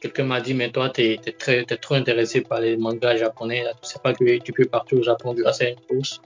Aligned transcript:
quelqu'un 0.00 0.24
m'a 0.24 0.40
dit, 0.40 0.54
mais 0.54 0.70
toi, 0.70 0.90
tu 0.90 1.02
es, 1.02 1.18
très, 1.38 1.64
trop 1.64 1.94
intéressé 1.94 2.40
par 2.40 2.60
les 2.60 2.76
mangas 2.76 3.16
japonais. 3.16 3.64
Là. 3.64 3.72
Tu 3.82 3.88
sais 3.88 3.98
pas 4.02 4.12
que 4.12 4.38
tu 4.38 4.52
peux 4.52 4.64
partir 4.64 4.98
au 4.98 5.02
Japon 5.02 5.34
grâce 5.34 5.60
à 5.60 5.68
une 5.68 5.80
course. 5.88 6.20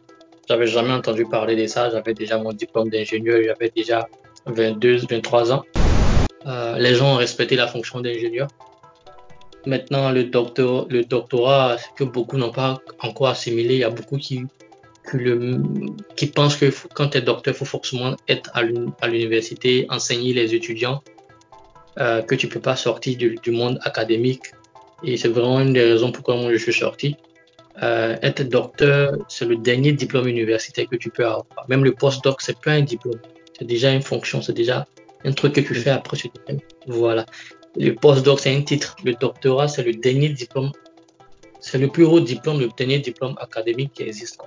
J'avais 0.49 0.67
jamais 0.67 0.93
entendu 0.93 1.25
parler 1.25 1.57
de 1.57 1.67
ça. 1.67 1.91
J'avais 1.91 2.15
déjà 2.15 2.39
mon 2.39 2.53
diplôme 2.53 2.91
d'ingénieur. 2.91 3.41
J'avais 3.45 3.71
déjà 3.75 4.09
22, 4.47 5.07
23 5.09 5.53
ans. 5.53 5.63
Euh, 6.47 6.77
les 6.79 6.95
gens 6.95 7.15
ont 7.15 7.17
respecté 7.17 7.57
la 7.57 7.67
fonction 7.67 8.01
d'ingénieur. 8.01 8.49
Maintenant, 9.65 10.11
le, 10.11 10.25
docteur, 10.25 10.87
le 10.89 11.05
doctorat, 11.05 11.77
que 11.97 12.03
beaucoup 12.03 12.37
n'ont 12.37 12.51
pas 12.51 12.81
encore 12.99 13.29
assimilé, 13.29 13.75
il 13.75 13.81
y 13.81 13.85
a 13.85 13.91
beaucoup 13.91 14.17
qui, 14.17 14.43
qui, 15.09 15.17
le, 15.19 15.63
qui 16.17 16.27
pensent 16.27 16.57
que 16.57 16.67
quand 16.95 17.11
tu 17.11 17.19
es 17.19 17.21
docteur, 17.21 17.55
il 17.55 17.59
faut 17.59 17.65
forcément 17.65 18.17
être 18.27 18.51
à 18.55 19.07
l'université, 19.07 19.87
enseigner 19.89 20.35
les 20.35 20.57
étudiants, 20.57 21.01
euh, 21.99 22.23
que 22.23 22.35
tu 22.35 22.49
peux 22.49 22.61
pas 22.61 22.77
sortir 22.77 23.19
du, 23.19 23.51
monde 23.51 23.79
académique. 23.83 24.45
Et 25.05 25.17
c'est 25.17 25.29
vraiment 25.29 25.61
une 25.61 25.75
des 25.75 25.83
raisons 25.83 26.11
pourquoi 26.11 26.37
moi 26.37 26.51
je 26.53 26.57
suis 26.57 26.73
sorti. 26.73 27.17
Euh, 27.83 28.17
être 28.23 28.43
docteur, 28.43 29.17
c'est 29.29 29.45
le 29.45 29.57
dernier 29.57 29.93
diplôme 29.93 30.27
universitaire 30.29 30.87
que 30.91 30.97
tu 30.97 31.11
peux 31.11 31.27
avoir. 31.27 31.67
Même 31.69 31.85
le 31.85 31.93
postdoc, 31.93 32.41
c'est 32.41 32.59
pas 32.59 32.73
un 32.73 32.83
diplôme. 32.83 33.21
C'est 33.59 33.67
déjà 33.67 33.93
une 33.93 34.03
fonction, 34.03 34.41
c'est 34.41 34.53
déjà 34.55 34.87
un 35.25 35.33
truc 35.33 35.53
que 35.55 35.61
tu 35.61 35.75
fais 35.75 35.91
après 35.91 36.17
ce 36.17 36.29
diplôme. 36.29 36.61
Voilà. 36.87 37.27
Le 37.77 37.95
postdoc, 37.95 38.41
c'est 38.41 38.55
un 38.55 38.63
titre. 38.63 38.97
Le 39.05 39.13
doctorat, 39.15 39.69
c'est 39.69 39.83
le 39.83 39.93
dernier 39.93 40.31
diplôme. 40.31 40.73
C'est 41.61 41.79
le 41.79 41.89
plus 41.89 42.05
haut 42.05 42.21
diplôme, 42.21 42.59
le 42.59 42.69
dernier 42.77 42.99
diplôme 43.01 43.37
académique 43.39 43.93
qui 43.95 44.03
existe. 44.03 44.39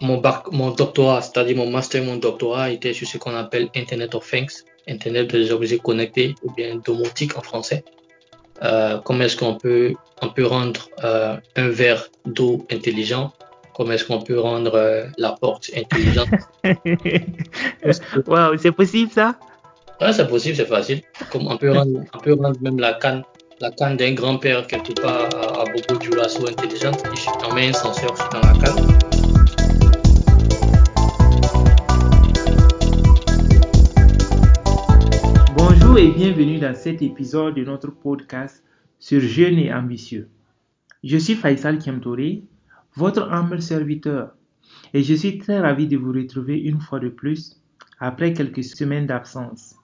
Mon, 0.00 0.22
mon 0.52 0.70
doctorat, 0.70 1.22
c'est-à-dire 1.22 1.56
mon 1.56 1.70
master 1.70 2.02
et 2.02 2.06
mon 2.06 2.16
doctorat, 2.16 2.70
était 2.70 2.92
sur 2.92 3.06
ce 3.06 3.18
qu'on 3.18 3.34
appelle 3.34 3.68
Internet 3.76 4.14
of 4.14 4.28
Things, 4.28 4.64
Internet 4.88 5.30
des 5.30 5.52
objets 5.52 5.78
connectés, 5.78 6.34
ou 6.42 6.52
bien 6.52 6.76
domotique 6.76 7.36
en 7.36 7.42
français. 7.42 7.84
Euh, 8.62 8.98
comment 9.04 9.24
est-ce 9.24 9.36
qu'on 9.36 9.54
peut, 9.54 9.94
on 10.20 10.28
peut 10.28 10.46
rendre 10.46 10.88
euh, 11.02 11.36
un 11.56 11.68
verre 11.68 12.08
d'eau 12.24 12.64
intelligent? 12.70 13.32
Comment 13.74 13.92
est-ce 13.92 14.04
qu'on 14.04 14.20
peut 14.20 14.38
rendre 14.38 14.74
euh, 14.74 15.06
la 15.18 15.32
porte 15.32 15.70
intelligente? 15.74 16.28
Waouh, 18.26 18.58
c'est 18.58 18.72
possible 18.72 19.10
ça? 19.10 19.36
Ouais, 20.00 20.12
c'est 20.12 20.28
possible, 20.28 20.56
c'est 20.56 20.66
facile. 20.66 21.02
Comme 21.30 21.46
on 21.46 21.56
peut 21.56 21.72
rendre, 21.72 22.04
on 22.14 22.18
peut 22.18 22.34
rendre 22.34 22.60
même 22.60 22.78
la 22.78 22.94
canne, 22.94 23.22
la 23.60 23.70
canne 23.70 23.96
d'un 23.96 24.12
grand-père 24.12 24.66
quelque 24.66 25.00
part 25.00 25.28
à, 25.34 25.62
à 25.62 25.64
beaucoup 25.64 25.98
du 25.98 26.10
lasso 26.10 26.46
intelligente. 26.46 27.02
On 27.48 27.54
met 27.54 27.68
un 27.68 27.72
senseur 27.72 28.12
dans 28.32 28.40
la 28.40 28.52
canne. 28.64 29.11
Bonjour 35.92 36.08
et 36.08 36.14
bienvenue 36.14 36.58
dans 36.58 36.74
cet 36.74 37.02
épisode 37.02 37.54
de 37.54 37.64
notre 37.64 37.90
podcast 37.90 38.64
sur 38.98 39.20
Jeunes 39.20 39.58
et 39.58 39.74
Ambitieux. 39.74 40.30
Je 41.04 41.18
suis 41.18 41.34
Faisal 41.34 41.78
Kiamtouré, 41.78 42.44
votre 42.96 43.30
humble 43.30 43.60
serviteur, 43.60 44.34
et 44.94 45.02
je 45.02 45.12
suis 45.12 45.36
très 45.36 45.60
ravi 45.60 45.86
de 45.86 45.98
vous 45.98 46.12
retrouver 46.12 46.58
une 46.58 46.80
fois 46.80 46.98
de 46.98 47.10
plus 47.10 47.60
après 48.00 48.32
quelques 48.32 48.64
semaines 48.64 49.04
d'absence. 49.04 49.74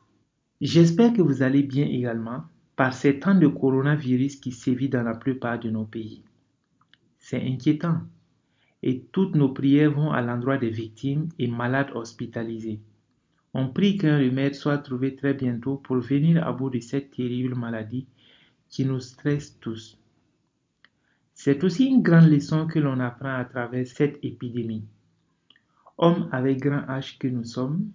J'espère 0.63 1.13
que 1.13 1.21
vous 1.21 1.43
allez 1.43 1.63
bien 1.63 1.85
également 1.85 2.45
par 2.75 2.95
ces 2.95 3.19
temps 3.19 3.35
de 3.35 3.47
coronavirus 3.47 4.37
qui 4.37 4.53
sévit 4.53 4.89
dans 4.89 5.03
la 5.03 5.15
plupart 5.15 5.61
de 5.61 5.69
nos 5.69 5.85
pays. 5.85 6.23
C'est 7.19 7.43
inquiétant 7.47 7.99
et 8.83 9.03
toutes 9.13 9.35
nos 9.35 9.51
prières 9.51 9.93
vont 9.93 10.11
à 10.11 10.23
l'endroit 10.23 10.57
des 10.57 10.71
victimes 10.71 11.29
et 11.39 11.49
malades 11.49 11.91
hospitalisés. 11.95 12.81
On 13.55 13.69
prie 13.69 13.97
qu'un 13.97 14.19
remède 14.19 14.55
soit 14.55 14.79
trouvé 14.79 15.17
très 15.17 15.35
bientôt 15.35 15.77
pour 15.77 15.97
venir 15.97 16.47
à 16.47 16.53
bout 16.53 16.71
de 16.71 16.81
cette 16.81 17.13
terrible 17.13 17.55
maladie 17.55 18.07
qui 18.69 18.85
nous 18.85 19.01
stresse 19.01 19.59
tous. 19.59 19.99
C'est 21.35 21.65
aussi 21.65 21.87
une 21.87 22.03
grande 22.03 22.29
leçon 22.29 22.67
que 22.67 22.79
l'on 22.79 23.01
apprend 23.01 23.35
à 23.35 23.45
travers 23.45 23.87
cette 23.87 24.19
épidémie. 24.23 24.85
Hommes 25.97 26.29
avec 26.33 26.61
grand 26.61 26.83
H 26.89 27.17
que 27.19 27.29
nous 27.29 27.45
sommes, 27.45 27.91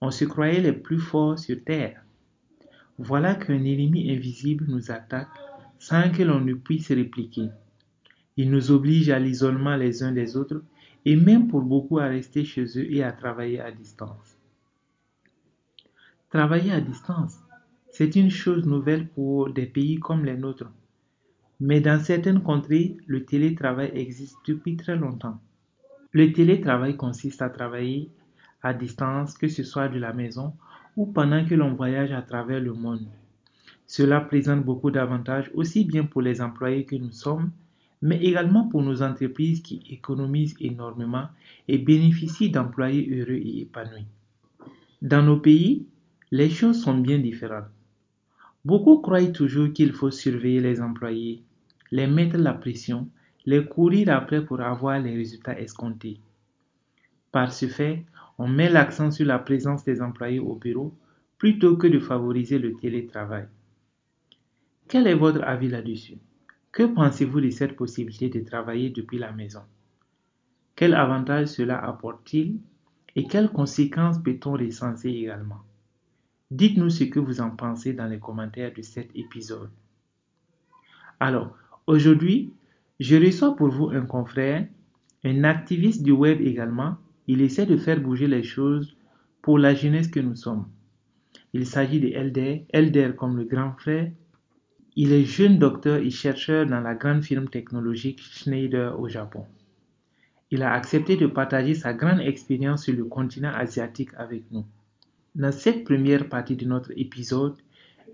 on 0.00 0.10
se 0.10 0.24
croyait 0.24 0.60
les 0.60 0.72
plus 0.72 0.98
forts 0.98 1.38
sur 1.38 1.62
Terre. 1.64 2.02
Voilà 2.98 3.34
qu'un 3.34 3.64
ennemi 3.64 4.10
invisible 4.10 4.64
nous 4.68 4.90
attaque 4.90 5.28
sans 5.78 6.10
que 6.10 6.22
l'on 6.22 6.40
ne 6.40 6.54
puisse 6.54 6.88
répliquer. 6.88 7.50
Il 8.36 8.50
nous 8.50 8.70
oblige 8.70 9.10
à 9.10 9.18
l'isolement 9.18 9.76
les 9.76 10.02
uns 10.02 10.12
des 10.12 10.36
autres 10.36 10.62
et 11.04 11.14
même 11.14 11.48
pour 11.48 11.62
beaucoup 11.62 11.98
à 11.98 12.06
rester 12.06 12.44
chez 12.44 12.64
eux 12.78 12.92
et 12.92 13.02
à 13.02 13.12
travailler 13.12 13.60
à 13.60 13.70
distance. 13.70 14.37
Travailler 16.30 16.72
à 16.72 16.80
distance, 16.82 17.40
c'est 17.90 18.14
une 18.14 18.28
chose 18.28 18.66
nouvelle 18.66 19.08
pour 19.08 19.50
des 19.50 19.64
pays 19.64 19.98
comme 19.98 20.26
les 20.26 20.36
nôtres. 20.36 20.70
Mais 21.58 21.80
dans 21.80 21.98
certaines 22.04 22.42
contrées, 22.42 22.98
le 23.06 23.24
télétravail 23.24 23.90
existe 23.94 24.36
depuis 24.46 24.76
très 24.76 24.94
longtemps. 24.94 25.40
Le 26.12 26.30
télétravail 26.30 26.98
consiste 26.98 27.40
à 27.40 27.48
travailler 27.48 28.10
à 28.62 28.74
distance, 28.74 29.38
que 29.38 29.48
ce 29.48 29.62
soit 29.62 29.88
de 29.88 29.98
la 29.98 30.12
maison 30.12 30.52
ou 30.98 31.06
pendant 31.06 31.46
que 31.46 31.54
l'on 31.54 31.72
voyage 31.72 32.12
à 32.12 32.20
travers 32.20 32.60
le 32.60 32.74
monde. 32.74 33.06
Cela 33.86 34.20
présente 34.20 34.66
beaucoup 34.66 34.90
d'avantages 34.90 35.50
aussi 35.54 35.86
bien 35.86 36.04
pour 36.04 36.20
les 36.20 36.42
employés 36.42 36.84
que 36.84 36.96
nous 36.96 37.12
sommes, 37.12 37.52
mais 38.02 38.22
également 38.22 38.68
pour 38.68 38.82
nos 38.82 39.00
entreprises 39.00 39.62
qui 39.62 39.82
économisent 39.88 40.56
énormément 40.60 41.28
et 41.68 41.78
bénéficient 41.78 42.50
d'employés 42.50 43.08
heureux 43.10 43.40
et 43.40 43.62
épanouis. 43.62 44.04
Dans 45.00 45.22
nos 45.22 45.38
pays, 45.38 45.86
les 46.30 46.50
choses 46.50 46.82
sont 46.82 46.98
bien 46.98 47.18
différentes. 47.18 47.70
Beaucoup 48.64 48.98
croient 48.98 49.26
toujours 49.28 49.72
qu'il 49.72 49.92
faut 49.92 50.10
surveiller 50.10 50.60
les 50.60 50.80
employés, 50.80 51.42
les 51.90 52.06
mettre 52.06 52.36
la 52.36 52.52
pression, 52.52 53.08
les 53.46 53.64
courir 53.64 54.10
après 54.10 54.44
pour 54.44 54.60
avoir 54.60 54.98
les 55.00 55.16
résultats 55.16 55.58
escomptés. 55.58 56.20
Par 57.32 57.52
ce 57.52 57.66
fait, 57.66 58.04
on 58.36 58.46
met 58.46 58.68
l'accent 58.68 59.10
sur 59.10 59.26
la 59.26 59.38
présence 59.38 59.84
des 59.84 60.02
employés 60.02 60.38
au 60.38 60.54
bureau 60.54 60.94
plutôt 61.38 61.76
que 61.76 61.86
de 61.86 61.98
favoriser 61.98 62.58
le 62.58 62.74
télétravail. 62.74 63.46
Quel 64.86 65.06
est 65.06 65.14
votre 65.14 65.42
avis 65.42 65.68
là-dessus? 65.68 66.18
Que 66.72 66.82
pensez-vous 66.82 67.40
de 67.40 67.50
cette 67.50 67.76
possibilité 67.76 68.28
de 68.28 68.44
travailler 68.44 68.90
depuis 68.90 69.18
la 69.18 69.32
maison? 69.32 69.62
Quel 70.76 70.94
avantage 70.94 71.48
cela 71.48 71.78
apporte-t-il 71.78 72.58
et 73.16 73.24
quelles 73.24 73.50
conséquences 73.50 74.22
peut-on 74.22 74.52
recenser 74.52 75.08
également? 75.08 75.62
Dites-nous 76.50 76.88
ce 76.88 77.04
que 77.04 77.20
vous 77.20 77.40
en 77.42 77.50
pensez 77.50 77.92
dans 77.92 78.06
les 78.06 78.18
commentaires 78.18 78.72
de 78.72 78.80
cet 78.80 79.10
épisode. 79.14 79.68
Alors, 81.20 81.54
aujourd'hui, 81.86 82.54
je 83.00 83.16
reçois 83.16 83.54
pour 83.54 83.68
vous 83.68 83.90
un 83.90 84.06
confrère, 84.06 84.66
un 85.24 85.44
activiste 85.44 86.02
du 86.02 86.12
web 86.12 86.40
également, 86.40 86.96
il 87.26 87.42
essaie 87.42 87.66
de 87.66 87.76
faire 87.76 88.00
bouger 88.00 88.26
les 88.26 88.42
choses 88.42 88.96
pour 89.42 89.58
la 89.58 89.74
jeunesse 89.74 90.08
que 90.08 90.20
nous 90.20 90.36
sommes. 90.36 90.66
Il 91.52 91.66
s'agit 91.66 92.00
de 92.00 92.08
Elder, 92.08 92.64
Elder 92.70 93.12
comme 93.16 93.36
le 93.36 93.44
grand 93.44 93.72
frère. 93.72 94.10
Il 94.96 95.12
est 95.12 95.24
jeune 95.24 95.58
docteur 95.58 95.98
et 95.98 96.10
chercheur 96.10 96.66
dans 96.66 96.80
la 96.80 96.94
grande 96.94 97.22
firme 97.22 97.48
technologique 97.48 98.22
Schneider 98.22 98.98
au 98.98 99.08
Japon. 99.08 99.44
Il 100.50 100.62
a 100.62 100.72
accepté 100.72 101.16
de 101.16 101.26
partager 101.26 101.74
sa 101.74 101.92
grande 101.92 102.20
expérience 102.20 102.84
sur 102.84 102.94
le 102.96 103.04
continent 103.04 103.52
asiatique 103.52 104.10
avec 104.16 104.50
nous. 104.50 104.64
Dans 105.38 105.52
cette 105.52 105.84
première 105.84 106.28
partie 106.28 106.56
de 106.56 106.66
notre 106.66 106.92
épisode, 106.96 107.56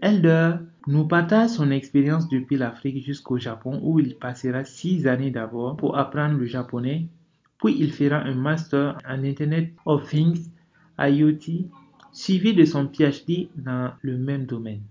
Elder 0.00 0.56
nous 0.86 1.08
partage 1.08 1.50
son 1.50 1.70
expérience 1.72 2.28
depuis 2.28 2.56
l'Afrique 2.56 3.04
jusqu'au 3.04 3.38
Japon 3.38 3.80
où 3.82 3.98
il 3.98 4.16
passera 4.16 4.64
six 4.64 5.06
années 5.06 5.30
d'abord 5.30 5.76
pour 5.76 5.98
apprendre 5.98 6.38
le 6.38 6.46
japonais 6.46 7.08
puis 7.64 7.76
il 7.78 7.92
fera 7.92 8.18
un 8.18 8.34
master 8.34 8.98
en 9.08 9.24
Internet 9.24 9.72
of 9.86 10.06
Things, 10.10 10.50
IoT, 10.98 11.70
suivi 12.12 12.52
de 12.52 12.66
son 12.66 12.88
PhD 12.88 13.48
dans 13.56 13.94
le 14.02 14.18
même 14.18 14.44
domaine. 14.44 14.82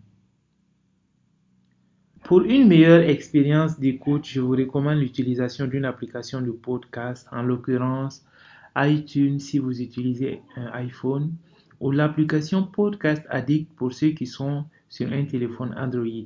Pour 2.24 2.42
une 2.42 2.68
meilleure 2.68 3.02
expérience 3.02 3.80
d'écoute, 3.80 4.26
je 4.26 4.40
vous 4.40 4.54
recommande 4.54 4.98
l'utilisation 4.98 5.68
d'une 5.68 5.86
application 5.86 6.42
de 6.42 6.50
podcast, 6.50 7.28
en 7.32 7.44
l'occurrence 7.44 8.26
iTunes 8.76 9.40
si 9.40 9.60
vous 9.60 9.80
utilisez 9.80 10.42
un 10.56 10.72
iPhone, 10.74 11.32
ou 11.84 11.92
l'application 11.92 12.64
Podcast 12.64 13.26
Addict 13.30 13.70
pour 13.76 13.92
ceux 13.92 14.12
qui 14.12 14.26
sont 14.26 14.64
sur 14.88 15.12
un 15.12 15.26
téléphone 15.26 15.76
Android. 15.78 16.24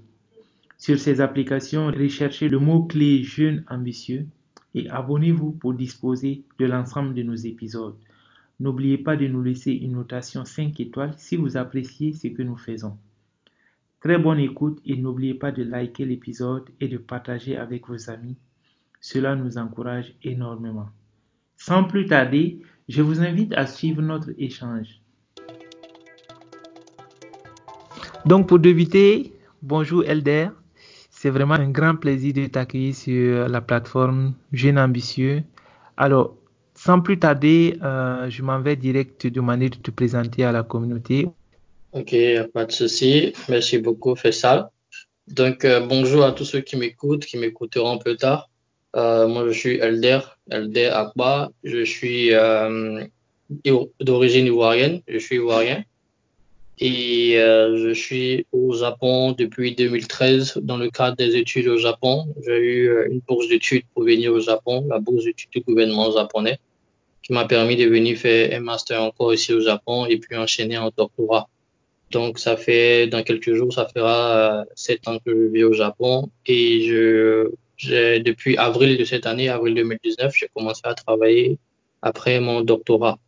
Sur 0.77 0.99
ces 0.99 1.19
applications, 1.19 1.87
recherchez 1.87 2.47
le 2.47 2.59
mot-clé 2.59 3.23
jeune 3.23 3.65
ambitieux 3.67 4.27
et 4.75 4.87
abonnez-vous 4.87 5.53
pour 5.53 5.73
disposer 5.73 6.43
de 6.59 6.67
l'ensemble 6.67 7.15
de 7.15 7.23
nos 7.23 7.33
épisodes. 7.33 7.95
N'oubliez 8.59 8.99
pas 8.99 9.15
de 9.15 9.25
nous 9.25 9.41
laisser 9.41 9.71
une 9.71 9.93
notation 9.93 10.45
5 10.45 10.79
étoiles 10.79 11.15
si 11.17 11.37
vous 11.37 11.57
appréciez 11.57 12.13
ce 12.13 12.27
que 12.27 12.43
nous 12.43 12.57
faisons. 12.57 12.95
Très 13.99 14.19
bonne 14.19 14.39
écoute 14.39 14.79
et 14.85 14.95
n'oubliez 14.95 15.33
pas 15.33 15.51
de 15.51 15.63
liker 15.63 16.05
l'épisode 16.05 16.69
et 16.79 16.87
de 16.87 16.99
partager 16.99 17.57
avec 17.57 17.87
vos 17.87 18.11
amis. 18.11 18.37
Cela 19.01 19.35
nous 19.35 19.57
encourage 19.57 20.13
énormément. 20.21 20.89
Sans 21.55 21.83
plus 21.83 22.05
tarder, 22.05 22.61
je 22.87 23.01
vous 23.01 23.21
invite 23.21 23.53
à 23.53 23.65
suivre 23.65 24.03
notre 24.03 24.29
échange. 24.37 25.01
Donc 28.27 28.49
pour 28.49 28.59
débuter, 28.59 29.31
bonjour 29.61 30.03
Elder. 30.03 30.49
C'est 31.09 31.29
vraiment 31.29 31.53
un 31.53 31.69
grand 31.69 31.95
plaisir 31.95 32.33
de 32.33 32.45
t'accueillir 32.47 32.93
sur 32.93 33.47
la 33.47 33.61
plateforme 33.61 34.33
Jeune 34.51 34.77
Ambitieux. 34.77 35.43
Alors, 35.95 36.35
sans 36.75 36.99
plus 36.99 37.17
tarder, 37.17 37.77
euh, 37.81 38.29
je 38.29 38.43
m'en 38.43 38.59
vais 38.59 38.75
direct 38.75 39.21
te 39.21 39.29
demander 39.29 39.69
de 39.69 39.77
te 39.77 39.91
présenter 39.91 40.43
à 40.43 40.51
la 40.51 40.63
communauté. 40.63 41.29
Ok, 41.93 42.13
pas 42.53 42.65
de 42.65 42.71
souci. 42.73 43.31
Merci 43.47 43.77
beaucoup, 43.77 44.13
Faisal. 44.17 44.67
Donc, 45.29 45.63
euh, 45.63 45.79
bonjour 45.79 46.25
à 46.25 46.33
tous 46.33 46.43
ceux 46.43 46.59
qui 46.59 46.75
m'écoutent, 46.75 47.23
qui 47.23 47.37
m'écouteront 47.37 47.97
plus 47.97 48.17
tard. 48.17 48.49
Euh, 48.97 49.25
moi, 49.29 49.45
je 49.47 49.57
suis 49.57 49.77
Elder, 49.77 50.19
Elder 50.51 50.87
Akba. 50.87 51.49
Je 51.63 51.85
suis 51.85 52.31
d'origine 54.01 54.47
ivoirienne. 54.47 54.99
Je 55.07 55.17
suis 55.17 55.37
ivoirien. 55.37 55.85
Et 56.79 57.39
euh, 57.39 57.77
je 57.77 57.93
suis 57.93 58.45
au 58.51 58.73
Japon 58.73 59.31
depuis 59.31 59.73
2013 59.73 60.59
dans 60.61 60.77
le 60.77 60.89
cadre 60.91 61.17
des 61.17 61.35
études 61.35 61.67
au 61.67 61.77
Japon. 61.77 62.27
J'ai 62.45 62.57
eu 62.57 62.89
euh, 62.89 63.07
une 63.09 63.19
bourse 63.19 63.47
d'études 63.47 63.83
pour 63.93 64.03
venir 64.03 64.31
au 64.31 64.39
Japon, 64.39 64.85
la 64.87 64.99
bourse 64.99 65.23
d'études 65.23 65.49
du 65.51 65.61
gouvernement 65.61 66.11
japonais, 66.11 66.59
qui 67.23 67.33
m'a 67.33 67.45
permis 67.45 67.75
de 67.75 67.85
venir 67.85 68.15
faire 68.17 68.55
un 68.55 68.59
master 68.59 69.01
encore 69.01 69.33
ici 69.33 69.53
au 69.53 69.59
Japon 69.59 70.05
et 70.05 70.17
puis 70.17 70.37
enchaîner 70.37 70.77
en 70.77 70.91
doctorat. 70.95 71.49
Donc 72.11 72.37
ça 72.37 72.55
fait 72.55 73.07
dans 73.07 73.23
quelques 73.23 73.53
jours, 73.53 73.73
ça 73.73 73.87
fera 73.93 74.61
euh, 74.61 74.65
sept 74.75 75.07
ans 75.07 75.17
que 75.25 75.31
je 75.31 75.51
vis 75.51 75.63
au 75.63 75.73
Japon 75.73 76.29
et 76.45 76.83
je 76.87 77.51
depuis 77.85 78.57
avril 78.57 78.97
de 78.97 79.03
cette 79.03 79.25
année, 79.25 79.49
avril 79.49 79.75
2019, 79.75 80.33
j'ai 80.35 80.47
commencé 80.55 80.81
à 80.83 80.95
travailler 80.95 81.59
après 82.01 82.39
mon 82.39 82.61
doctorat. 82.61 83.19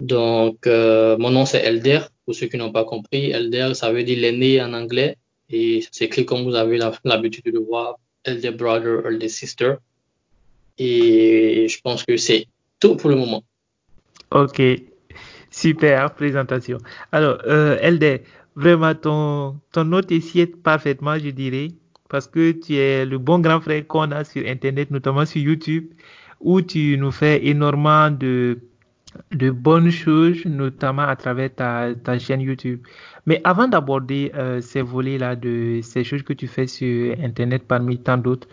Donc, 0.00 0.66
euh, 0.66 1.16
mon 1.18 1.30
nom 1.30 1.44
c'est 1.44 1.62
Elder, 1.62 2.00
pour 2.28 2.34
ceux 2.34 2.46
qui 2.48 2.58
n'ont 2.58 2.72
pas 2.72 2.84
compris. 2.84 3.30
Elder, 3.30 3.70
ça 3.72 3.90
veut 3.90 4.04
dire 4.04 4.18
l'aîné 4.20 4.60
en 4.60 4.74
anglais. 4.74 5.16
Et 5.48 5.82
c'est 5.90 6.04
écrit 6.04 6.26
comme 6.26 6.44
vous 6.44 6.54
avez 6.54 6.78
l'habitude 7.04 7.42
de 7.46 7.52
le 7.52 7.60
voir, 7.60 7.98
Elder 8.22 8.50
Brother, 8.50 9.06
Elder 9.06 9.30
Sister. 9.30 9.76
Et 10.76 11.66
je 11.70 11.80
pense 11.80 12.04
que 12.04 12.18
c'est 12.18 12.44
tout 12.80 12.96
pour 12.96 13.08
le 13.08 13.16
moment. 13.16 13.42
Ok, 14.30 14.60
super 15.50 16.14
présentation. 16.14 16.76
Alors, 17.12 17.38
euh, 17.46 17.78
Elder, 17.80 18.20
vraiment, 18.54 18.94
ton, 18.94 19.56
ton 19.72 19.84
note 19.84 20.12
est 20.12 20.46
parfaitement, 20.62 21.18
je 21.18 21.30
dirais, 21.30 21.68
parce 22.10 22.26
que 22.26 22.50
tu 22.50 22.76
es 22.76 23.06
le 23.06 23.16
bon 23.16 23.38
grand 23.38 23.62
frère 23.62 23.86
qu'on 23.86 24.10
a 24.10 24.24
sur 24.24 24.46
Internet, 24.46 24.90
notamment 24.90 25.24
sur 25.24 25.40
YouTube, 25.40 25.94
où 26.40 26.60
tu 26.60 26.98
nous 26.98 27.10
fais 27.10 27.46
énormément 27.46 28.10
de 28.10 28.58
de 29.32 29.50
bonnes 29.50 29.90
choses, 29.90 30.44
notamment 30.44 31.02
à 31.02 31.16
travers 31.16 31.54
ta, 31.54 31.94
ta 31.94 32.18
chaîne 32.18 32.40
YouTube. 32.40 32.80
Mais 33.26 33.40
avant 33.44 33.68
d'aborder 33.68 34.32
euh, 34.34 34.60
ces 34.60 34.82
volets-là, 34.82 35.36
de 35.36 35.80
ces 35.82 36.04
choses 36.04 36.22
que 36.22 36.32
tu 36.32 36.46
fais 36.46 36.66
sur 36.66 37.14
Internet 37.22 37.64
parmi 37.66 37.98
tant 37.98 38.16
d'autres, 38.16 38.48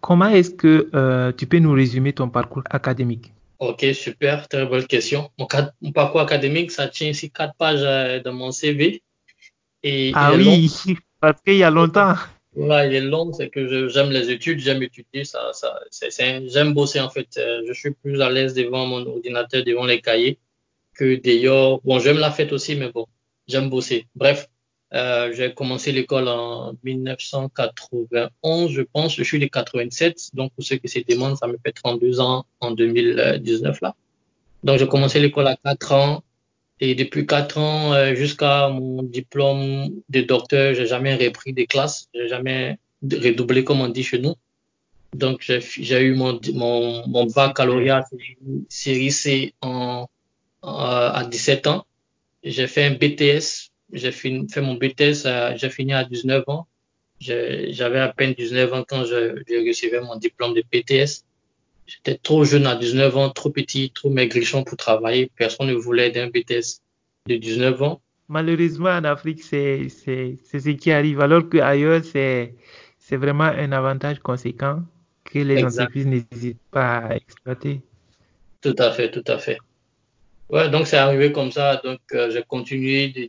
comment 0.00 0.28
est-ce 0.28 0.50
que 0.50 0.90
euh, 0.94 1.32
tu 1.32 1.46
peux 1.46 1.58
nous 1.58 1.72
résumer 1.72 2.12
ton 2.12 2.28
parcours 2.28 2.62
académique? 2.70 3.32
Ok, 3.58 3.84
super, 3.92 4.48
très 4.48 4.66
bonne 4.66 4.86
question. 4.86 5.30
Mon, 5.38 5.92
parcours 5.92 6.20
académique, 6.22 6.70
ça 6.70 6.88
tient 6.88 7.08
ici 7.08 7.30
quatre 7.30 7.54
pages 7.56 7.82
euh, 7.82 8.20
dans 8.22 8.32
mon 8.32 8.50
CV. 8.50 9.02
Et, 9.82 10.12
ah 10.14 10.32
oui, 10.34 10.70
parce 11.20 11.40
qu'il 11.42 11.56
y 11.56 11.62
a 11.62 11.70
longtemps. 11.70 12.14
Ouais, 12.56 12.88
il 12.88 12.94
est 12.94 13.00
long, 13.00 13.32
c'est 13.32 13.48
que 13.48 13.88
j'aime 13.88 14.10
les 14.10 14.30
études, 14.30 14.58
j'aime 14.58 14.82
étudier, 14.82 15.24
ça, 15.24 15.52
ça, 15.52 15.80
j'aime 16.18 16.74
bosser 16.74 17.00
en 17.00 17.08
fait. 17.08 17.28
Euh, 17.38 17.62
je 17.66 17.72
suis 17.72 17.92
plus 17.92 18.20
à 18.20 18.28
l'aise 18.30 18.54
devant 18.54 18.86
mon 18.86 19.06
ordinateur, 19.06 19.64
devant 19.64 19.86
les 19.86 20.00
cahiers, 20.00 20.38
que 20.94 21.14
d'ailleurs. 21.14 21.80
Bon, 21.84 22.00
j'aime 22.00 22.18
la 22.18 22.32
fête 22.32 22.52
aussi, 22.52 22.74
mais 22.74 22.90
bon, 22.90 23.06
j'aime 23.46 23.70
bosser. 23.70 24.06
Bref, 24.16 24.48
euh, 24.94 25.32
j'ai 25.32 25.54
commencé 25.54 25.92
l'école 25.92 26.26
en 26.26 26.72
1991, 26.82 28.72
je 28.72 28.82
pense. 28.82 29.14
Je 29.14 29.22
suis 29.22 29.38
de 29.38 29.46
87, 29.46 30.30
donc 30.34 30.52
pour 30.54 30.64
ceux 30.64 30.76
qui 30.76 30.88
se 30.88 30.98
demandent, 31.08 31.36
ça 31.36 31.46
me 31.46 31.56
fait 31.64 31.72
32 31.72 32.20
ans 32.20 32.44
en 32.58 32.72
2019 32.72 33.80
là. 33.80 33.94
Donc 34.64 34.78
j'ai 34.78 34.88
commencé 34.88 35.20
l'école 35.20 35.46
à 35.46 35.56
4 35.56 35.92
ans. 35.92 36.24
Et 36.80 36.94
depuis 36.94 37.26
quatre 37.26 37.58
ans 37.58 37.92
euh, 37.92 38.14
jusqu'à 38.14 38.68
mon 38.68 39.02
diplôme 39.02 39.90
de 40.08 40.20
docteur, 40.22 40.74
j'ai 40.74 40.86
jamais 40.86 41.14
repris 41.14 41.52
des 41.52 41.66
classes, 41.66 42.08
j'ai 42.14 42.28
jamais 42.28 42.78
redoublé 43.02 43.64
comme 43.64 43.80
on 43.82 43.88
dit 43.88 44.02
chez 44.02 44.18
nous. 44.18 44.34
Donc 45.14 45.42
j'ai 45.42 46.00
eu 46.00 46.14
mon, 46.14 46.40
mon, 46.54 47.06
mon 47.06 47.26
baccalauréat 47.26 48.04
série 48.68 49.10
C 49.10 49.54
en, 49.60 50.06
à 50.62 51.26
17 51.28 51.66
ans. 51.66 51.84
J'ai 52.44 52.66
fait 52.66 52.84
un 52.84 52.92
BTS, 52.92 53.70
j'ai 53.92 54.12
fait 54.12 54.60
mon 54.62 54.74
BTS, 54.74 55.26
j'ai 55.56 55.70
fini 55.70 55.92
à 55.92 56.04
19 56.04 56.44
ans. 56.46 56.66
J'avais 57.20 58.00
à 58.00 58.08
peine 58.08 58.32
19 58.32 58.72
ans 58.72 58.84
quand 58.88 59.04
je, 59.04 59.42
je 59.46 59.68
recevais 59.68 60.00
mon 60.00 60.16
diplôme 60.16 60.54
de 60.54 60.62
BTS. 60.62 61.24
J'étais 61.90 62.18
trop 62.18 62.44
jeune 62.44 62.66
à 62.66 62.76
19 62.76 63.16
ans, 63.16 63.30
trop 63.30 63.50
petit, 63.50 63.90
trop 63.90 64.10
maigrichon 64.10 64.62
pour 64.62 64.76
travailler. 64.76 65.28
Personne 65.36 65.66
ne 65.66 65.74
voulait 65.74 66.12
d'un 66.12 66.28
BTS 66.28 66.80
de 67.26 67.36
19 67.36 67.82
ans. 67.82 68.00
Malheureusement, 68.28 68.90
en 68.90 69.02
Afrique, 69.02 69.42
c'est 69.42 69.88
ce 69.88 70.70
qui 70.70 70.92
arrive. 70.92 71.20
Alors 71.20 71.48
qu'ailleurs, 71.48 72.02
c'est 72.04 72.54
vraiment 73.10 73.44
un 73.44 73.72
avantage 73.72 74.20
conséquent 74.20 74.84
que 75.24 75.40
les 75.40 75.64
entreprises 75.64 76.06
n'hésitent 76.06 76.62
pas 76.70 76.98
à 76.98 77.16
exploiter. 77.16 77.80
Tout 78.60 78.76
à 78.78 78.92
fait, 78.92 79.10
tout 79.10 79.24
à 79.26 79.38
fait. 79.38 79.58
Ouais, 80.48 80.70
donc 80.70 80.86
c'est 80.86 80.96
arrivé 80.96 81.32
comme 81.32 81.50
ça. 81.50 81.80
Donc 81.82 82.00
euh, 82.12 82.30
j'ai 82.30 82.44
continué 82.44 83.08
de 83.08 83.28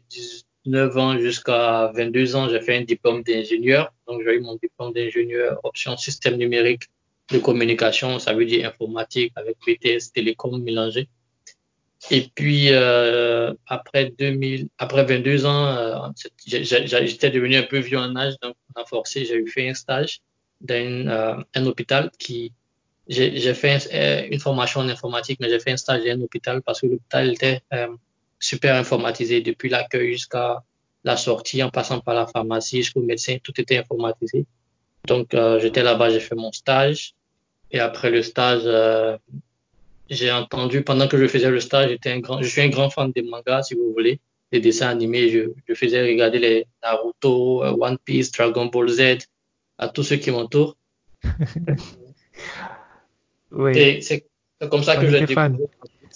19 0.66 0.98
ans 0.98 1.18
jusqu'à 1.18 1.92
22 1.96 2.36
ans. 2.36 2.48
J'ai 2.50 2.62
fait 2.62 2.78
un 2.78 2.84
diplôme 2.84 3.24
d'ingénieur. 3.24 3.92
Donc 4.08 4.22
j'ai 4.24 4.36
eu 4.36 4.42
mon 4.42 4.56
diplôme 4.56 4.94
d'ingénieur 4.94 5.60
option 5.64 5.98
système 5.98 6.36
numérique 6.36 6.84
de 7.32 7.40
communication, 7.40 8.20
ça 8.20 8.34
veut 8.34 8.46
dire 8.46 8.68
informatique 8.68 9.34
avec 9.36 9.58
BTS 9.66 10.12
télécom 10.14 10.62
mélangé. 10.62 11.10
Et 12.10 12.30
puis 12.34 12.70
euh, 12.72 13.54
après 13.68 14.12
2000, 14.18 14.70
après 14.80 15.06
22 15.06 15.46
ans, 15.46 15.68
euh, 15.68 15.98
j'étais 16.48 17.30
devenu 17.30 17.58
un 17.58 17.64
peu 17.64 17.78
vieux 17.78 18.00
en 18.00 18.16
âge, 18.16 18.34
donc 18.42 18.56
on 18.76 18.82
a 18.82 18.86
forcé, 18.86 19.26
j'ai 19.26 19.36
eu 19.36 19.48
fait 19.48 19.70
un 19.70 19.76
stage 19.76 20.22
dans 20.62 21.08
euh, 21.08 21.36
un 21.54 21.66
hôpital 21.68 22.10
qui 22.18 22.54
j'ai 23.08 23.54
fait 23.54 23.90
euh, 23.94 24.28
une 24.32 24.40
formation 24.40 24.80
en 24.80 24.90
informatique, 24.90 25.40
mais 25.40 25.50
j'ai 25.50 25.60
fait 25.60 25.72
un 25.72 25.78
stage 25.78 26.04
dans 26.04 26.12
un 26.12 26.22
hôpital 26.22 26.62
parce 26.64 26.82
que 26.82 26.88
l'hôpital 26.88 27.32
était 27.34 27.62
super 28.40 28.76
informatisé 28.76 29.42
depuis 29.42 29.70
l'accueil 29.70 30.14
jusqu'à 30.14 30.64
la 31.04 31.18
sortie, 31.18 31.62
en 31.62 31.70
passant 31.70 32.00
par 32.00 32.16
la 32.16 32.26
pharmacie 32.26 32.78
jusqu'au 32.78 33.02
médecin, 33.02 33.38
tout 33.44 33.60
était 33.60 33.78
informatisé. 33.78 34.46
Donc 35.08 35.36
j'étais 35.60 35.84
là-bas, 35.84 36.10
j'ai 36.10 36.20
fait 36.20 36.36
mon 36.36 36.52
stage. 36.52 37.14
Et 37.72 37.80
après 37.80 38.10
le 38.12 38.22
stage, 38.22 38.64
euh, 38.66 39.18
j'ai 40.10 40.32
entendu, 40.32 40.84
pendant 40.84 41.08
que 41.08 41.18
je 41.18 41.26
faisais 41.28 41.50
le 41.50 41.60
stage, 41.60 41.90
j'étais 41.90 42.12
un 42.12 42.20
grand, 42.20 42.42
je 42.42 42.48
suis 42.48 42.62
un 42.62 42.70
grand 42.70 42.90
fan 42.90 43.12
des 43.12 43.22
mangas, 43.22 43.64
si 43.64 43.76
vous 43.76 43.92
voulez, 43.94 44.20
des 44.52 44.60
dessins 44.60 44.90
animés. 44.90 45.30
Je, 45.30 45.52
je 45.68 45.74
faisais 45.74 46.02
regarder 46.02 46.40
les 46.40 46.68
Naruto, 46.84 47.64
euh, 47.64 47.76
One 47.80 47.98
Piece, 47.98 48.32
Dragon 48.32 48.66
Ball 48.66 48.90
Z, 48.90 49.20
à 49.78 49.88
tous 49.88 50.04
ceux 50.04 50.18
qui 50.18 50.32
m'entourent. 50.32 50.76
oui. 53.52 53.78
Et 53.78 54.02
c'est 54.02 54.26
comme 54.70 54.84
ça 54.84 54.98
que 54.98 55.10
j'ai 55.10 55.22
découvert 55.22 55.52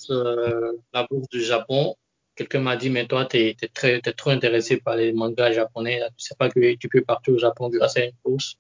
euh, 0.09 0.73
la 0.93 1.07
bourse 1.09 1.29
du 1.29 1.41
Japon. 1.41 1.95
Quelqu'un 2.35 2.59
m'a 2.59 2.75
dit, 2.75 2.89
mais 2.89 3.07
toi, 3.07 3.25
tu 3.25 3.37
es, 3.37 3.55
es, 3.61 4.01
trop 4.11 4.31
intéressé 4.31 4.75
par 4.75 4.97
les 4.97 5.13
mangas 5.13 5.53
japonais. 5.53 6.01
Tu 6.17 6.25
sais 6.25 6.35
pas 6.37 6.49
que 6.49 6.75
tu 6.75 6.89
peux 6.89 7.01
partir 7.01 7.33
au 7.33 7.37
Japon 7.37 7.69
grâce 7.69 7.95
à 7.95 8.03
une 8.03 8.11
bourse. 8.25 8.57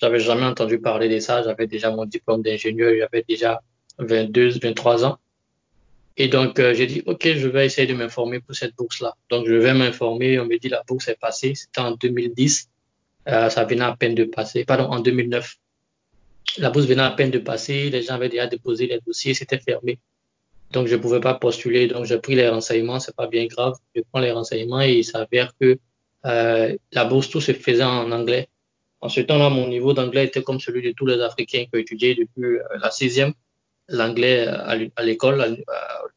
J'avais 0.00 0.20
jamais 0.20 0.44
entendu 0.44 0.78
parler 0.78 1.08
de 1.08 1.18
ça. 1.20 1.42
J'avais 1.42 1.66
déjà 1.66 1.90
mon 1.90 2.04
diplôme 2.04 2.42
d'ingénieur. 2.42 2.92
J'avais 2.98 3.24
déjà 3.26 3.62
22, 3.98 4.58
23 4.60 5.04
ans. 5.04 5.18
Et 6.18 6.28
donc, 6.28 6.58
euh, 6.58 6.72
j'ai 6.74 6.86
dit, 6.86 7.02
OK, 7.06 7.28
je 7.34 7.48
vais 7.48 7.66
essayer 7.66 7.86
de 7.86 7.94
m'informer 7.94 8.40
pour 8.40 8.54
cette 8.54 8.74
bourse-là. 8.76 9.14
Donc, 9.30 9.46
je 9.46 9.54
vais 9.54 9.74
m'informer. 9.74 10.38
On 10.38 10.46
me 10.46 10.58
dit, 10.58 10.68
la 10.68 10.82
bourse 10.86 11.08
est 11.08 11.18
passée. 11.18 11.54
C'était 11.54 11.80
en 11.80 11.92
2010. 11.92 12.70
Euh, 13.28 13.50
ça 13.50 13.64
venait 13.64 13.84
à 13.84 13.94
peine 13.96 14.14
de 14.14 14.24
passer. 14.24 14.64
Pardon, 14.64 14.84
en 14.84 15.00
2009. 15.00 15.56
La 16.58 16.70
bourse 16.70 16.86
venait 16.86 17.02
à 17.02 17.10
peine 17.10 17.30
de 17.30 17.38
passer. 17.38 17.90
Les 17.90 18.02
gens 18.02 18.14
avaient 18.14 18.30
déjà 18.30 18.46
déposé 18.46 18.86
les 18.86 19.00
dossiers. 19.06 19.34
C'était 19.34 19.58
fermé. 19.58 19.98
Donc, 20.72 20.86
je 20.86 20.96
ne 20.96 21.00
pouvais 21.00 21.20
pas 21.20 21.34
postuler. 21.34 21.86
Donc, 21.86 22.06
j'ai 22.06 22.18
pris 22.18 22.34
les 22.34 22.48
renseignements. 22.48 22.98
C'est 22.98 23.14
pas 23.14 23.26
bien 23.26 23.46
grave. 23.46 23.74
Je 23.94 24.00
prends 24.10 24.20
les 24.20 24.32
renseignements 24.32 24.80
et 24.80 24.94
il 24.94 25.04
s'avère 25.04 25.52
que 25.60 25.78
euh, 26.24 26.76
la 26.92 27.04
bourse, 27.04 27.28
tout 27.28 27.40
se 27.40 27.52
faisait 27.52 27.84
en 27.84 28.10
anglais. 28.10 28.48
En 29.00 29.08
ce 29.08 29.20
temps-là, 29.20 29.50
mon 29.50 29.68
niveau 29.68 29.92
d'anglais 29.92 30.24
était 30.24 30.42
comme 30.42 30.60
celui 30.60 30.82
de 30.82 30.92
tous 30.92 31.06
les 31.06 31.20
Africains 31.20 31.64
qui 31.64 31.70
ont 31.74 31.78
étudié 31.78 32.14
depuis 32.14 32.56
euh, 32.56 32.62
la 32.80 32.90
sixième, 32.90 33.34
l'anglais 33.88 34.48
euh, 34.48 34.88
à 34.96 35.02
l'école, 35.02 35.64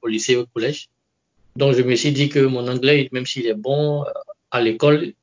au 0.01 0.07
lycée, 0.07 0.35
au 0.37 0.45
collège. 0.45 0.89
Donc, 1.55 1.75
je 1.75 1.81
me 1.81 1.95
suis 1.95 2.11
dit 2.11 2.29
que 2.29 2.39
mon 2.39 2.67
anglais, 2.67 3.09
même 3.11 3.25
s'il 3.25 3.47
est 3.47 3.53
bon 3.53 4.03
euh, 4.05 4.11
à 4.51 4.61
l'école, 4.61 5.13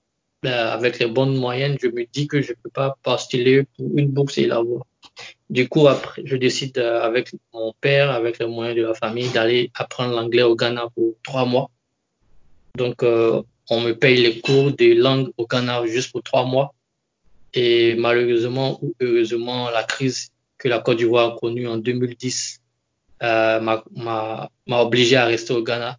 avec 0.43 1.01
les 1.01 1.07
bonnes 1.07 1.37
moyennes, 1.37 1.77
je 1.83 1.89
me 1.89 2.05
dis 2.05 2.29
que 2.29 2.41
je 2.41 2.53
ne 2.53 2.57
peux 2.63 2.71
pas 2.71 2.97
postuler 3.03 3.65
pour 3.77 3.91
une 3.97 4.11
bourse 4.11 4.39
et 4.39 4.47
l'avoir. 4.47 4.85
Du 5.51 5.69
coup, 5.69 5.89
après, 5.89 6.23
je 6.25 6.37
décide 6.37 6.79
avec 6.79 7.33
mon 7.53 7.73
père, 7.81 8.11
avec 8.11 8.39
les 8.39 8.47
moyens 8.47 8.77
de 8.77 8.83
la 8.83 8.95
famille, 8.95 9.29
d'aller 9.31 9.73
apprendre 9.75 10.15
l'anglais 10.15 10.43
au 10.43 10.55
Ghana 10.55 10.89
pour 10.95 11.15
trois 11.25 11.47
mois. 11.47 11.69
Donc, 12.77 13.03
on 13.03 13.81
me 13.81 13.93
paye 13.93 14.19
les 14.19 14.41
cours 14.41 14.71
de 14.71 14.95
langue 14.95 15.31
au 15.37 15.47
Ghana 15.47 15.85
juste 15.87 16.13
pour 16.13 16.23
trois 16.23 16.45
mois. 16.45 16.76
Et 17.57 17.95
malheureusement 17.95 18.79
ou 18.83 18.95
heureusement, 19.01 19.71
la 19.71 19.83
crise 19.83 20.31
que 20.59 20.69
la 20.69 20.79
Côte 20.81 20.99
d'Ivoire 20.99 21.33
a 21.33 21.39
connue 21.39 21.67
en 21.67 21.79
2010 21.79 22.61
euh, 23.23 23.61
m'a 23.61 24.51
obligé 24.69 25.17
à 25.17 25.25
rester 25.25 25.55
au 25.55 25.63
Ghana. 25.63 25.99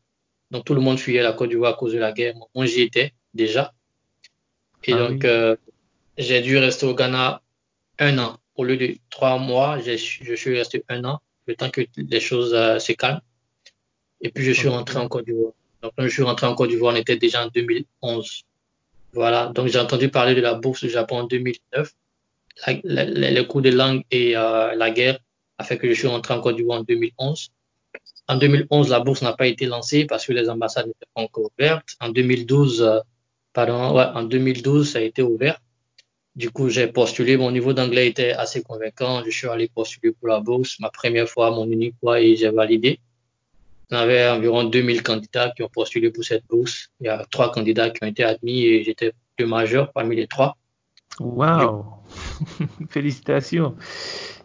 Donc 0.51 0.65
tout 0.65 0.75
le 0.75 0.81
monde 0.81 0.99
fuyait 0.99 1.23
la 1.23 1.33
Côte 1.33 1.49
d'Ivoire 1.49 1.73
à 1.73 1.75
cause 1.75 1.93
de 1.93 1.97
la 1.97 2.11
guerre. 2.11 2.35
Moi, 2.53 2.67
j'y 2.67 2.81
étais 2.81 3.13
déjà. 3.33 3.73
Et 4.83 4.93
ah 4.93 4.97
donc, 4.99 5.25
euh, 5.25 5.55
j'ai 6.17 6.41
dû 6.41 6.59
rester 6.59 6.85
au 6.85 6.93
Ghana 6.93 7.41
un 7.97 8.17
an. 8.19 8.37
Au 8.55 8.63
lieu 8.63 8.77
de 8.77 8.95
trois 9.09 9.39
mois, 9.39 9.79
je 9.79 9.95
suis 9.95 10.57
resté 10.57 10.83
un 10.89 11.03
an, 11.05 11.19
le 11.47 11.55
temps 11.55 11.71
que 11.71 11.81
les 11.97 12.19
choses 12.19 12.53
euh, 12.53 12.77
se 12.77 12.91
calment. 12.91 13.21
Et 14.21 14.29
puis, 14.29 14.43
je 14.43 14.51
suis 14.51 14.67
rentré 14.67 14.99
en 14.99 15.07
Côte 15.07 15.25
d'Ivoire. 15.25 15.53
Donc, 15.81 15.93
quand 15.97 16.03
je 16.03 16.09
suis 16.09 16.23
rentré 16.23 16.45
en 16.45 16.53
Côte 16.53 16.69
d'Ivoire, 16.69 16.93
on 16.93 16.97
était 16.97 17.17
déjà 17.17 17.43
en 17.43 17.47
2011. 17.47 18.43
Voilà. 19.17 19.47
Donc, 19.47 19.67
j'ai 19.67 19.79
entendu 19.79 20.09
parler 20.09 20.35
de 20.35 20.41
la 20.41 20.53
bourse 20.53 20.83
du 20.83 20.91
Japon 20.91 21.17
en 21.21 21.23
2009. 21.23 21.91
le 22.67 23.41
cours 23.43 23.63
de 23.63 23.71
langue 23.71 24.03
et 24.11 24.37
euh, 24.37 24.75
la 24.75 24.91
guerre 24.91 25.17
a 25.57 25.63
fait 25.63 25.79
que 25.79 25.87
je 25.89 25.93
suis 25.93 26.07
rentré 26.07 26.35
en 26.35 26.39
Côte 26.39 26.55
d'Ivoire 26.55 26.81
en 26.81 26.83
2011. 26.83 27.49
En 28.27 28.37
2011, 28.37 28.89
la 28.91 28.99
bourse 28.99 29.23
n'a 29.23 29.33
pas 29.33 29.47
été 29.47 29.65
lancée 29.65 30.05
parce 30.05 30.27
que 30.27 30.33
les 30.33 30.49
ambassades 30.49 30.85
n'étaient 30.85 31.07
pas 31.15 31.21
encore 31.23 31.49
ouvertes. 31.57 31.89
En 31.99 32.09
2012, 32.09 32.83
euh, 32.83 32.99
pardon, 33.53 33.95
ouais, 33.95 34.05
en 34.13 34.21
2012, 34.21 34.91
ça 34.91 34.99
a 34.99 35.01
été 35.01 35.23
ouvert. 35.23 35.59
Du 36.35 36.51
coup, 36.51 36.69
j'ai 36.69 36.85
postulé. 36.85 37.37
Mon 37.37 37.49
niveau 37.49 37.73
d'anglais 37.73 38.07
était 38.07 38.33
assez 38.33 38.61
convaincant. 38.61 39.23
Je 39.25 39.31
suis 39.31 39.47
allé 39.47 39.67
postuler 39.67 40.11
pour 40.11 40.27
la 40.27 40.41
bourse, 40.41 40.79
ma 40.79 40.91
première 40.91 41.27
fois, 41.27 41.49
mon 41.49 41.65
unique 41.71 41.95
fois, 41.99 42.21
et 42.21 42.35
j'ai 42.35 42.51
validé. 42.51 42.99
Y 43.89 43.95
avait 43.95 44.29
environ 44.29 44.65
2000 44.65 45.01
candidats 45.01 45.51
qui 45.55 45.63
ont 45.63 45.69
postulé 45.69 46.11
pour 46.11 46.23
cette 46.23 46.45
bourse. 46.47 46.89
Il 46.99 47.05
y 47.05 47.09
a 47.09 47.25
trois 47.29 47.51
candidats 47.51 47.89
qui 47.89 48.03
ont 48.03 48.07
été 48.07 48.23
admis 48.23 48.65
et 48.65 48.83
j'étais 48.83 49.13
le 49.39 49.45
majeur 49.47 49.93
parmi 49.93 50.15
les 50.15 50.27
trois. 50.27 50.57
Wow! 51.19 51.85
Félicitations! 52.89 53.75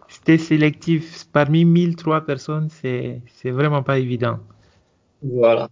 C'était 0.08 0.38
sélectif. 0.38 1.26
Parmi 1.32 1.64
1003 1.64 2.25
personnes, 2.25 2.68
c'est, 2.70 3.20
c'est 3.34 3.50
vraiment 3.50 3.82
pas 3.82 3.99
évident. 3.99 4.38
Voilà. 5.20 5.68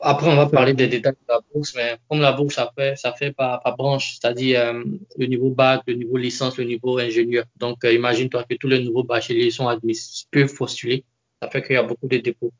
Après, 0.00 0.30
on 0.30 0.36
va 0.36 0.46
parler 0.46 0.74
des 0.74 0.88
détails 0.88 1.14
de 1.14 1.32
la 1.32 1.40
bourse, 1.52 1.74
mais 1.74 1.96
comme 2.08 2.20
la 2.20 2.32
bourse, 2.32 2.56
ça 2.56 2.70
fait, 2.76 2.96
ça 2.96 3.14
fait 3.14 3.32
par, 3.32 3.62
par 3.62 3.76
branche, 3.76 4.18
c'est-à-dire 4.18 4.60
euh, 4.60 4.84
le 5.16 5.26
niveau 5.26 5.48
bac, 5.48 5.82
le 5.86 5.94
niveau 5.94 6.18
licence, 6.18 6.58
le 6.58 6.64
niveau 6.64 6.98
ingénieur. 6.98 7.44
Donc, 7.56 7.82
euh, 7.84 7.92
imagine-toi 7.92 8.44
que 8.44 8.56
tous 8.56 8.68
les 8.68 8.84
nouveaux 8.84 9.04
bacheliers 9.04 9.50
sont 9.50 9.68
admis, 9.68 9.98
peuvent 10.30 10.54
postuler. 10.54 11.04
Ça 11.40 11.48
fait 11.48 11.62
qu'il 11.62 11.76
y 11.76 11.78
a 11.78 11.82
beaucoup 11.82 12.08
de 12.08 12.18
dépôts 12.18 12.52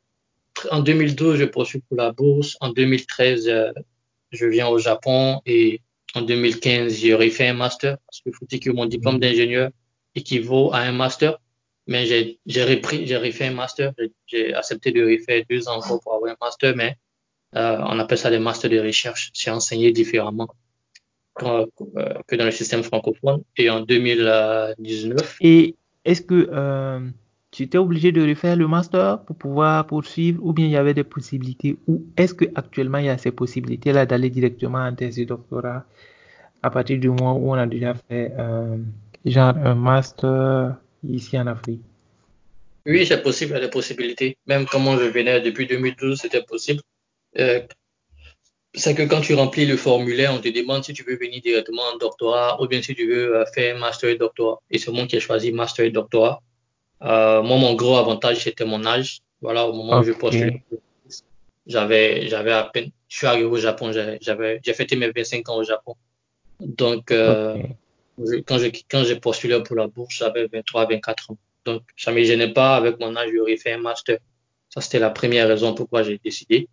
en 0.71 0.79
2012, 0.79 1.37
je 1.37 1.45
poursuis 1.45 1.79
pour 1.87 1.97
la 1.97 2.11
bourse. 2.11 2.57
En 2.61 2.69
2013, 2.69 3.47
euh, 3.47 3.71
je 4.31 4.45
viens 4.45 4.67
au 4.67 4.77
Japon 4.77 5.41
et 5.45 5.81
en 6.15 6.21
2015, 6.21 6.93
j'ai 6.95 7.13
refait 7.13 7.47
un 7.47 7.53
master 7.53 7.97
parce 8.05 8.21
qu'il 8.21 8.33
faut 8.33 8.45
dire 8.45 8.59
que 8.59 8.69
mon 8.71 8.85
diplôme 8.85 9.15
mhm. 9.15 9.21
d'ingénieur 9.21 9.71
équivaut 10.15 10.73
à 10.73 10.79
un 10.79 10.91
master. 10.91 11.37
Mais 11.89 12.05
j'ai, 12.05 12.39
j'ai 12.45 12.63
repris, 12.63 13.07
j'ai 13.07 13.17
refait 13.17 13.45
un 13.45 13.53
master. 13.53 13.93
J'ai 14.25 14.53
accepté 14.53 14.91
de 14.91 15.03
refaire 15.03 15.43
deux 15.49 15.67
ans 15.69 15.79
pour 15.81 16.13
avoir 16.13 16.31
un 16.31 16.37
master, 16.41 16.75
mais 16.75 16.97
euh, 17.55 17.77
on 17.79 17.97
appelle 17.99 18.17
ça 18.17 18.29
des 18.29 18.39
masters 18.39 18.69
de 18.69 18.79
recherche. 18.79 19.31
C'est 19.33 19.51
enseigné 19.51 19.91
différemment 19.93 20.49
que, 21.35 21.65
que 22.27 22.35
dans 22.35 22.45
le 22.45 22.51
système 22.51 22.83
francophone. 22.83 23.43
Et 23.57 23.69
en 23.69 23.81
2019. 23.81 25.37
Et 25.41 25.75
est-ce 26.03 26.21
que 26.21 26.49
euh, 26.51 26.99
tu 27.57 27.63
étais 27.63 27.79
obligé 27.79 28.11
de 28.11 28.21
refaire 28.21 28.55
le 28.55 28.67
master 28.67 29.19
pour 29.21 29.35
pouvoir 29.35 29.87
poursuivre 29.87 30.45
ou 30.45 30.53
bien 30.53 30.67
il 30.67 30.71
y 30.71 30.77
avait 30.77 30.93
des 30.93 31.03
possibilités 31.03 31.75
ou 31.87 32.03
est-ce 32.15 32.35
que 32.35 32.45
actuellement 32.53 32.99
il 32.99 33.05
y 33.05 33.09
a 33.09 33.17
ces 33.17 33.31
possibilités 33.31 33.91
là 33.93 34.05
d'aller 34.05 34.29
directement 34.29 34.77
en 34.77 34.93
thèse 34.93 35.15
de 35.15 35.23
doctorat 35.23 35.83
à 36.61 36.69
partir 36.69 36.99
du 36.99 37.09
moment 37.09 37.35
où 37.35 37.49
on 37.49 37.55
a 37.55 37.65
déjà 37.65 37.95
fait 37.95 38.31
euh, 38.37 38.77
genre 39.25 39.55
un 39.57 39.73
master 39.73 40.75
ici 41.03 41.35
en 41.39 41.47
Afrique? 41.47 41.81
Oui, 42.85 43.07
c'est 43.07 43.23
possible, 43.23 43.53
il 43.53 43.55
y 43.55 43.57
a 43.57 43.61
des 43.61 43.71
possibilités. 43.71 44.37
Même 44.45 44.67
quand 44.67 44.79
je 44.99 45.05
venais 45.05 45.41
depuis 45.41 45.65
2012, 45.65 46.19
c'était 46.21 46.43
possible. 46.43 46.81
Euh, 47.39 47.61
c'est 48.75 48.93
que 48.93 49.01
quand 49.01 49.21
tu 49.21 49.33
remplis 49.33 49.65
le 49.65 49.77
formulaire, 49.77 50.31
on 50.31 50.39
te 50.39 50.49
demande 50.49 50.83
si 50.83 50.93
tu 50.93 51.01
veux 51.01 51.17
venir 51.17 51.41
directement 51.41 51.81
en 51.91 51.97
doctorat 51.97 52.61
ou 52.61 52.67
bien 52.67 52.83
si 52.83 52.93
tu 52.93 53.07
veux 53.07 53.37
euh, 53.37 53.45
faire 53.47 53.79
master 53.79 54.11
et 54.11 54.15
doctorat. 54.15 54.59
Et 54.69 54.77
c'est 54.77 54.91
moi 54.91 55.07
qui 55.07 55.15
ai 55.15 55.19
choisi 55.19 55.51
master 55.51 55.85
et 55.85 55.89
doctorat 55.89 56.39
euh, 57.03 57.41
moi, 57.43 57.57
mon 57.57 57.73
gros 57.75 57.97
avantage, 57.97 58.43
c'était 58.43 58.65
mon 58.65 58.85
âge. 58.85 59.19
Voilà, 59.41 59.67
au 59.67 59.73
moment 59.73 59.99
où 59.99 60.03
je 60.03 60.13
postulais, 60.13 60.63
j'avais, 61.67 62.27
j'avais 62.27 62.51
à 62.51 62.63
peine, 62.63 62.89
je 63.07 63.17
suis 63.17 63.27
arrivé 63.27 63.45
au 63.45 63.57
Japon, 63.57 63.91
j'avais, 63.91 64.59
j'ai 64.63 64.73
fêté 64.73 64.95
mes 64.95 65.11
25 65.11 65.47
ans 65.49 65.57
au 65.57 65.63
Japon. 65.63 65.95
Donc, 66.59 67.11
euh, 67.11 67.61
quand 68.47 68.57
j'ai, 68.57 68.71
quand 68.89 69.03
j'ai 69.03 69.19
postulé 69.19 69.61
pour 69.61 69.75
la 69.75 69.87
bourse, 69.87 70.15
j'avais 70.15 70.47
23, 70.47 70.87
24 70.87 71.31
ans. 71.31 71.37
Donc, 71.65 71.83
ça 71.95 72.11
me 72.11 72.23
gênait 72.23 72.51
pas 72.51 72.75
avec 72.75 72.99
mon 72.99 73.15
âge, 73.15 73.29
j'aurais 73.35 73.57
fait 73.57 73.73
un 73.73 73.79
master. 73.79 74.17
Ça, 74.69 74.81
c'était 74.81 74.99
la 74.99 75.11
première 75.11 75.47
raison 75.47 75.75
pourquoi 75.75 76.01
j'ai 76.03 76.19
décidé. 76.23 76.67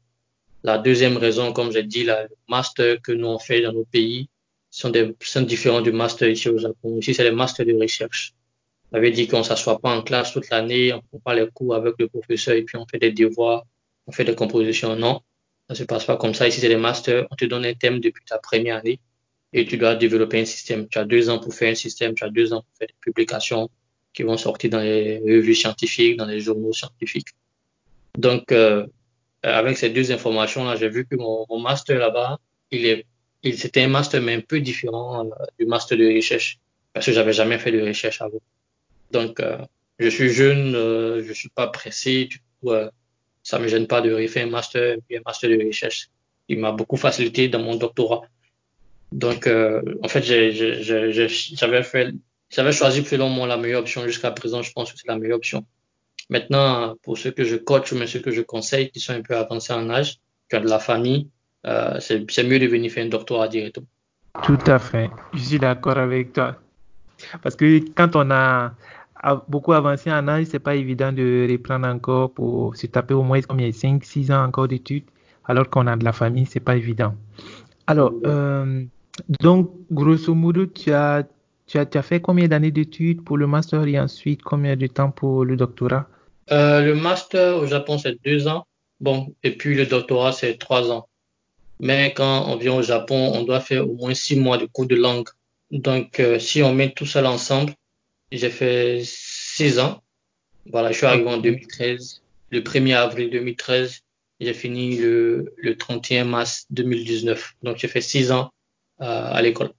La 0.63 0.79
deuxième 0.79 1.19
raison, 1.19 1.53
comme 1.53 1.71
j'ai 1.71 1.83
dit, 1.83 2.05
le 2.05 2.15
master 2.49 3.03
que 3.03 3.13
nous 3.13 3.27
on 3.27 3.39
fait 3.39 3.61
dans 3.61 3.73
nos 3.73 3.85
pays 3.85 4.29
sont, 4.71 4.89
des, 4.89 5.15
sont 5.21 5.43
différents 5.43 5.83
du 5.83 5.93
master 5.93 6.29
ici 6.31 6.49
au 6.49 6.57
Japon. 6.57 6.99
Ici, 6.99 7.13
c'est 7.13 7.25
les 7.25 7.31
masters 7.31 7.67
de 7.67 7.75
recherche. 7.75 8.33
Ça 8.93 9.01
veut 9.01 9.11
dire 9.11 9.29
qu'on 9.29 9.43
s'assoit 9.43 9.81
pas 9.81 9.97
en 9.97 10.03
classe 10.03 10.33
toute 10.33 10.49
l'année, 10.51 10.93
on 10.93 11.01
prend 11.01 11.19
pas 11.19 11.35
les 11.35 11.49
cours 11.53 11.75
avec 11.75 11.95
le 11.99 12.09
professeur 12.09 12.55
et 12.55 12.63
puis 12.63 12.77
on 12.77 12.87
fait 12.87 12.99
des 12.99 13.13
devoirs, 13.13 13.65
on 14.07 14.13
fait 14.13 14.25
des 14.25 14.35
compositions. 14.35 14.95
Non, 14.97 15.21
ça 15.69 15.75
se 15.75 15.85
passe 15.85 16.05
pas 16.05 16.17
comme 16.17 16.35
ça. 16.35 16.47
Ici, 16.47 16.61
c'est 16.61 16.69
des 16.69 16.77
masters. 16.77 17.27
On 17.31 17.35
te 17.35 17.45
donne 17.45 17.65
un 17.65 17.75
thème 17.75 18.01
depuis 18.01 18.25
ta 18.25 18.39
première 18.39 18.77
année 18.77 19.01
et 19.53 19.67
tu 19.67 19.79
dois 19.79 19.95
développer 19.95 20.41
un 20.41 20.45
système. 20.45 20.89
Tu 20.89 20.99
as 20.99 21.05
deux 21.05 21.31
ans 21.31 21.39
pour 21.39 21.55
faire 21.55 21.73
un 21.73 21.75
système, 21.75 22.15
tu 22.15 22.25
as 22.25 22.29
deux 22.29 22.53
ans 22.53 22.61
pour 22.61 22.77
faire 22.79 22.89
des 22.89 22.95
publications 23.01 23.69
qui 24.13 24.23
vont 24.23 24.37
sortir 24.37 24.71
dans 24.71 24.81
les 24.81 25.19
revues 25.19 25.55
scientifiques, 25.55 26.17
dans 26.17 26.27
les 26.27 26.41
journaux 26.41 26.73
scientifiques. 26.73 27.29
Donc, 28.17 28.53
euh, 28.53 28.87
avec 29.43 29.77
ces 29.77 29.91
deux 29.91 30.13
informations-là, 30.13 30.77
j'ai 30.77 30.89
vu 30.89 31.07
que 31.07 31.17
mon, 31.17 31.47
mon 31.49 31.59
master 31.59 31.99
là-bas, 31.99 32.39
il 32.71 32.87
est, 32.87 33.07
il, 33.43 33.59
c'était 33.59 33.83
un 33.83 33.89
master 33.89 34.23
mais 34.23 34.35
un 34.35 34.41
peu 34.41 34.61
différent 34.61 35.27
euh, 35.27 35.45
du 35.59 35.67
master 35.67 35.99
de 35.99 36.07
recherche 36.15 36.59
parce 36.93 37.07
que 37.07 37.13
j'avais 37.13 37.33
jamais 37.33 37.59
fait 37.59 37.73
de 37.73 37.81
recherche 37.81 38.23
avant. 38.23 38.41
Donc, 39.15 39.41
euh, 39.41 39.59
je 39.99 40.09
suis 40.09 40.31
jeune, 40.31 40.75
euh, 40.75 41.23
je 41.25 41.33
suis 41.33 41.49
pas 41.49 41.69
pressé, 41.69 42.27
du 42.27 42.39
coup, 42.39 42.73
euh, 42.73 42.91
ça 43.43 43.59
me 43.59 43.69
gêne 43.69 43.87
pas 43.87 44.01
de 44.01 44.13
refaire 44.13 44.47
un 44.47 44.51
master, 44.51 44.97
puis 45.07 45.17
un 45.17 45.23
master 45.25 45.51
de 45.51 45.67
recherche. 45.67 46.09
Il 46.49 46.59
m'a 46.59 46.73
beaucoup 46.73 46.97
facilité 46.97 47.49
dans 47.49 47.61
mon 47.61 47.77
doctorat. 47.77 48.23
Donc, 49.13 49.47
en 49.47 50.09
fait, 50.09 50.23
j'avais 50.23 51.83
fait, 51.83 52.15
j'avais 52.51 52.73
choisi 52.73 53.05
selon 53.05 53.29
moi 53.29 53.47
la 53.47 53.57
meilleure 53.57 53.81
option 53.81 54.05
jusqu'à 54.07 54.33
présent. 54.33 54.61
Je 54.63 54.73
pense 54.73 54.93
que 54.93 54.99
c'est 54.99 55.09
la 55.09 55.17
meilleure 55.17 55.37
option. 55.37 55.65
Maintenant, 56.29 56.97
pour 57.03 57.17
ceux 57.17 57.31
que 57.31 57.45
je 57.45 57.57
coach 57.57 57.93
ou 57.93 58.07
ceux 58.07 58.21
que 58.21 58.33
je 58.33 58.43
conseille 58.43 58.91
qui 58.91 59.01
sont 59.01 59.13
un 59.13 59.23
peu 59.23 59.37
avancés 59.37 59.73
en 59.73 59.89
âge, 59.91 60.19
qui 60.51 60.57
ont 60.57 60.61
de 60.61 60.69
la 60.69 60.79
famille, 60.81 61.29
euh, 61.67 61.99
c'est 62.01 62.45
mieux 62.45 62.59
de 62.59 62.67
venir 62.67 62.91
faire 62.91 63.07
un 63.07 63.09
doctorat 63.09 63.49
directement. 63.49 63.87
Tout 64.43 64.59
à 64.67 64.79
fait. 64.79 65.11
Je 65.33 65.39
suis 65.39 65.59
d'accord 65.59 65.99
avec 65.99 66.33
toi. 66.33 66.57
Parce 67.43 67.57
que 67.57 67.79
quand 67.95 68.17
on 68.17 68.31
a 68.31 68.75
beaucoup 69.49 69.73
avancé 69.73 70.11
en 70.13 70.29
âge, 70.29 70.47
c'est 70.47 70.59
pas 70.59 70.75
évident 70.75 71.13
de 71.13 71.47
reprendre 71.51 71.87
encore 71.87 72.33
pour 72.33 72.77
se 72.77 72.87
taper 72.87 73.15
au 73.15 73.23
moins 73.23 73.41
combien 73.41 73.73
5, 73.73 74.05
6 74.05 74.31
ans 74.31 74.45
encore 74.45 74.69
d'études, 74.69 75.05
alors 75.47 75.69
qu'on 75.71 75.87
a 75.87 75.97
de 75.97 76.05
la 76.05 76.13
famille, 76.13 76.47
c'est 76.47 76.61
pas 76.61 76.77
évident. 76.77 77.15
Alors, 77.87 78.13
euh, 78.27 78.85
donc, 79.41 79.71
grosso 79.91 80.35
modo, 80.35 80.67
tu 80.67 80.93
as, 80.93 81.25
tu 81.67 81.79
as, 81.79 81.87
tu 81.87 81.99
as 81.99 82.03
fait 82.03 82.21
combien 82.21 82.49
d'années 82.49 82.71
d'études 82.71 83.23
pour 83.25 83.39
le 83.39 83.47
master 83.47 83.87
et 83.87 83.99
ensuite 83.99 84.43
combien 84.43 84.77
de 84.77 84.87
temps 84.87 85.11
pour 85.11 85.45
le 85.45 85.57
doctorat? 85.57 86.07
Euh, 86.51 86.83
Le 86.83 86.95
master 86.95 87.57
au 87.57 87.67
Japon, 87.67 87.99
c'est 87.99 88.17
2 88.25 88.49
ans. 88.49 88.67
Bon, 89.01 89.35
et 89.43 89.57
puis 89.57 89.75
le 89.75 89.87
doctorat, 89.87 90.33
c'est 90.33 90.59
3 90.59 90.91
ans. 90.91 91.09
Mais 91.81 92.13
quand 92.15 92.47
on 92.49 92.57
vient 92.57 92.75
au 92.75 92.83
Japon, 92.83 93.33
on 93.35 93.43
doit 93.43 93.61
faire 93.61 93.89
au 93.89 93.95
moins 93.95 94.15
6 94.15 94.39
mois 94.39 94.59
de 94.59 94.67
cours 94.67 94.87
de 94.87 94.95
langue. 94.95 95.29
Donc, 95.71 96.21
euh, 96.21 96.39
si 96.39 96.63
on 96.63 96.73
met 96.75 96.93
tout 96.93 97.07
ça 97.07 97.29
ensemble, 97.29 97.73
j'ai 98.37 98.51
fait 98.51 99.03
six 99.05 99.79
ans. 99.79 100.03
Voilà, 100.71 100.93
je 100.93 100.99
suis 100.99 101.07
arrivé 101.07 101.29
en 101.29 101.39
2013. 101.39 102.23
Le 102.51 102.61
1er 102.61 102.97
avril 102.97 103.31
2013, 103.31 104.01
j'ai 104.41 104.55
fini 104.55 104.97
le, 104.97 105.53
le 105.57 105.77
31 105.77 106.25
mars 106.25 106.67
2019. 106.71 107.55
Donc, 107.63 107.79
j'ai 107.79 107.89
fait 107.89 108.01
six 108.01 108.33
ans 108.33 108.51
euh, 109.01 109.33
à 109.33 109.43
l'école. 109.43 109.73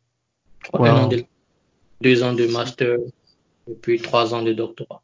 deux 2.02 2.24
ans 2.24 2.34
de 2.34 2.46
master 2.48 2.98
et 3.68 3.74
puis 3.74 4.00
trois 4.00 4.34
ans 4.34 4.44
de 4.44 4.54
doctorat. 4.54 5.02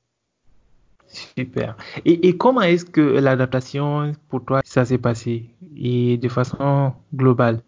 Super. 1.38 1.76
Et, 2.06 2.28
et 2.28 2.38
comment 2.38 2.62
est-ce 2.62 2.86
que 2.86 3.02
l'adaptation 3.02 4.14
pour 4.30 4.46
toi, 4.46 4.62
ça 4.64 4.86
s'est 4.86 4.98
passé? 4.98 5.50
Et 5.76 6.18
de 6.18 6.30
façon 6.30 6.94
globale 7.14 7.62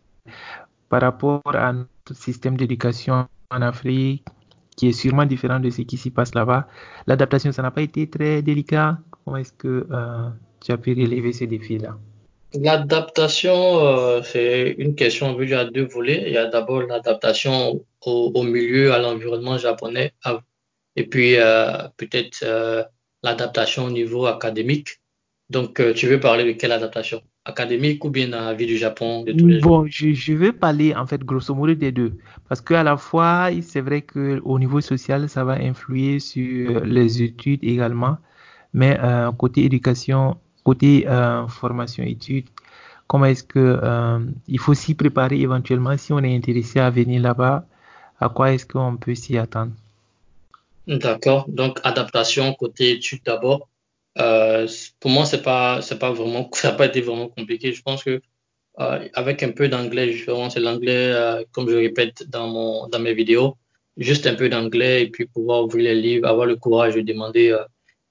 par 0.88 1.02
rapport 1.02 1.42
à 1.46 1.74
notre 1.74 2.16
système 2.16 2.56
d'éducation 2.56 3.28
en 3.50 3.62
Afrique 3.62 4.24
qui 4.76 4.90
est 4.90 4.94
sûrement 4.94 5.26
différent 5.26 5.60
de 5.60 5.70
ce 5.70 5.82
qui 5.82 5.98
s'y 5.98 6.12
passe 6.12 6.34
là-bas. 6.36 6.68
L'adaptation, 7.08 7.52
ça 7.52 7.62
n'a 7.62 7.72
pas 7.72 7.82
été 7.82 8.10
très 8.10 8.42
délicat. 8.42 8.98
Comment 9.24 9.38
est-ce 9.38 9.54
que 9.54 9.88
euh, 9.92 10.30
tu 10.64 10.72
as 10.72 10.78
pu 10.78 10.92
relever 10.92 11.34
ces 11.34 11.48
défis-là 11.48 11.98
L'adaptation, 12.54 13.80
euh, 13.80 14.22
c'est 14.22 14.76
une 14.78 14.96
question 14.96 15.36
vue 15.36 15.54
à 15.54 15.66
deux 15.66 15.86
volets. 15.86 16.24
Il 16.28 16.34
y 16.34 16.38
a 16.38 16.46
d'abord 16.46 16.84
l'adaptation 16.84 17.84
au, 18.06 18.44
milieu, 18.44 18.94
à 18.94 19.00
l'environnement 19.00 19.58
japonais, 19.58 20.14
et 20.96 21.08
puis 21.08 21.36
euh, 21.38 21.88
peut-être 21.98 22.46
l'adaptation 23.24 23.86
au 23.86 23.90
niveau 23.90 24.28
académique. 24.28 25.00
Donc, 25.50 25.82
tu 25.96 26.08
veux 26.08 26.20
parler 26.20 26.46
de 26.46 26.52
quelle 26.52 26.72
adaptation? 26.72 27.22
Académique 27.46 28.06
ou 28.06 28.10
bien 28.10 28.30
dans 28.30 28.40
la 28.40 28.54
vie 28.54 28.66
du 28.66 28.78
Japon 28.78 29.24
de 29.24 29.34
tous 29.34 29.48
les 29.48 29.60
jours? 29.60 29.82
Bon, 29.82 29.88
je, 29.90 30.14
je 30.14 30.34
vais 30.34 30.54
parler 30.54 30.96
en 30.96 31.06
fait 31.06 31.22
grosso 31.24 31.54
modo 31.54 31.74
des 31.74 31.92
deux. 31.92 32.14
Parce 32.48 32.62
qu'à 32.62 32.84
la 32.84 32.96
fois, 32.96 33.50
c'est 33.62 33.82
vrai 33.82 34.02
qu'au 34.02 34.60
niveau 34.60 34.80
social, 34.80 35.28
ça 35.28 35.44
va 35.44 35.54
influer 35.54 36.20
sur 36.20 36.86
les 36.86 37.22
études 37.22 37.64
également. 37.64 38.18
Mais 38.74 38.98
euh, 39.04 39.32
côté 39.34 39.66
éducation, 39.66 40.38
côté 40.64 41.06
euh, 41.08 41.46
formation 41.48 42.04
études, 42.04 42.48
comment 43.08 43.26
est-ce 43.26 43.44
que 43.44 43.60
euh, 43.60 44.20
il 44.48 44.60
faut 44.60 44.74
s'y 44.74 44.96
préparer 44.96 45.42
éventuellement 45.42 45.98
si 45.98 46.14
on 46.14 46.20
est 46.20 46.36
intéressé 46.36 46.80
à 46.80 46.90
venir 46.90 47.22
là-bas, 47.22 47.66
à 48.20 48.30
quoi 48.30 48.54
est-ce 48.54 48.66
qu'on 48.66 48.96
peut 48.96 49.16
s'y 49.16 49.38
attendre? 49.38 49.74
D'accord. 50.88 51.46
Donc, 51.50 51.80
adaptation 51.84 52.54
côté 52.54 52.92
études 52.92 53.22
d'abord. 53.26 53.68
Euh, 54.20 54.68
pour 55.00 55.12
moi, 55.12 55.26
c'est 55.26 55.42
pas, 55.42 55.82
c'est 55.82 56.00
pas 56.00 56.12
vraiment, 56.12 56.50
ça 56.54 56.72
n'a 56.72 56.76
pas 56.78 56.86
été 56.86 57.02
vraiment 57.02 57.30
compliqué. 57.30 57.74
Je 57.74 57.82
pense 57.82 58.04
que 58.04 58.22
euh, 58.80 59.08
avec 59.14 59.44
un 59.44 59.52
peu 59.52 59.68
d'anglais, 59.70 60.12
justement, 60.12 60.50
c'est 60.50 60.60
l'anglais, 60.60 61.12
euh, 61.14 61.44
comme 61.52 61.70
je 61.70 61.76
répète 61.76 62.30
dans 62.30 62.48
mon, 62.48 62.88
dans 62.88 63.00
mes 63.00 63.14
vidéos, 63.14 63.56
juste 63.98 64.26
un 64.28 64.36
peu 64.36 64.50
d'anglais 64.50 65.04
et 65.04 65.10
puis 65.10 65.26
pouvoir 65.28 65.64
ouvrir 65.66 65.86
les 65.94 66.02
livres, 66.02 66.28
avoir 66.28 66.46
le 66.48 66.56
courage 66.56 66.96
de 66.96 67.02
demander, 67.02 67.50
euh, 67.52 67.64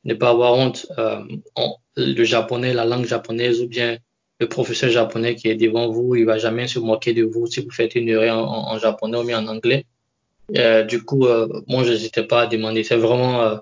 ne 0.04 0.14
pas 0.14 0.30
avoir 0.30 0.54
honte. 0.54 0.86
Euh, 0.98 1.20
on- 1.56 1.76
le 1.96 2.24
japonais, 2.24 2.72
la 2.74 2.84
langue 2.86 3.04
japonaise 3.06 3.60
ou 3.60 3.68
bien 3.68 3.98
le 4.40 4.48
professeur 4.48 4.90
japonais 4.90 5.34
qui 5.36 5.48
est 5.48 5.56
devant 5.56 5.88
vous, 5.90 6.14
il 6.16 6.24
va 6.24 6.38
jamais 6.38 6.66
se 6.66 6.78
moquer 6.78 7.12
de 7.12 7.22
vous 7.24 7.46
si 7.46 7.60
vous 7.60 7.70
faites 7.70 7.94
une 7.94 8.08
erreur 8.08 8.38
en, 8.48 8.78
japonais 8.78 9.18
ou 9.18 9.24
bien 9.24 9.38
en 9.44 9.48
anglais. 9.48 9.84
Euh, 10.56 10.84
du 10.84 11.02
coup, 11.04 11.26
euh, 11.26 11.48
moi, 11.68 11.84
je 11.84 11.92
n'hésitais 11.92 12.24
pas 12.24 12.42
à 12.42 12.46
demander. 12.46 12.82
C'est 12.84 12.96
vraiment, 12.96 13.60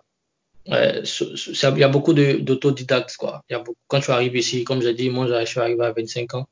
il 0.66 1.78
y 1.78 1.82
a 1.84 1.88
beaucoup 1.88 2.12
d'autodidactes, 2.12 3.16
quand 3.88 4.00
tu 4.00 4.10
arrives 4.10 4.36
ici, 4.36 4.64
comme 4.64 4.82
j'ai 4.82 4.94
dit, 4.94 5.10
moi, 5.10 5.26
je 5.26 5.46
suis 5.46 5.60
arrivé 5.60 5.84
à 5.84 5.92
25 5.92 6.34
ans. 6.34 6.48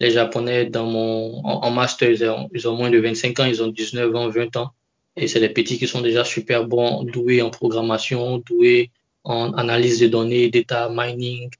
Les 0.00 0.10
Japonais, 0.10 0.66
dans 0.66 0.86
mon, 0.86 1.44
en, 1.44 1.70
master, 1.70 2.10
ils 2.10 2.24
ont, 2.24 2.48
ils 2.52 2.66
ont 2.68 2.76
moins 2.76 2.90
de 2.90 2.98
25 2.98 3.38
ans, 3.40 3.44
ils 3.44 3.62
ont 3.62 3.68
19 3.68 4.14
ans, 4.16 4.28
20 4.28 4.56
ans. 4.56 4.72
Et 5.16 5.28
c'est 5.28 5.40
des 5.40 5.50
petits 5.50 5.78
qui 5.78 5.86
sont 5.86 6.00
déjà 6.00 6.24
super 6.24 6.66
bons, 6.66 7.04
doués 7.04 7.42
en 7.42 7.50
programmation, 7.50 8.38
doués 8.38 8.90
en 9.24 9.52
analyse 9.52 10.00
de 10.00 10.08
données, 10.08 10.50
data 10.50 10.90
mining, 10.90 11.50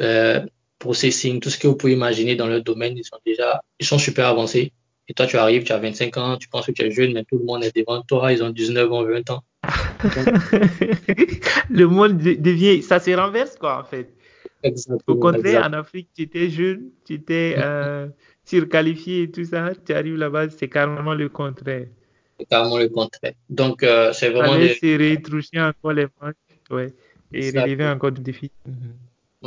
euh, 0.00 0.46
processing, 0.78 1.40
tout 1.40 1.50
ce 1.50 1.58
que 1.58 1.68
vous 1.68 1.76
pouvez 1.76 1.92
imaginer 1.92 2.36
dans 2.36 2.46
leur 2.46 2.62
domaine, 2.62 2.96
ils 2.96 3.04
sont 3.04 3.18
déjà, 3.26 3.62
ils 3.78 3.86
sont 3.86 3.98
super 3.98 4.26
avancés. 4.28 4.72
Et 5.08 5.12
toi, 5.12 5.26
tu 5.26 5.36
arrives, 5.36 5.64
tu 5.64 5.72
as 5.72 5.78
25 5.78 6.16
ans, 6.16 6.36
tu 6.36 6.48
penses 6.48 6.66
que 6.66 6.72
tu 6.72 6.82
es 6.82 6.90
jeune, 6.90 7.12
mais 7.12 7.24
tout 7.24 7.36
le 7.36 7.44
monde 7.44 7.64
est 7.64 7.76
devant 7.76 8.00
toi, 8.02 8.32
ils 8.32 8.42
ont 8.42 8.50
19 8.50 8.92
ans, 8.92 9.04
20 9.04 9.30
ans. 9.30 9.44
Le 11.70 11.86
monde 11.86 12.18
de- 12.18 12.34
devient, 12.34 12.82
ça 12.82 13.00
se 13.00 13.10
renverse 13.10 13.56
quoi 13.56 13.80
en 13.80 13.84
fait. 13.84 14.12
Au 15.06 15.16
exactement, 15.16 15.16
contraire, 15.16 15.64
en. 15.66 15.72
Afrique, 15.72 16.10
tu 16.14 16.22
étais 16.22 16.50
jeune, 16.50 16.90
tu 17.04 17.14
étais 17.14 17.56
euh, 17.58 18.08
surqualifié 18.44 19.22
et 19.24 19.30
tout 19.30 19.44
ça, 19.44 19.72
tu 19.84 19.92
arrives 19.92 20.16
là-bas, 20.16 20.50
c'est 20.50 20.68
carrément 20.68 21.14
le 21.14 21.28
contraire. 21.28 21.88
C'est 22.38 22.46
carrément 22.46 22.78
le 22.78 22.88
contraire. 22.88 23.34
Donc, 23.48 23.82
euh, 23.82 24.12
c'est 24.12 24.30
vraiment 24.30 24.56
des... 24.58 24.74
se 24.74 24.86
retroucher 25.16 25.60
encore 25.60 25.92
les 25.92 26.06
manches, 26.20 26.34
ouais, 26.70 26.94
et 27.32 27.50
relever 27.50 27.86
Exactement. 27.86 27.90
encore 27.90 28.12
des 28.12 28.22
défis. 28.22 28.50
Mhm. 28.66 28.96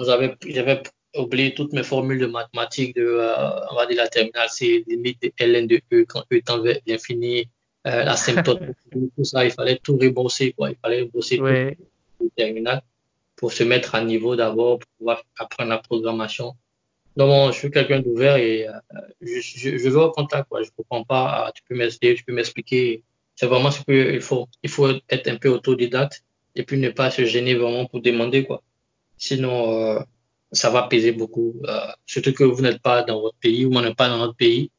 J'avais, 0.06 0.36
j'avais 0.48 0.82
oublié 1.16 1.54
toutes 1.54 1.74
mes 1.74 1.84
formules 1.84 2.20
de 2.20 2.26
mathématiques 2.28 2.96
de, 2.96 3.04
euh, 3.06 3.72
on 3.72 3.76
va 3.76 3.86
dire, 3.86 3.98
la 3.98 4.08
terminale, 4.08 4.48
c'est 4.50 4.84
limite 4.88 5.22
de 5.22 5.32
ln 5.46 5.68
de 5.68 5.82
E 5.94 6.06
quand 6.08 6.24
E 6.32 6.42
tend 6.42 6.62
vers 6.62 6.80
l'infini, 6.88 7.48
euh, 7.88 8.04
l'asymptote, 8.04 8.62
tout 8.92 9.24
ça, 9.24 9.46
il 9.46 9.52
fallait 9.52 9.78
tout 9.84 9.98
rebosser, 9.98 10.54
quoi. 10.54 10.70
Il 10.72 10.78
fallait 10.82 11.06
bosser 11.06 11.44
tout 12.18 12.26
le 12.26 12.30
terminal 12.36 12.82
pour 13.36 13.52
se 13.52 13.64
mettre 13.64 13.96
à 13.96 14.04
niveau 14.04 14.36
d'abord, 14.36 14.80
pour 14.80 14.90
pouvoir 14.98 15.24
apprendre 15.38 15.70
la 15.72 15.80
programmation. 15.80 16.56
Donc, 17.18 17.28
bon, 17.30 17.52
je 17.52 17.58
suis 17.60 17.72
quelqu'un 17.72 18.00
d'ouvert 18.02 18.38
et 18.38 18.68
euh, 18.68 18.72
je, 19.22 19.40
je, 19.42 19.78
je 19.78 19.90
vais 19.90 19.96
au 19.96 20.12
contact, 20.12 20.50
quoi. 20.50 20.64
Je 20.64 20.70
comprends 20.76 21.04
pas, 21.04 21.46
ah, 21.48 21.52
tu 21.54 21.62
peux 21.68 21.76
m'aider, 21.76 22.16
tu 22.16 22.24
peux 22.24 22.34
m'expliquer. 22.34 23.04
C'est 23.36 23.48
vraiment 23.48 23.72
ce 23.72 23.82
qu'il 23.84 24.22
faut. 24.22 24.48
Il 24.64 24.70
faut 24.70 24.90
être 25.10 25.28
un 25.28 25.38
peu 25.38 25.50
autodidacte 25.50 26.24
et 26.56 26.64
puis 26.64 26.78
ne 26.78 26.90
pas 26.90 27.12
se 27.12 27.26
gêner 27.26 27.56
vraiment 27.56 27.86
pour 27.86 28.02
demander, 28.02 28.46
quoi. 28.46 28.62
Sinon, 29.18 29.72
euh, 29.98 30.00
ça 30.52 30.70
va 30.70 30.84
peser 30.84 31.12
beaucoup. 31.12 31.56
Euh, 31.68 31.88
surtout 32.06 32.34
que 32.34 32.44
vous 32.44 32.62
n'êtes 32.62 32.82
pas 32.82 33.04
dans 33.04 33.22
votre 33.22 33.38
pays 33.38 33.66
ou 33.66 33.76
on 33.76 33.82
n'est 33.82 33.94
pas 33.96 34.08
dans 34.10 34.18
notre 34.20 34.36
pays. 34.36 34.72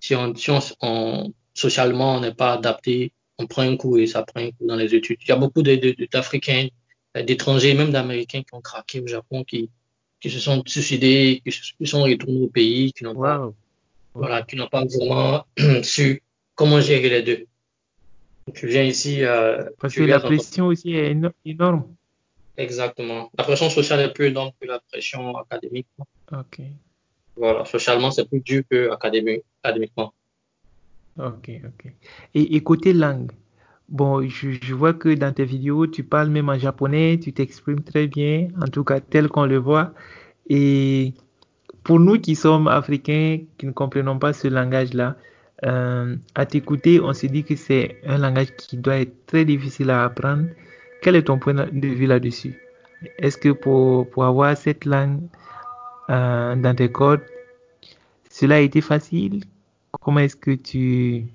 Si 0.00 0.14
on, 0.14 0.34
si 0.34 0.50
on, 0.50 0.58
on- 0.82 1.32
socialement, 1.60 2.10
on 2.16 2.20
n'est 2.20 2.34
pas 2.34 2.52
adapté, 2.58 3.12
on 3.38 3.46
prend 3.46 3.62
un 3.62 3.76
coup 3.76 3.96
et 3.98 4.06
ça 4.06 4.22
prend 4.22 4.40
un 4.40 4.50
coup 4.50 4.66
dans 4.70 4.76
les 4.76 4.94
études. 4.94 5.18
Il 5.24 5.28
y 5.28 5.32
a 5.32 5.36
beaucoup 5.36 5.62
d'Africains, 5.62 6.68
euh, 7.16 7.22
d'étrangers, 7.22 7.74
même 7.74 7.90
d'Américains 7.92 8.42
qui 8.46 8.54
ont 8.54 8.60
craqué 8.70 9.00
au 9.00 9.06
Japon, 9.06 9.44
qui, 9.44 9.70
qui 10.20 10.28
se 10.30 10.38
sont 10.46 10.62
suicidés, 10.66 11.40
qui, 11.44 11.52
se- 11.52 11.72
qui 11.78 11.86
sont 11.86 12.02
retournés 12.02 12.42
au 12.42 12.48
pays, 12.48 12.92
qui 12.92 13.04
n'ont 13.04 13.14
pas, 13.14 13.38
waouh, 13.38 13.54
voilà, 14.14 14.36
waouh. 14.36 14.46
qui 14.46 14.56
n'ont 14.56 14.68
pas 14.76 14.84
vraiment 14.84 15.44
su 15.82 16.22
comment 16.54 16.80
gérer 16.80 17.08
les 17.16 17.22
deux. 17.22 17.46
Tu 18.54 18.66
viens 18.66 18.82
ici, 18.84 19.22
euh, 19.22 19.64
Parce 19.80 19.94
que 19.94 20.02
la 20.02 20.18
ton 20.20 20.26
pression 20.28 20.66
aussi 20.66 20.94
est 20.94 21.12
éno- 21.14 21.32
énorme. 21.44 21.84
Exactement. 22.56 23.30
La 23.38 23.44
pression 23.44 23.70
sociale 23.70 24.00
est 24.00 24.12
plus 24.12 24.26
énorme 24.26 24.50
que 24.60 24.66
la 24.66 24.80
pression 24.80 25.36
académique. 25.36 25.86
Ok, 26.32 26.60
Voilà. 27.36 27.64
Socialement, 27.64 28.10
c'est 28.10 28.28
plus 28.28 28.40
dur 28.40 28.62
que 28.70 28.90
académique, 28.90 29.44
académiquement. 29.62 30.12
Ok, 31.26 31.50
ok. 31.66 31.92
Et, 32.34 32.56
et 32.56 32.62
côté 32.62 32.92
langue, 32.92 33.30
bon, 33.90 34.26
je, 34.26 34.74
vois 34.74 34.94
que 34.94 35.14
dans 35.14 35.32
tes 35.32 35.44
vidéos, 35.44 35.86
tu 35.86 36.02
parles 36.04 36.30
même 36.30 36.48
en 36.48 36.58
japonais, 36.58 37.18
tu 37.22 37.32
t'exprimes 37.32 37.82
très 37.82 38.06
bien, 38.06 38.48
en 38.60 38.68
tout 38.68 38.84
cas 38.84 39.00
tel 39.00 39.28
qu'on 39.28 39.46
le 39.46 39.58
voit. 39.58 39.92
Et 40.48 41.14
pour 41.84 42.00
nous 42.00 42.18
qui 42.18 42.36
sommes 42.36 42.68
africains, 42.68 43.40
qui 43.58 43.66
ne 43.66 43.72
comprenons 43.72 44.18
pas 44.18 44.32
ce 44.32 44.48
langage-là, 44.48 45.16
euh, 45.66 46.16
à 46.34 46.46
t'écouter, 46.46 47.00
on 47.00 47.12
se 47.12 47.26
dit 47.26 47.44
que 47.44 47.56
c'est 47.56 47.96
un 48.06 48.18
langage 48.18 48.54
qui 48.56 48.76
doit 48.78 48.96
être 48.96 49.26
très 49.26 49.44
difficile 49.44 49.90
à 49.90 50.04
apprendre. 50.04 50.46
Quel 51.02 51.16
est 51.16 51.24
ton 51.24 51.38
point 51.38 51.54
de 51.54 51.88
vue 51.88 52.06
là-dessus? 52.06 52.54
Est-ce 53.18 53.36
que 53.36 53.50
pour, 53.50 54.08
pour 54.10 54.24
avoir 54.24 54.56
cette 54.56 54.84
langue 54.84 55.20
euh, 56.08 56.56
dans 56.56 56.74
tes 56.74 56.90
cordes, 56.90 57.22
cela 58.30 58.56
a 58.56 58.60
été 58.60 58.80
facile? 58.80 59.42
Comment 59.92 60.20
est-ce 60.20 60.36
que 60.36 60.52
tu, 60.52 61.26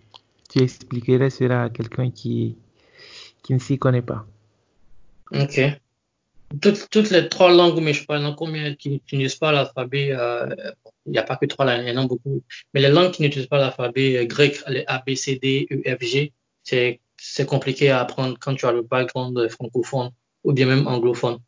tu 0.49 0.59
expliquerais 0.61 1.29
cela 1.29 1.63
à 1.63 1.69
quelqu'un 1.69 2.09
qui, 2.11 2.57
qui 3.43 3.53
ne 3.53 3.59
s'y 3.59 3.77
connaît 3.77 4.01
pas? 4.01 4.25
Ok. 5.31 5.59
Toutes, 6.61 6.89
toutes 6.89 7.09
les 7.09 7.27
trois 7.27 7.51
langues, 7.51 7.81
mais 7.81 7.93
je 7.93 8.05
parle 8.05 8.33
combien 8.35 8.75
qui 8.75 8.89
n'utilisent 8.89 9.35
pas 9.35 9.51
l'alphabet, 9.51 10.09
euh, 10.11 10.47
il 11.05 11.11
n'y 11.11 11.17
a 11.17 11.23
pas 11.23 11.37
que 11.37 11.45
trois 11.47 11.65
langues, 11.65 11.83
il 11.85 11.93
y 11.93 11.97
en 11.97 12.03
a 12.03 12.07
beaucoup. 12.07 12.43
Mais 12.73 12.81
les 12.81 12.89
langues 12.89 13.11
qui 13.11 13.23
n'utilisent 13.23 13.47
pas 13.47 13.57
l'alphabet 13.57 14.17
euh, 14.17 14.25
grec, 14.25 14.61
les 14.67 14.83
A, 14.87 15.03
B, 15.05 15.15
C, 15.15 15.39
D, 15.41 15.67
E, 15.71 15.97
F, 15.97 16.03
G, 16.03 16.31
c'est, 16.63 16.99
compliqué 17.47 17.89
à 17.89 17.99
apprendre 17.99 18.37
quand 18.39 18.55
tu 18.55 18.65
as 18.65 18.71
le 18.71 18.83
background 18.83 19.49
francophone 19.49 20.11
ou 20.43 20.53
bien 20.53 20.67
même 20.67 20.87
anglophone. 20.87 21.39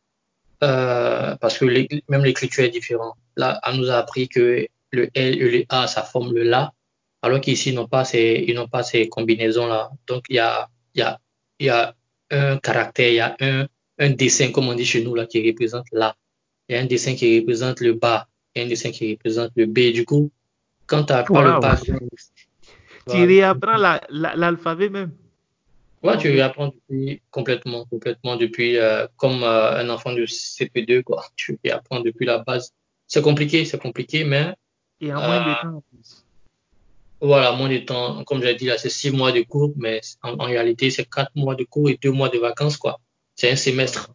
Euh, 0.64 1.36
parce 1.36 1.58
que 1.58 1.66
les- 1.66 1.88
même 2.10 2.24
l'écriture 2.24 2.64
est 2.64 2.70
différente. 2.70 3.16
Là, 3.36 3.60
on 3.66 3.74
nous 3.74 3.90
a 3.92 3.96
appris 3.96 4.28
que 4.28 4.68
le 4.92 5.10
L 5.14 5.42
et 5.42 5.52
le 5.60 5.66
A, 5.70 5.88
ça 5.88 6.02
forme 6.02 6.34
le 6.34 6.44
La, 6.44 6.74
alors 7.22 7.42
qu'ici, 7.42 7.70
ils 7.72 7.76
n'ont 7.76 7.88
pas 7.88 8.06
ces, 8.06 8.46
ils 8.48 8.56
n'ont 8.56 8.68
pas 8.68 8.84
ces 8.84 9.10
combinaisons-là. 9.10 9.92
Donc, 10.08 10.26
il 10.30 10.36
y 10.36 10.40
a, 10.40 10.70
il 10.96 11.00
y 11.00 11.04
a, 11.04 11.20
il 11.60 11.66
y 11.68 11.70
a 11.70 11.96
un 12.32 12.58
caractère, 12.58 13.10
il 13.10 13.16
y 13.16 13.20
a 13.20 13.36
un, 13.40 13.68
un 14.00 14.10
dessin, 14.12 14.52
comme 14.52 14.68
on 14.70 14.76
dit 14.76 14.86
chez 14.86 15.04
nous, 15.04 15.16
là, 15.16 15.26
qui 15.26 15.46
représente 15.50 15.86
La. 15.92 16.16
Il 16.70 16.76
y 16.76 16.80
a 16.80 16.82
un 16.82 16.86
dessin 16.86 17.16
qui 17.16 17.40
représente 17.40 17.80
le 17.82 17.94
bas, 17.94 18.28
il 18.56 18.60
y 18.60 18.62
a 18.64 18.66
un 18.66 18.70
dessin 18.70 18.92
qui 18.92 19.12
représente 19.14 19.52
le 19.56 19.66
B. 19.66 19.92
Du 19.94 20.06
coup, 20.06 20.32
quand 20.86 21.04
tu 21.06 21.14
n'as 21.14 21.24
pas 21.24 21.42
le 21.44 21.60
background, 21.60 22.10
Tu 23.06 23.06
voilà. 23.06 23.26
réapprends 23.26 23.78
la- 23.78 24.02
la- 24.10 24.36
l'alphabet 24.36 24.90
même, 24.90 25.12
Ouais, 26.04 26.18
tu 26.18 26.28
complet. 26.28 26.42
apprends 26.42 26.68
depuis, 26.68 27.22
complètement, 27.32 27.86
complètement 27.86 28.36
depuis, 28.38 28.78
euh, 28.78 29.08
comme 29.18 29.44
euh, 29.44 29.80
un 29.80 29.90
enfant 29.90 30.14
de 30.14 30.26
CP2, 30.26 31.02
quoi. 31.04 31.26
Tu 31.36 31.58
apprends 31.72 32.02
depuis 32.02 32.26
la 32.26 32.40
base. 32.40 32.74
C'est 33.08 33.22
compliqué, 33.22 33.66
c'est 33.66 33.82
compliqué, 33.82 34.24
mais 34.24 34.54
Et 35.02 35.14
en 35.14 35.22
moins 35.22 35.42
euh, 35.42 35.50
de 35.56 35.62
temps 35.62 35.78
en 35.78 35.82
plus. 35.82 36.27
Voilà, 37.22 37.52
moins 37.54 37.70
de 37.70 37.80
temps, 37.80 38.24
comme 38.26 38.42
j'ai 38.42 38.56
dit 38.56 38.66
là, 38.66 38.78
c'est 38.78 38.90
six 38.90 39.12
mois 39.12 39.32
de 39.32 39.42
cours, 39.42 39.74
mais 39.76 40.02
en, 40.24 40.34
en 40.34 40.46
réalité, 40.46 40.90
c'est 40.90 41.10
quatre 41.10 41.36
mois 41.36 41.56
de 41.56 41.64
cours 41.64 41.90
et 41.90 41.98
deux 42.02 42.12
mois 42.12 42.30
de 42.30 42.38
vacances, 42.38 42.78
quoi. 42.78 43.00
C'est 43.36 43.52
un 43.52 43.56
semestre. 43.56 44.14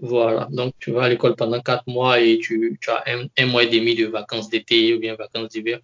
Voilà. 0.00 0.48
Donc, 0.50 0.74
tu 0.78 0.90
vas 0.92 1.04
à 1.04 1.08
l'école 1.08 1.36
pendant 1.36 1.60
quatre 1.60 1.86
mois 1.86 2.20
et 2.20 2.38
tu, 2.38 2.78
tu 2.80 2.90
as 2.90 3.02
un, 3.06 3.26
un 3.38 3.46
mois 3.46 3.64
et 3.64 3.68
demi 3.68 3.94
de 3.94 4.06
vacances 4.06 4.48
d'été 4.48 4.94
ou 4.94 4.98
bien 4.98 5.14
vacances 5.14 5.48
d'hiver. 5.48 5.80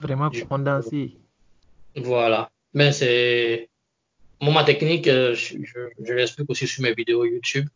Vraiment 0.00 0.30
condensé. 0.48 1.16
Voilà. 1.94 2.50
Mais 2.74 2.92
c'est, 2.92 3.70
moi, 4.40 4.52
ma 4.52 4.64
technique, 4.64 5.08
euh, 5.08 5.34
je, 5.34 5.56
je, 5.62 5.80
je 5.98 6.12
l'explique 6.12 6.50
aussi 6.50 6.66
sur 6.66 6.82
mes 6.82 6.92
vidéos 6.92 7.24
YouTube. 7.24 7.66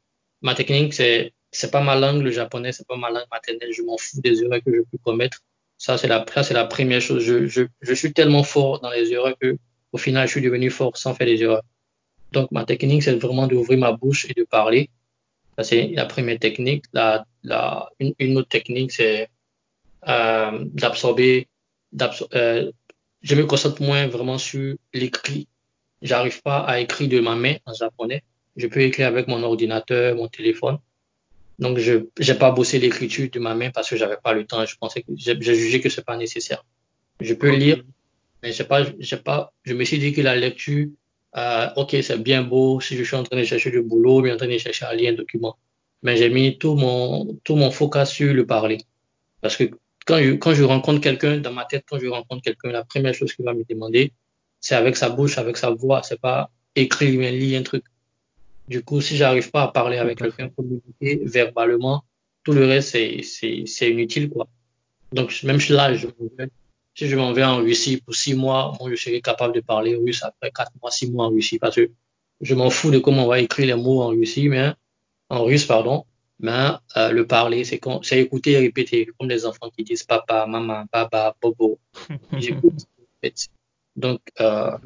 Ma 0.43 0.55
technique, 0.55 0.93
c'est 0.93 1.33
c'est 1.53 1.71
pas 1.71 1.81
ma 1.81 1.97
langue, 1.97 2.23
le 2.23 2.31
japonais, 2.31 2.73
c'est 2.73 2.87
pas 2.87 2.97
ma 2.97 3.11
langue 3.11 3.27
maternelle. 3.33 3.73
Je 3.73 3.83
m'en 3.83 3.97
fous 3.97 4.21
des 4.21 4.43
erreurs 4.43 4.63
que 4.65 4.73
je 4.73 4.83
peux 4.83 4.99
commettre. 5.03 5.39
Ça, 5.81 5.97
c'est 5.97 6.09
la, 6.09 6.27
c'est 6.43 6.53
la 6.53 6.67
première 6.67 7.01
chose. 7.01 7.23
Je, 7.25 7.47
je, 7.47 7.63
je 7.81 7.95
suis 7.95 8.13
tellement 8.13 8.43
fort 8.43 8.81
dans 8.81 8.91
les 8.91 9.15
erreurs 9.15 9.35
que, 9.41 9.57
au 9.93 9.97
final, 9.97 10.27
je 10.27 10.33
suis 10.33 10.43
devenu 10.43 10.69
fort 10.69 10.95
sans 10.99 11.15
faire 11.15 11.27
des 11.27 11.43
erreurs. 11.43 11.63
Donc, 12.33 12.51
ma 12.51 12.67
technique, 12.67 13.03
c'est 13.03 13.17
vraiment 13.17 13.47
d'ouvrir 13.47 13.79
ma 13.79 13.93
bouche 13.93 14.27
et 14.29 14.35
de 14.35 14.45
parler. 14.45 14.91
Ça, 15.57 15.65
c'est 15.65 15.89
la 16.01 16.05
première 16.05 16.39
technique. 16.39 16.85
La, 16.93 17.25
la, 17.43 17.89
une, 17.99 18.13
une 18.19 18.37
autre 18.37 18.51
technique, 18.51 18.93
c'est 18.93 19.31
euh, 20.07 20.67
d'absorber. 20.67 21.49
Euh, 22.35 22.71
je 23.23 23.35
me 23.35 23.47
concentre 23.47 23.81
moins 23.81 24.07
vraiment 24.07 24.37
sur 24.37 24.77
l'écrit. 24.93 25.49
J'arrive 26.03 26.43
pas 26.43 26.59
à 26.59 26.79
écrire 26.81 27.09
de 27.09 27.21
ma 27.21 27.37
main 27.37 27.57
en 27.65 27.73
japonais. 27.73 28.23
Je 28.55 28.67
peux 28.67 28.83
écrire 28.83 29.07
avec 29.07 29.29
mon 29.29 29.43
ordinateur, 29.43 30.15
mon 30.15 30.29
téléphone. 30.29 30.77
Donc, 31.61 31.79
je 31.79 31.95
n'ai 32.19 32.35
pas 32.35 32.51
bossé 32.51 32.79
l'écriture 32.79 33.29
de 33.31 33.39
ma 33.39 33.55
main 33.55 33.71
parce 33.71 33.89
que 33.91 33.97
j'avais 33.97 34.17
pas 34.17 34.33
le 34.33 34.47
temps. 34.47 34.65
Je 34.65 34.77
pensais 34.77 35.03
que 35.03 35.13
j'ai 35.17 35.55
jugé 35.55 35.81
que 35.81 35.91
c'est 35.91 36.05
pas 36.05 36.17
nécessaire. 36.17 36.65
Je 37.21 37.35
peux 37.35 37.55
lire, 37.55 37.85
mais 38.43 38.53
j'ai 38.53 38.65
pas, 38.65 38.83
j'ai 38.99 39.19
pas, 39.19 39.53
je 39.65 39.75
me 39.75 39.85
suis 39.85 39.99
dit 39.99 40.13
que 40.15 40.23
la 40.23 40.35
lecture, 40.35 40.89
euh, 41.37 41.69
ok, 41.77 41.97
c'est 42.03 42.19
bien 42.23 42.43
beau 42.43 42.81
si 42.81 42.97
je 42.97 43.05
suis 43.05 43.15
en 43.15 43.25
train 43.25 43.37
de 43.37 43.45
chercher 43.45 43.71
du 43.71 43.83
boulot, 43.83 44.23
bien 44.23 44.35
en 44.35 44.37
train 44.39 44.49
de 44.49 44.57
chercher 44.57 44.87
à 44.87 44.95
lire 44.95 45.13
un 45.13 45.17
document. 45.17 45.59
Mais 46.03 46.17
j'ai 46.17 46.31
mis 46.31 46.57
tout 46.57 46.75
mon, 46.77 47.39
tout 47.45 47.57
mon 47.57 47.71
focus 47.71 48.09
sur 48.09 48.33
le 48.33 48.47
parler. 48.47 48.79
Parce 49.43 49.57
que 49.57 49.65
quand 50.07 50.19
je, 50.19 50.33
quand 50.33 50.55
je 50.55 50.65
rencontre 50.65 51.03
quelqu'un 51.03 51.37
dans 51.39 51.53
ma 51.53 51.67
tête, 51.67 51.85
quand 51.87 51.99
je 51.99 52.07
rencontre 52.07 52.43
quelqu'un, 52.43 52.71
la 52.71 52.85
première 52.85 53.13
chose 53.13 53.35
qu'il 53.35 53.45
va 53.45 53.53
me 53.53 53.65
demander, 53.69 54.15
c'est 54.61 54.77
avec 54.77 54.97
sa 54.97 55.11
bouche, 55.11 55.37
avec 55.37 55.59
sa 55.59 55.71
voix. 55.71 56.03
C'est 56.03 56.21
pas 56.21 56.51
écrire, 56.75 57.21
lire 57.33 57.61
un 57.61 57.63
truc. 57.63 57.85
Du 58.71 58.85
coup, 58.85 59.01
si 59.01 59.17
j'arrive 59.17 59.51
pas 59.51 59.65
à 59.65 59.69
parler 59.69 59.99
avec 59.99 60.19
quelqu'un, 60.19 60.49
communiquer 60.49 61.21
verbalement, 61.25 62.05
tout 62.45 62.53
le 62.53 62.65
reste, 62.67 62.91
c'est, 62.91 63.21
c'est, 63.23 63.65
c'est 63.67 63.91
inutile, 63.91 64.31
quoi. 64.31 64.47
Donc, 65.13 65.43
même 65.43 65.59
là, 65.71 65.93
je, 65.95 66.07
si 66.95 67.09
je 67.09 67.17
m'en 67.17 67.33
vais 67.33 67.43
en 67.43 67.57
Russie 67.57 68.01
pour 68.01 68.15
six 68.15 68.35
mois, 68.35 68.77
moi, 68.79 68.89
je 68.89 68.95
serai 68.95 69.21
capable 69.21 69.57
de 69.57 69.61
parler 69.61 69.97
russe 69.97 70.23
après 70.23 70.53
quatre 70.53 70.71
mois, 70.81 70.93
six 70.93 71.11
mois 71.11 71.27
en 71.27 71.31
Russie, 71.31 71.59
parce 71.59 71.75
que 71.75 71.91
je 72.41 72.55
m'en 72.55 72.71
fous 72.71 72.93
de 72.93 73.01
comment 73.01 73.25
on 73.25 73.29
va 73.29 73.41
écrire 73.41 73.67
les 73.75 73.83
mots 73.83 74.03
en 74.03 74.11
Russie, 74.11 74.49
mais, 74.49 74.73
en 75.31 75.43
russe, 75.43 75.65
pardon. 75.65 76.05
Mais, 76.39 76.69
euh, 76.97 77.11
le 77.11 77.27
parler, 77.27 77.65
c'est, 77.65 77.81
c'est 78.03 78.21
écouter 78.21 78.53
et 78.53 78.59
répéter, 78.59 79.09
comme 79.19 79.29
les 79.29 79.47
enfants 79.47 79.71
qui 79.77 79.83
disent 79.83 80.05
papa, 80.05 80.47
maman, 80.47 80.85
baba, 80.93 81.35
bobo. 81.43 81.81
J'écoute, 82.39 82.87
Donc, 83.97 84.21
euh, 84.41 84.79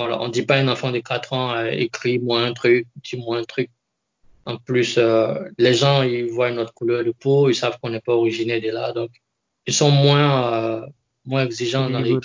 voilà, 0.00 0.20
on 0.22 0.28
dit 0.28 0.42
pas 0.42 0.56
à 0.56 0.60
un 0.60 0.68
enfant 0.68 0.90
de 0.90 0.98
4 0.98 1.32
ans, 1.34 1.52
euh, 1.52 1.66
écris-moi 1.70 2.40
un 2.40 2.52
truc, 2.54 2.86
dis-moi 2.96 3.38
un 3.38 3.44
truc. 3.44 3.70
En 4.46 4.56
plus, 4.56 4.96
euh, 4.96 5.34
les 5.58 5.74
gens, 5.74 6.02
ils 6.02 6.30
voient 6.30 6.50
notre 6.50 6.72
couleur 6.72 7.04
de 7.04 7.12
peau, 7.12 7.50
ils 7.50 7.54
savent 7.54 7.78
qu'on 7.80 7.90
n'est 7.90 8.00
pas 8.00 8.14
originaire 8.14 8.62
de 8.62 8.70
là, 8.70 8.92
donc 8.92 9.10
ils 9.66 9.74
sont 9.74 9.90
moins, 9.90 10.54
euh, 10.54 10.86
moins 11.26 11.44
exigeants 11.44 11.90
dans 11.90 12.00
les... 12.00 12.16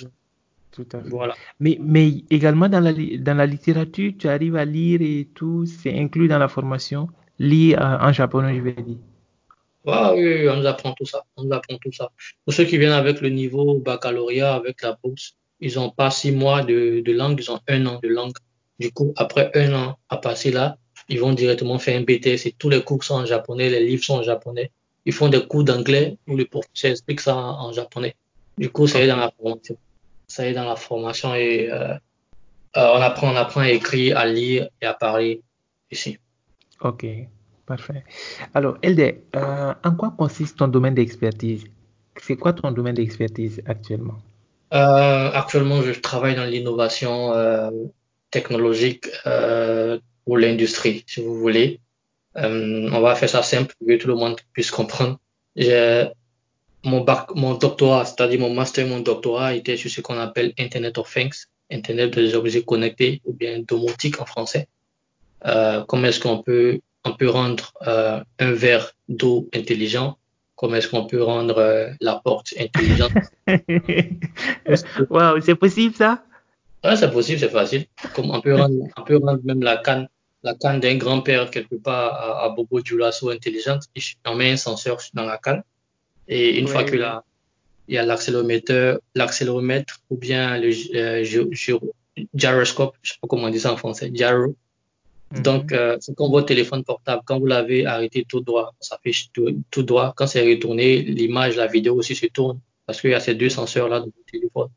Tout 0.72 0.88
à 0.92 1.00
fait. 1.02 1.08
Voilà. 1.08 1.34
Mais, 1.60 1.78
mais 1.80 2.24
également 2.30 2.68
dans 2.68 2.80
la, 2.80 2.92
dans 2.92 3.36
la 3.36 3.46
littérature, 3.46 4.12
tu 4.18 4.28
arrives 4.28 4.56
à 4.56 4.64
lire 4.64 5.00
et 5.02 5.28
tout, 5.34 5.66
c'est 5.66 5.98
inclus 5.98 6.28
dans 6.28 6.38
la 6.38 6.48
formation. 6.48 7.08
Lire 7.38 7.80
en 8.00 8.12
japonais, 8.12 8.56
je 8.56 8.60
vais 8.62 8.72
dire. 8.72 8.96
oui, 9.84 10.48
on 10.48 10.56
nous 10.56 10.66
apprend 10.66 10.92
tout 10.94 11.04
ça. 11.04 11.22
On 11.36 11.44
nous 11.44 11.52
apprend 11.52 11.76
tout 11.76 11.92
ça. 11.92 12.10
Pour 12.44 12.54
ceux 12.54 12.64
qui 12.64 12.78
viennent 12.78 12.92
avec 12.92 13.20
le 13.20 13.28
niveau 13.28 13.78
baccalauréat, 13.78 14.54
avec 14.54 14.82
la 14.82 14.98
bourse, 15.02 15.36
ils 15.60 15.78
ont 15.78 15.90
pas 15.90 16.10
six 16.10 16.32
mois 16.32 16.62
de, 16.62 17.02
de 17.04 17.12
langue, 17.12 17.40
ils 17.40 17.50
ont 17.50 17.60
un 17.68 17.86
an 17.86 17.98
de 18.02 18.08
langue. 18.08 18.36
Du 18.78 18.92
coup, 18.92 19.12
après 19.16 19.50
un 19.54 19.72
an 19.74 19.98
à 20.08 20.18
passer 20.18 20.50
là, 20.50 20.76
ils 21.08 21.20
vont 21.20 21.32
directement 21.32 21.78
faire 21.78 21.98
un 21.98 22.02
BTS 22.02 22.46
et 22.46 22.54
tous 22.58 22.68
les 22.68 22.82
cours 22.82 23.04
sont 23.04 23.14
en 23.14 23.26
japonais, 23.26 23.70
les 23.70 23.84
livres 23.84 24.04
sont 24.04 24.16
en 24.16 24.22
japonais. 24.22 24.70
Ils 25.04 25.12
font 25.12 25.28
des 25.28 25.46
cours 25.46 25.64
d'anglais 25.64 26.18
où 26.26 26.36
le 26.36 26.46
professeur 26.46 26.90
explique 26.90 27.20
ça 27.20 27.36
en, 27.36 27.72
japonais. 27.72 28.16
Du 28.58 28.70
coup, 28.70 28.86
ça 28.86 29.00
est 29.00 29.06
dans 29.06 29.16
la 29.16 29.30
formation. 29.30 29.76
Ça 30.26 30.46
est 30.46 30.52
dans 30.52 30.64
la 30.64 30.76
formation 30.76 31.34
et 31.34 31.70
euh, 31.70 31.94
euh, 31.94 31.98
on 32.74 33.00
apprend, 33.00 33.32
on 33.32 33.36
apprend 33.36 33.60
à 33.60 33.70
écrire, 33.70 34.18
à 34.18 34.26
lire 34.26 34.68
et 34.82 34.86
à 34.86 34.94
parler 34.94 35.42
ici. 35.90 36.18
Ok, 36.80 37.06
parfait. 37.64 38.04
Alors, 38.52 38.76
Elde, 38.82 39.20
euh, 39.36 39.74
en 39.84 39.94
quoi 39.94 40.12
consiste 40.18 40.58
ton 40.58 40.68
domaine 40.68 40.94
d'expertise? 40.94 41.64
C'est 42.20 42.36
quoi 42.36 42.52
ton 42.52 42.72
domaine 42.72 42.96
d'expertise 42.96 43.62
actuellement? 43.66 44.18
Euh, 44.72 45.30
actuellement, 45.32 45.82
je 45.82 45.92
travaille 45.92 46.34
dans 46.34 46.44
l'innovation 46.44 47.32
euh, 47.32 47.70
technologique 48.30 49.06
euh, 49.26 49.98
pour 50.24 50.38
l'industrie, 50.38 51.04
si 51.06 51.22
vous 51.22 51.38
voulez. 51.38 51.80
Euh, 52.36 52.90
on 52.92 53.00
va 53.00 53.14
faire 53.14 53.28
ça 53.28 53.42
simple 53.42 53.74
pour 53.78 53.88
que 53.88 53.96
tout 53.96 54.08
le 54.08 54.14
monde 54.14 54.36
puisse 54.52 54.70
comprendre. 54.70 55.18
Mon, 56.84 57.54
doctorat, 57.54 58.04
c'est-à-dire 58.04 58.40
mon 58.40 58.52
master, 58.52 58.86
mon 58.86 59.00
doctorat 59.00 59.54
était 59.54 59.76
sur 59.76 59.90
ce 59.90 60.00
qu'on 60.00 60.18
appelle 60.18 60.52
Internet 60.58 60.98
of 60.98 61.12
Things, 61.12 61.46
Internet 61.70 62.14
des 62.14 62.34
objets 62.34 62.62
connectés 62.62 63.22
ou 63.24 63.32
bien 63.32 63.60
domotique 63.60 64.20
en 64.20 64.26
français. 64.26 64.68
Comment 65.42 66.04
est-ce 66.04 66.20
qu'on 66.20 66.42
peut 66.42 66.80
rendre 67.28 67.72
un 67.80 68.52
verre 68.52 68.92
d'eau 69.08 69.48
intelligent 69.52 70.16
comment 70.56 70.76
est-ce 70.76 70.88
qu'on 70.88 71.06
peut 71.06 71.22
rendre 71.22 71.58
euh, 71.58 71.90
la 72.00 72.16
porte 72.16 72.54
intelligente? 72.58 73.12
wow, 75.10 75.40
c'est 75.40 75.54
possible 75.54 75.94
ça? 75.94 76.24
Ouais, 76.84 76.96
c'est 76.96 77.10
possible, 77.10 77.38
c'est 77.38 77.48
facile. 77.48 77.86
Comme 78.14 78.30
on 78.30 78.40
peut 78.40 78.54
rendre, 78.54 78.88
on 78.96 79.02
peut 79.02 79.18
rendre 79.18 79.40
même 79.44 79.62
la 79.62 79.76
canne, 79.76 80.08
la 80.42 80.54
canne 80.54 80.80
d'un 80.80 80.96
grand-père 80.96 81.50
quelque 81.50 81.76
part 81.76 82.14
à, 82.14 82.44
à 82.44 82.48
Bobo 82.50 82.80
Dioulasso 82.80 83.30
intelligente. 83.30 83.84
On 84.26 84.34
met 84.34 84.52
un 84.52 84.56
senseur 84.56 84.98
dans 85.14 85.24
la 85.24 85.38
canne 85.38 85.62
et 86.28 86.58
une 86.58 86.68
fois 86.68 86.84
que 86.84 86.96
là, 86.96 87.24
il 87.88 87.94
y 87.94 87.98
a 87.98 88.04
l'accéléromètre, 88.04 90.00
ou 90.10 90.16
bien 90.16 90.58
le 90.58 90.70
euh, 90.96 91.24
gyroscope, 92.34 92.96
je 93.02 93.12
sais 93.12 93.18
pas 93.20 93.28
comment 93.28 93.44
on 93.44 93.50
dit 93.50 93.60
ça 93.60 93.72
en 93.72 93.76
français, 93.76 94.10
gyro, 94.12 94.56
Mhm. 95.32 95.42
Donc, 95.42 95.72
euh, 95.72 95.96
c'est 96.00 96.14
comme 96.14 96.30
votre 96.30 96.46
téléphone 96.46 96.84
portable. 96.84 97.22
Quand 97.24 97.38
vous 97.38 97.46
l'avez 97.46 97.86
arrêté 97.86 98.24
tout 98.28 98.40
droit, 98.40 98.74
ça 98.80 98.98
fait 99.02 99.12
tout, 99.32 99.82
droit. 99.82 100.14
Quand 100.16 100.26
c'est 100.26 100.48
retourné, 100.48 101.02
l'image, 101.02 101.56
la 101.56 101.66
vidéo 101.66 101.94
aussi 101.96 102.14
se 102.14 102.26
tourne 102.26 102.60
parce 102.86 103.00
qu'il 103.00 103.10
y 103.10 103.14
a 103.14 103.20
ces 103.20 103.34
deux 103.34 103.48
senseurs-là 103.48 103.98
dans 104.00 104.06
votre 104.06 104.30
téléphone. 104.30 104.68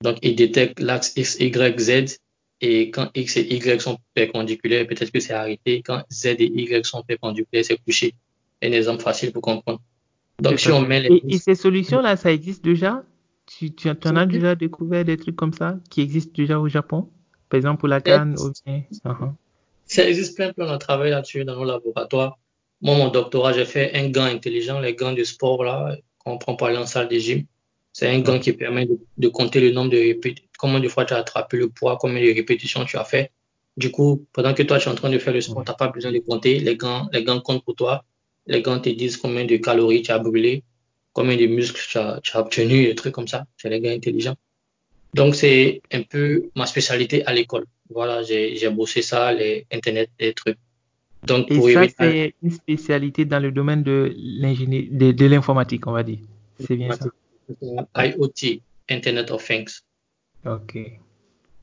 Donc, 0.00 0.18
il 0.22 0.34
détecte 0.36 0.80
l'axe 0.80 1.12
X, 1.16 1.38
Y, 1.40 1.78
Z. 1.78 2.18
Et 2.62 2.90
quand 2.90 3.10
X 3.14 3.36
et 3.36 3.54
Y 3.54 3.80
sont 3.82 3.98
perpendiculaires, 4.14 4.86
peut-être 4.86 5.10
que 5.10 5.20
c'est 5.20 5.34
arrêté. 5.34 5.82
Quand 5.82 6.02
Z 6.10 6.26
et 6.38 6.46
Y 6.46 6.86
sont 6.86 7.02
perpendiculaires, 7.02 7.64
c'est 7.64 7.76
couché. 7.76 8.14
Un 8.62 8.72
exemple 8.72 9.02
facile 9.02 9.32
pour 9.32 9.42
comprendre. 9.42 9.80
Donc, 10.40 10.58
si 10.58 10.70
on 10.70 10.80
met 10.80 11.00
les... 11.00 11.22
et, 11.28 11.38
ces 11.38 11.54
solutions-là, 11.54 12.16
ça 12.16 12.32
existe 12.32 12.64
déjà? 12.64 13.04
Tu, 13.46 13.72
tu, 13.72 13.88
en 13.88 14.16
as 14.16 14.26
déjà 14.26 14.54
découvert 14.54 15.04
des 15.04 15.16
trucs 15.16 15.36
comme 15.36 15.52
ça 15.52 15.78
qui 15.90 16.00
existent 16.00 16.32
déjà 16.34 16.58
au 16.58 16.68
Japon? 16.68 17.08
Par 17.48 17.58
exemple, 17.58 17.78
pour 17.80 17.88
la 17.88 18.00
canne 18.00 18.34
uh-huh. 18.34 19.32
Ça 19.86 20.08
existe 20.08 20.36
plein, 20.36 20.52
plein 20.52 20.70
de 20.72 20.76
travail 20.78 21.10
là-dessus 21.10 21.44
dans 21.44 21.56
nos 21.56 21.64
laboratoires. 21.64 22.38
Moi, 22.80 22.96
mon 22.96 23.08
doctorat, 23.08 23.52
j'ai 23.52 23.64
fait 23.64 23.94
un 23.94 24.08
gant 24.08 24.24
intelligent, 24.24 24.80
les 24.80 24.94
gants 24.94 25.12
de 25.12 25.24
sport 25.24 25.64
là, 25.64 25.96
qu'on 26.18 26.38
prend 26.38 26.56
pour 26.56 26.66
aller 26.66 26.76
en 26.76 26.86
salle 26.86 27.08
de 27.08 27.18
gym. 27.18 27.46
C'est 27.92 28.08
un 28.08 28.20
gant 28.20 28.38
qui 28.38 28.52
permet 28.52 28.86
de, 29.16 29.28
compter 29.28 29.60
le 29.60 29.70
nombre 29.70 29.90
de 29.92 29.96
répétitions, 29.96 30.50
combien 30.58 30.80
de 30.80 30.88
fois 30.88 31.04
tu 31.04 31.14
as 31.14 31.18
attrapé 31.18 31.56
le 31.56 31.70
poids, 31.70 31.96
combien 31.98 32.20
de 32.20 32.34
répétitions 32.34 32.84
tu 32.84 32.98
as 32.98 33.04
fait. 33.04 33.32
Du 33.76 33.90
coup, 33.90 34.26
pendant 34.32 34.54
que 34.54 34.62
toi, 34.64 34.78
tu 34.78 34.88
es 34.88 34.92
en 34.92 34.94
train 34.94 35.08
de 35.08 35.18
faire 35.18 35.32
le 35.32 35.40
sport, 35.40 35.64
tu 35.64 35.70
n'as 35.70 35.76
pas 35.76 35.88
besoin 35.88 36.12
de 36.12 36.18
compter. 36.18 36.58
Les 36.58 36.76
gants, 36.76 37.08
les 37.12 37.24
gants 37.24 37.40
comptent 37.40 37.64
pour 37.64 37.74
toi. 37.76 38.04
Les 38.46 38.62
gants 38.62 38.80
te 38.80 38.88
disent 38.88 39.16
combien 39.16 39.44
de 39.44 39.56
calories 39.56 40.02
tu 40.02 40.10
as 40.10 40.18
brûlé, 40.18 40.64
combien 41.12 41.36
de 41.36 41.46
muscles 41.46 41.82
tu 41.88 41.98
as, 41.98 42.20
tu 42.22 42.36
as 42.36 42.40
obtenu, 42.40 42.86
des 42.86 42.94
trucs 42.94 43.14
comme 43.14 43.28
ça. 43.28 43.46
C'est 43.56 43.70
les 43.70 43.80
gants 43.80 43.90
intelligents. 43.90 44.36
Donc, 45.14 45.34
c'est 45.34 45.80
un 45.92 46.02
peu 46.02 46.50
ma 46.54 46.66
spécialité 46.66 47.24
à 47.24 47.32
l'école. 47.32 47.66
Voilà, 47.90 48.22
j'ai 48.22 48.70
bossé 48.70 49.02
ça, 49.02 49.32
les 49.32 49.66
Internet, 49.72 50.10
les 50.18 50.32
trucs. 50.32 50.58
Donc, 51.24 51.50
Et 51.50 51.72
ça, 51.72 51.84
c'est 51.98 52.34
une 52.42 52.50
spécialité 52.50 53.24
dans 53.24 53.40
le 53.40 53.50
domaine 53.50 53.82
de 53.82 54.14
l'ingénierie, 54.16 54.88
de, 54.90 55.26
l'informatique, 55.26 55.86
on 55.86 55.92
va 55.92 56.02
dire. 56.02 56.18
C'est 56.60 56.76
bien 56.76 56.92
ça. 56.92 57.06
IoT, 57.96 58.60
Internet 58.88 59.30
of 59.30 59.44
Things. 59.44 59.80
OK. 60.44 60.78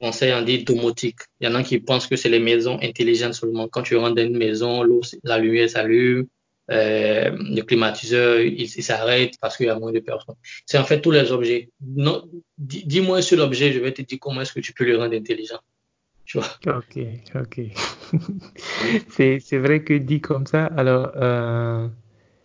On 0.02 0.12
sait, 0.12 0.34
on 0.34 0.42
dit 0.42 0.64
domotique. 0.66 1.20
Il 1.40 1.48
y 1.48 1.52
en 1.52 1.56
a 1.56 1.64
qui 1.64 1.80
pensent 1.80 2.08
que 2.08 2.18
c'est 2.18 2.30
les 2.30 2.40
maisons 2.40 2.78
intelligentes 2.82 3.36
seulement. 3.36 3.70
Quand 3.70 3.84
tu 3.84 3.96
rentres 3.96 4.16
dans 4.16 4.24
une 4.24 4.38
maison, 4.38 4.84
la 5.24 5.38
lumière 5.38 5.70
s'allume, 5.70 6.28
euh, 6.72 7.32
le 7.32 7.62
climatiseur, 7.62 8.40
il, 8.40 8.68
s'arrête 8.68 9.36
parce 9.40 9.58
qu'il 9.58 9.68
y 9.68 9.70
a 9.70 9.78
moins 9.80 9.92
de 9.92 10.00
personnes. 10.00 10.36
C'est 10.66 10.78
en 10.78 10.84
fait 10.84 11.02
tous 11.02 11.12
les 11.12 11.32
objets. 11.32 11.70
Dis-moi 12.58 13.22
sur 13.22 13.38
l'objet, 13.38 13.72
je 13.72 13.80
vais 13.80 13.94
te 13.94 14.02
dire 14.02 14.18
comment 14.20 14.42
est-ce 14.42 14.54
que 14.54 14.60
tu 14.60 14.74
peux 14.74 14.86
le 14.86 14.98
rendre 14.98 15.16
intelligent. 15.16 15.60
Ok, 16.36 16.98
ok. 17.36 17.62
c'est 19.10 19.58
vrai 19.58 19.84
que 19.84 19.94
dit 19.94 20.22
comme 20.22 20.48
ça, 20.48 20.66
alors, 20.66 21.12
euh, 21.16 21.88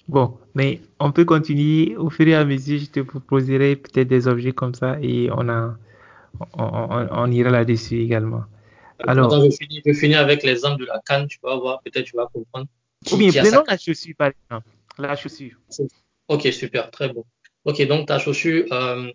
bon, 0.09 0.37
mais 0.55 0.81
on 0.99 1.13
peut 1.13 1.25
continuer 1.25 1.97
au 1.97 2.11
fur 2.11 2.27
et 2.29 2.35
à 2.35 2.45
mesure, 2.45 2.81
je 2.81 2.87
te 2.87 3.01
proposerai 3.01 3.77
peut-être 3.77 4.09
des 4.09 4.29
objets 4.29 4.53
comme 4.53 4.75
ça 4.75 4.99
et 5.01 5.31
on, 5.33 5.49
a, 5.49 5.77
on, 6.55 7.31
ira 7.31 7.51
là-dessus 7.51 8.01
également. 8.01 8.45
Alors, 9.07 9.31
je 9.45 9.93
finis, 9.93 10.15
avec 10.15 10.43
l'exemple 10.43 10.81
de 10.81 10.87
la 10.87 11.01
canne, 11.07 11.29
tu 11.29 11.39
vas 11.43 11.57
voir, 11.57 11.81
peut-être 11.83 12.05
tu 12.05 12.17
vas 12.17 12.27
comprendre. 12.27 12.67
Ou 13.13 13.17
bien, 13.17 13.31
prenons 13.43 13.65
la 13.67 13.79
chaussure, 13.79 14.15
par 14.19 14.33
exemple. 14.33 14.69
La 14.99 15.15
chaussure. 15.15 15.57
Ok, 16.27 16.49
super, 16.53 16.91
très 16.91 17.09
bon. 17.13 17.25
Ok, 17.65 17.87
donc 17.87 18.09
ta 18.09 18.19
chaussure, 18.19 18.67
euh, 18.73 19.11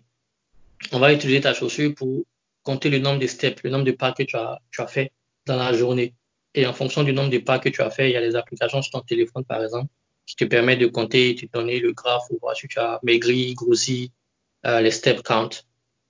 on 0.92 0.98
va 0.98 1.12
utiliser 1.12 1.42
ta 1.42 1.52
chaussure 1.52 1.94
pour 1.94 2.24
compter 2.64 2.90
le 2.90 2.98
nombre 2.98 3.20
de 3.20 3.26
steps, 3.28 3.62
le 3.62 3.70
nombre 3.70 3.84
de 3.84 3.92
pas 3.92 4.12
que 4.12 4.24
tu 4.24 4.36
as, 4.36 4.58
tu 4.72 4.80
as 4.80 4.88
fait 4.88 5.12
dans 5.46 5.56
la 5.56 5.72
journée. 5.72 6.14
Et 6.54 6.66
en 6.66 6.72
fonction 6.72 7.02
du 7.02 7.12
nombre 7.12 7.30
de 7.30 7.38
pas 7.38 7.58
que 7.58 7.68
tu 7.68 7.82
as 7.82 7.90
fait, 7.90 8.10
il 8.10 8.14
y 8.14 8.16
a 8.16 8.20
des 8.20 8.34
applications 8.34 8.82
sur 8.82 8.92
ton 8.92 9.00
téléphone, 9.00 9.44
par 9.44 9.62
exemple, 9.62 9.88
qui 10.26 10.36
te 10.36 10.44
permettent 10.44 10.80
de 10.80 10.86
compter, 10.86 11.34
de 11.34 11.48
donner 11.52 11.78
le 11.80 11.92
graphe 11.92 12.22
pour 12.28 12.38
voir 12.40 12.56
si 12.56 12.66
tu 12.66 12.78
as 12.78 12.98
maigri, 13.02 13.54
grossi, 13.54 14.12
euh, 14.66 14.80
les 14.80 14.90
step 14.90 15.22
count. 15.22 15.50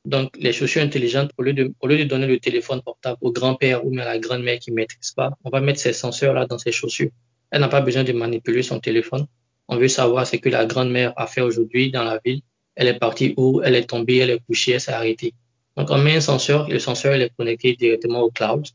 Donc, 0.05 0.37
les 0.39 0.53
chaussures 0.53 0.83
intelligentes, 0.83 1.31
au 1.39 1.43
lieu 1.43 1.55
de, 1.55 1.75
au 1.81 1.87
lieu 1.87 1.99
de 1.99 2.05
donner 2.05 2.27
le 2.27 2.39
téléphone 2.39 2.83
portable 2.83 3.19
au 3.23 3.33
grand-père 3.33 3.85
ou 3.87 3.99
à 3.99 4.05
la 4.05 4.19
grand-mère 4.19 4.59
qui 4.59 4.71
ne 4.71 4.77
maîtrise 4.77 5.13
pas, 5.13 5.33
on 5.45 5.51
va 5.51 5.61
mettre 5.61 5.81
ces 5.81 5.95
senseurs-là 5.95 6.47
dans 6.47 6.59
ses 6.59 6.73
chaussures. 6.73 7.11
Elle 7.51 7.63
n'a 7.63 7.69
pas 7.69 7.81
besoin 7.81 8.05
de 8.05 8.13
manipuler 8.13 8.63
son 8.63 8.81
téléphone. 8.81 9.27
On 9.69 9.77
veut 9.77 9.89
savoir 9.89 10.27
ce 10.27 10.37
que 10.37 10.51
la 10.51 10.67
grand-mère 10.67 11.15
a 11.17 11.27
fait 11.27 11.41
aujourd'hui 11.41 11.91
dans 11.91 12.05
la 12.05 12.21
ville. 12.23 12.43
Elle 12.77 12.89
est 12.89 12.99
partie 12.99 13.33
où, 13.39 13.63
elle 13.63 13.77
est 13.77 13.89
tombée, 13.89 14.19
elle 14.19 14.31
est 14.31 14.41
couchée, 14.41 14.73
elle 14.73 14.81
s'est 14.81 14.93
arrêtée. 14.93 15.33
Donc, 15.77 15.91
on 15.91 15.99
met 15.99 16.17
un 16.17 16.21
senseur, 16.21 16.69
le 16.69 16.79
senseur, 16.79 17.17
il 17.17 17.23
est 17.23 17.35
connecté 17.37 17.75
directement 17.75 18.21
au 18.21 18.31
cloud 18.31 18.67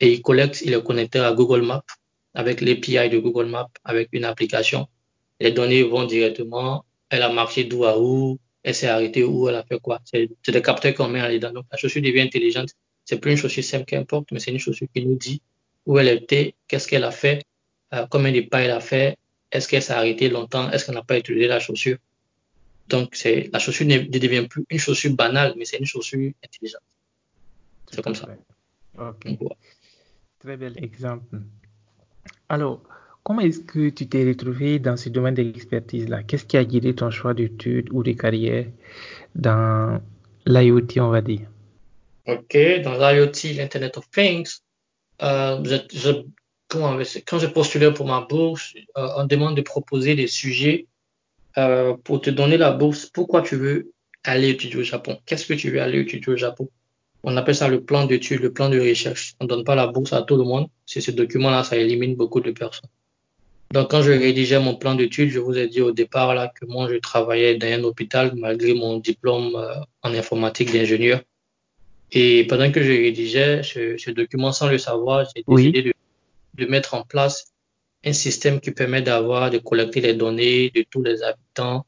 et 0.00 0.12
il 0.12 0.22
collecte, 0.22 0.62
il 0.62 0.72
est 0.72 0.82
connecté 0.82 1.18
à 1.20 1.32
Google 1.32 1.62
Maps 1.62 1.84
avec 2.34 2.60
l'API 2.60 3.08
de 3.08 3.18
Google 3.18 3.46
Maps, 3.46 3.70
avec 3.84 4.08
une 4.12 4.24
application. 4.24 4.86
Les 5.40 5.52
données 5.52 5.82
vont 5.82 6.04
directement, 6.04 6.84
elle 7.08 7.22
a 7.22 7.28
marché 7.28 7.64
d'où 7.64 7.84
à 7.84 7.98
où, 7.98 8.38
elle 8.62 8.74
s'est 8.74 8.88
arrêtée 8.88 9.24
où, 9.24 9.48
elle 9.48 9.56
a 9.56 9.64
fait 9.64 9.80
quoi. 9.80 10.00
C'est 10.04 10.28
des 10.46 10.62
capteurs 10.62 10.94
qu'on 10.94 11.08
met 11.08 11.22
en 11.22 11.30
dedans. 11.30 11.52
Donc, 11.52 11.64
la 11.70 11.78
chaussure 11.78 12.02
devient 12.02 12.20
intelligente. 12.20 12.70
C'est 13.04 13.18
plus 13.20 13.32
une 13.32 13.36
chaussure 13.36 13.64
simple 13.64 13.84
qu'importe, 13.84 14.30
mais 14.32 14.38
c'est 14.38 14.50
une 14.50 14.58
chaussure 14.58 14.86
qui 14.94 15.04
nous 15.04 15.16
dit 15.16 15.40
où 15.86 15.98
elle 15.98 16.08
était, 16.08 16.54
qu'est-ce 16.68 16.86
qu'elle 16.86 17.04
a 17.04 17.10
fait, 17.10 17.42
euh, 17.94 18.06
combien 18.10 18.32
de 18.32 18.42
pas 18.42 18.60
elle 18.60 18.70
a 18.70 18.80
fait, 18.80 19.16
est-ce 19.50 19.66
qu'elle 19.66 19.82
s'est 19.82 19.92
arrêtée 19.92 20.28
longtemps, 20.28 20.70
est-ce 20.70 20.84
qu'elle 20.86 20.94
n'a 20.94 21.02
pas 21.02 21.18
utilisé 21.18 21.48
la 21.48 21.58
chaussure. 21.58 21.96
Donc, 22.90 23.14
c'est, 23.14 23.48
la 23.52 23.58
chaussure 23.58 23.86
ne 23.86 23.98
devient 23.98 24.46
plus 24.48 24.64
une 24.68 24.78
chaussure 24.78 25.14
banale, 25.14 25.54
mais 25.56 25.64
c'est 25.64 25.78
une 25.78 25.86
chaussure 25.86 26.32
intelligente. 26.44 26.82
C'est 27.90 28.02
comme 28.02 28.14
ça. 28.14 28.28
Ok. 28.98 29.26
Très 30.40 30.56
bel 30.56 30.74
exemple. 30.82 31.38
Alors, 32.48 32.82
comment 33.22 33.40
est-ce 33.40 33.60
que 33.60 33.90
tu 33.90 34.08
t'es 34.08 34.26
retrouvé 34.26 34.78
dans 34.78 34.96
ce 34.96 35.08
domaine 35.08 35.34
de 35.34 35.42
l'expertise-là? 35.42 36.22
Qu'est-ce 36.24 36.44
qui 36.44 36.56
a 36.56 36.64
guidé 36.64 36.94
ton 36.94 37.10
choix 37.10 37.34
d'études 37.34 37.88
ou 37.92 38.02
de 38.02 38.12
carrière 38.12 38.66
dans 39.34 40.00
l'IoT, 40.46 40.98
on 40.98 41.10
va 41.10 41.20
dire? 41.20 41.48
Ok, 42.26 42.56
dans 42.84 42.96
l'IoT, 42.98 43.54
l'Internet 43.56 43.96
of 43.98 44.10
Things, 44.10 44.60
euh, 45.22 45.62
quand 46.68 47.38
j'ai 47.38 47.48
postulé 47.48 47.92
pour 47.92 48.06
ma 48.06 48.20
bourse, 48.22 48.74
euh, 48.96 49.08
on 49.16 49.26
demande 49.26 49.56
de 49.56 49.62
proposer 49.62 50.14
des 50.14 50.26
sujets 50.28 50.86
euh, 51.58 51.94
pour 52.04 52.20
te 52.20 52.30
donner 52.30 52.56
la 52.56 52.72
bourse. 52.72 53.06
Pourquoi 53.06 53.42
tu 53.42 53.56
veux 53.56 53.92
aller 54.24 54.50
étudier 54.50 54.80
au 54.80 54.82
Japon? 54.82 55.18
Qu'est-ce 55.26 55.46
que 55.46 55.54
tu 55.54 55.70
veux 55.70 55.80
aller 55.80 56.00
étudier 56.00 56.32
au 56.32 56.36
Japon? 56.36 56.68
On 57.22 57.36
appelle 57.36 57.54
ça 57.54 57.68
le 57.68 57.82
plan 57.82 58.06
d'études, 58.06 58.40
le 58.40 58.52
plan 58.52 58.68
de 58.68 58.80
recherche. 58.80 59.34
On 59.40 59.44
ne 59.44 59.48
donne 59.48 59.64
pas 59.64 59.74
la 59.74 59.86
bourse 59.86 60.12
à 60.12 60.22
tout 60.22 60.36
le 60.36 60.44
monde. 60.44 60.68
C'est 60.86 61.00
ce 61.00 61.10
document-là, 61.10 61.64
ça 61.64 61.76
élimine 61.76 62.16
beaucoup 62.16 62.40
de 62.40 62.50
personnes. 62.50 62.88
Donc, 63.72 63.90
quand 63.90 64.02
je 64.02 64.10
rédigeais 64.10 64.58
mon 64.58 64.74
plan 64.74 64.94
d'études, 64.96 65.30
je 65.30 65.38
vous 65.38 65.56
ai 65.56 65.68
dit 65.68 65.80
au 65.80 65.92
départ 65.92 66.34
là 66.34 66.48
que 66.48 66.66
moi, 66.66 66.88
je 66.90 66.96
travaillais 66.96 67.56
dans 67.56 67.68
un 67.68 67.84
hôpital 67.84 68.32
malgré 68.34 68.74
mon 68.74 68.98
diplôme 68.98 69.54
euh, 69.54 69.74
en 70.02 70.12
informatique 70.14 70.72
d'ingénieur. 70.72 71.20
Et 72.12 72.46
pendant 72.48 72.72
que 72.72 72.82
je 72.82 72.90
rédigeais 72.90 73.62
ce, 73.62 74.10
document 74.10 74.50
sans 74.50 74.68
le 74.68 74.78
savoir, 74.78 75.26
j'ai 75.36 75.44
décidé 75.46 75.94
de, 76.54 76.66
mettre 76.66 76.94
en 76.94 77.02
place 77.02 77.49
un 78.04 78.12
système 78.12 78.60
qui 78.60 78.70
permet 78.70 79.02
d'avoir, 79.02 79.50
de 79.50 79.58
collecter 79.58 80.00
les 80.00 80.14
données 80.14 80.70
de 80.74 80.84
tous 80.90 81.02
les 81.02 81.22
habitants. 81.22 81.84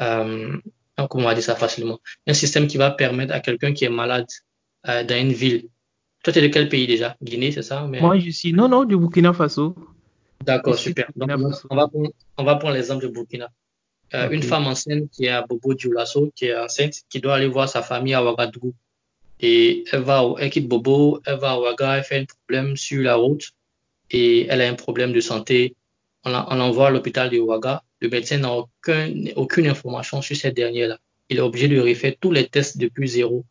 Euh, 0.00 0.56
comment 0.96 1.24
on 1.24 1.28
va 1.28 1.34
dire 1.34 1.42
ça 1.42 1.56
facilement 1.56 1.98
Un 2.26 2.34
système 2.34 2.66
qui 2.66 2.76
va 2.76 2.90
permettre 2.90 3.32
à 3.32 3.40
quelqu'un 3.40 3.72
qui 3.72 3.84
est 3.84 3.90
malade 3.90 4.26
euh, 4.88 5.04
dans 5.04 5.16
une 5.16 5.32
ville. 5.32 5.68
Toi, 6.22 6.32
tu 6.32 6.38
es 6.38 6.42
de 6.42 6.48
quel 6.48 6.68
pays 6.68 6.86
déjà? 6.86 7.16
Guinée, 7.22 7.52
c'est 7.52 7.62
ça? 7.62 7.86
Moi, 7.86 8.18
je 8.18 8.30
suis. 8.30 8.52
Non, 8.52 8.68
non, 8.68 8.84
du 8.84 8.96
Burkina 8.96 9.32
Faso. 9.32 9.74
D'accord, 10.42 10.76
super. 10.76 11.10
Donc, 11.16 11.30
on 11.70 11.76
va, 11.76 11.88
prendre, 11.88 12.10
on 12.38 12.44
va 12.44 12.56
prendre 12.56 12.74
l'exemple 12.74 13.04
de 13.04 13.08
Burkina. 13.08 13.48
Euh, 14.14 14.30
une 14.30 14.42
femme 14.42 14.66
enceinte 14.66 15.10
qui 15.10 15.24
est 15.24 15.30
à 15.30 15.42
Bobo 15.42 15.74
Dioulasso, 15.74 16.30
qui 16.36 16.46
est 16.46 16.56
enceinte, 16.56 16.94
qui 17.08 17.20
doit 17.20 17.34
aller 17.34 17.48
voir 17.48 17.68
sa 17.68 17.82
famille 17.82 18.14
à 18.14 18.22
Ouagadougou. 18.22 18.74
Et 19.40 19.84
elle 19.90 20.02
va, 20.02 20.22
elle 20.38 20.50
quitte 20.50 20.68
Bobo, 20.68 21.20
elle 21.26 21.38
va 21.38 21.52
à 21.52 21.58
Ouaga, 21.58 21.98
elle 21.98 22.04
fait 22.04 22.18
un 22.20 22.24
problème 22.24 22.76
sur 22.76 23.02
la 23.02 23.16
route 23.16 23.50
et 24.10 24.46
elle 24.46 24.60
a 24.60 24.68
un 24.68 24.74
problème 24.74 25.12
de 25.12 25.20
santé. 25.20 25.74
On 26.24 26.30
l'envoie 26.30 26.88
à 26.88 26.90
l'hôpital 26.90 27.30
de 27.30 27.38
Ouaga. 27.38 27.82
Le 28.00 28.08
médecin 28.08 28.38
n'a 28.38 28.52
aucun, 28.52 29.12
aucune 29.36 29.66
information 29.66 30.22
sur 30.22 30.36
cette 30.36 30.56
dernière-là. 30.56 30.98
Il 31.28 31.38
est 31.38 31.40
obligé 31.40 31.68
de 31.68 31.80
refaire 31.80 32.14
tous 32.20 32.32
les 32.32 32.46
tests 32.46 32.78
depuis 32.78 33.08
zéro 33.08 33.44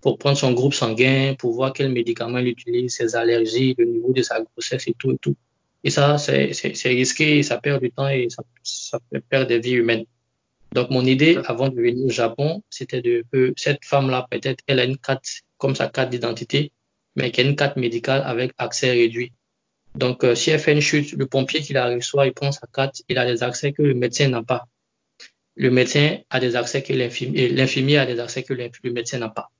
pour 0.00 0.18
prendre 0.18 0.38
son 0.38 0.52
groupe 0.52 0.74
sanguin, 0.74 1.34
pour 1.38 1.52
voir 1.52 1.72
quels 1.72 1.92
médicaments 1.92 2.38
il 2.38 2.48
utilise, 2.48 2.94
ses 2.94 3.16
allergies, 3.16 3.74
le 3.78 3.84
niveau 3.84 4.12
de 4.12 4.22
sa 4.22 4.40
grossesse 4.40 4.88
et 4.88 4.94
tout 4.98 5.12
et 5.12 5.18
tout. 5.18 5.36
Et 5.84 5.90
ça, 5.90 6.18
c'est 6.18 6.52
risqué, 6.84 7.42
ça 7.42 7.58
perd 7.58 7.82
du 7.82 7.90
temps 7.90 8.08
et 8.08 8.28
ça, 8.30 8.42
ça 8.62 8.98
perd 9.28 9.48
des 9.48 9.58
vies 9.58 9.72
humaines. 9.72 10.04
Donc, 10.72 10.90
mon 10.90 11.04
idée 11.04 11.38
avant 11.46 11.68
de 11.68 11.74
venir 11.80 12.06
au 12.06 12.10
Japon, 12.10 12.62
c'était 12.70 13.02
de 13.02 13.24
que 13.32 13.52
cette 13.56 13.84
femme-là, 13.84 14.26
peut-être, 14.30 14.62
elle 14.66 14.78
a 14.78 14.84
une 14.84 14.98
carte, 14.98 15.26
comme 15.58 15.74
sa 15.74 15.88
carte 15.88 16.10
d'identité, 16.10 16.72
mais 17.16 17.30
qu'elle 17.32 17.46
a 17.46 17.50
une 17.50 17.56
carte 17.56 17.76
médicale 17.76 18.22
avec 18.24 18.52
accès 18.56 18.90
réduit. 18.90 19.32
Donc, 19.94 20.24
euh, 20.24 20.34
si 20.34 20.50
elle 20.50 20.60
fait 20.60 20.72
une 20.72 20.80
chute, 20.80 21.12
le 21.12 21.26
pompier 21.26 21.60
qui 21.60 21.72
la 21.72 21.86
reçoit, 21.88 22.26
il 22.26 22.32
prend 22.32 22.52
sa 22.52 22.66
carte, 22.72 23.02
il 23.08 23.18
a 23.18 23.26
des 23.26 23.42
accès 23.42 23.72
que 23.72 23.82
le 23.82 23.94
médecin 23.94 24.28
n'a 24.28 24.42
pas. 24.42 24.66
Le 25.56 25.70
médecin 25.70 26.18
a 26.30 26.40
des 26.40 26.56
accès 26.56 26.82
que 26.82 26.92
l'infirmier, 26.92 27.48
l'infirmier 27.48 27.98
a 27.98 28.06
des 28.06 28.20
accès 28.20 28.42
que 28.42 28.54
le 28.54 28.92
médecin 28.92 29.18
n'a 29.18 29.28
pas. 29.28 29.50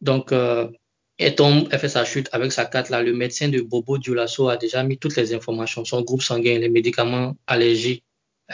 Donc, 0.00 0.32
euh, 0.32 0.68
elle 1.18 1.34
tombe, 1.34 1.68
elle 1.70 1.78
fait 1.78 1.88
sa 1.88 2.04
chute 2.04 2.28
avec 2.32 2.52
sa 2.52 2.66
carte 2.66 2.90
là. 2.90 3.02
Le 3.02 3.12
médecin 3.12 3.48
de 3.48 3.60
Bobo 3.60 3.98
Dioulasso 3.98 4.48
a 4.48 4.56
déjà 4.56 4.82
mis 4.82 4.98
toutes 4.98 5.16
les 5.16 5.34
informations, 5.34 5.84
son 5.84 6.02
groupe 6.02 6.22
sanguin, 6.22 6.58
les 6.58 6.68
médicaments, 6.68 7.36
allergies. 7.46 8.02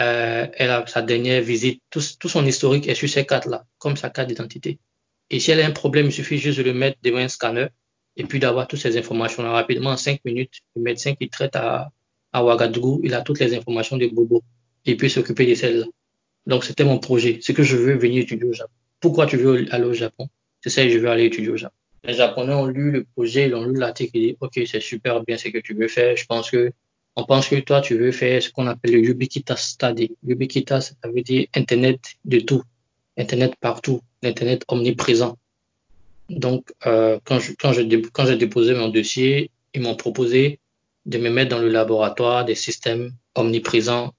Euh, 0.01 0.47
elle 0.55 0.71
a 0.71 0.87
sa 0.87 1.03
dernière 1.03 1.43
visite, 1.43 1.83
tout, 1.91 2.01
tout 2.19 2.29
son 2.29 2.47
historique 2.47 2.89
est 2.89 2.95
sur 2.95 3.09
ces 3.09 3.27
cartes 3.27 3.47
là, 3.47 3.67
comme 3.79 3.97
sa 3.97 4.11
carte 4.11 4.29
d'identité. 4.29 4.79
Et 5.31 5.41
si 5.41 5.51
elle 5.51 5.61
a 5.61 5.67
un 5.67 5.71
problème, 5.73 6.07
il 6.07 6.13
suffit 6.13 6.39
juste 6.39 6.59
de 6.59 6.63
le 6.63 6.73
mettre 6.73 6.99
devant 7.03 7.19
un 7.19 7.29
scanner 7.29 7.69
et 8.17 8.25
puis 8.25 8.39
d'avoir 8.39 8.69
toutes 8.69 8.81
ces 8.81 8.97
informations 8.97 9.43
là 9.43 9.51
rapidement 9.53 9.91
en 9.91 9.97
cinq 9.97 10.21
minutes. 10.25 10.61
Le 10.77 10.83
médecin 10.83 11.15
qui 11.15 11.29
traite 11.29 11.57
à, 11.57 11.91
à 12.33 12.45
Ouagadougou, 12.45 13.01
il 13.05 13.15
a 13.15 13.23
toutes 13.23 13.41
les 13.41 13.55
informations 13.55 13.97
de 13.97 14.07
Bobo 14.07 14.43
et 14.87 14.97
puis 14.97 15.11
s'occuper 15.11 15.47
de 15.47 15.55
celles-là. 15.55 15.87
Donc, 16.47 16.65
c'était 16.65 16.85
mon 16.85 16.99
projet. 16.99 17.39
C'est 17.41 17.55
que 17.55 17.63
je 17.63 17.77
veux 17.77 17.95
venir 17.95 18.23
étudier 18.23 18.47
au 18.47 18.53
Japon. 18.53 18.73
Pourquoi 19.01 19.27
tu 19.27 19.37
veux 19.37 19.67
aller 19.73 19.85
au 19.85 19.93
Japon? 19.93 20.29
c'est 20.63 20.71
ça, 20.71 20.89
je 20.89 20.99
veux 20.99 21.09
aller 21.09 21.25
étudier 21.25 21.51
au 21.51 21.57
Japon. 21.57 21.75
Les 22.05 22.15
Japonais 22.15 22.55
ont 22.55 22.67
lu 22.67 22.91
le 22.91 23.05
projet, 23.05 23.49
ils 23.49 23.55
ont 23.55 23.65
lu 23.65 23.79
l'article 23.79 24.17
et 24.17 24.21
dit, 24.21 24.37
OK, 24.41 24.61
c'est 24.67 24.81
super 24.81 25.23
bien 25.25 25.37
ce 25.37 25.49
que 25.49 25.59
tu 25.59 25.75
veux 25.75 25.89
faire. 25.89 26.17
Je 26.17 26.25
pense 26.25 26.51
que, 26.51 26.73
on 27.17 27.25
pense 27.25 27.49
que 27.49 27.57
toi, 27.57 27.81
tu 27.81 27.97
veux 27.97 28.13
faire 28.13 28.43
ce 28.43 28.51
qu'on 28.51 28.67
appelle 28.67 28.93
le 28.93 29.09
Ubiquitous 29.09 29.57
Study. 29.57 30.17
Ubiquitous, 30.27 30.81
ça 30.81 31.09
veut 31.13 31.23
dire 31.23 31.47
Internet 31.55 32.01
de 32.25 32.41
tout. 32.41 32.63
Internet 33.17 33.55
partout. 33.61 34.01
L'Internet 34.23 34.65
omniprésent. 34.69 35.37
Donc, 36.33 36.73
euh, 36.87 37.19
quand 37.25 37.73
j'ai 37.73 38.37
déposé 38.37 38.75
mon 38.75 38.89
dossier, 38.89 39.51
ils 39.75 39.83
m'ont 39.83 39.97
proposé 39.97 40.59
de 41.07 41.19
me 41.19 41.31
mettre 41.31 41.51
dans 41.51 41.61
le 41.61 41.69
laboratoire 41.69 42.45
des 42.45 42.55
systèmes 42.55 43.13
omniprésents. 43.35 44.15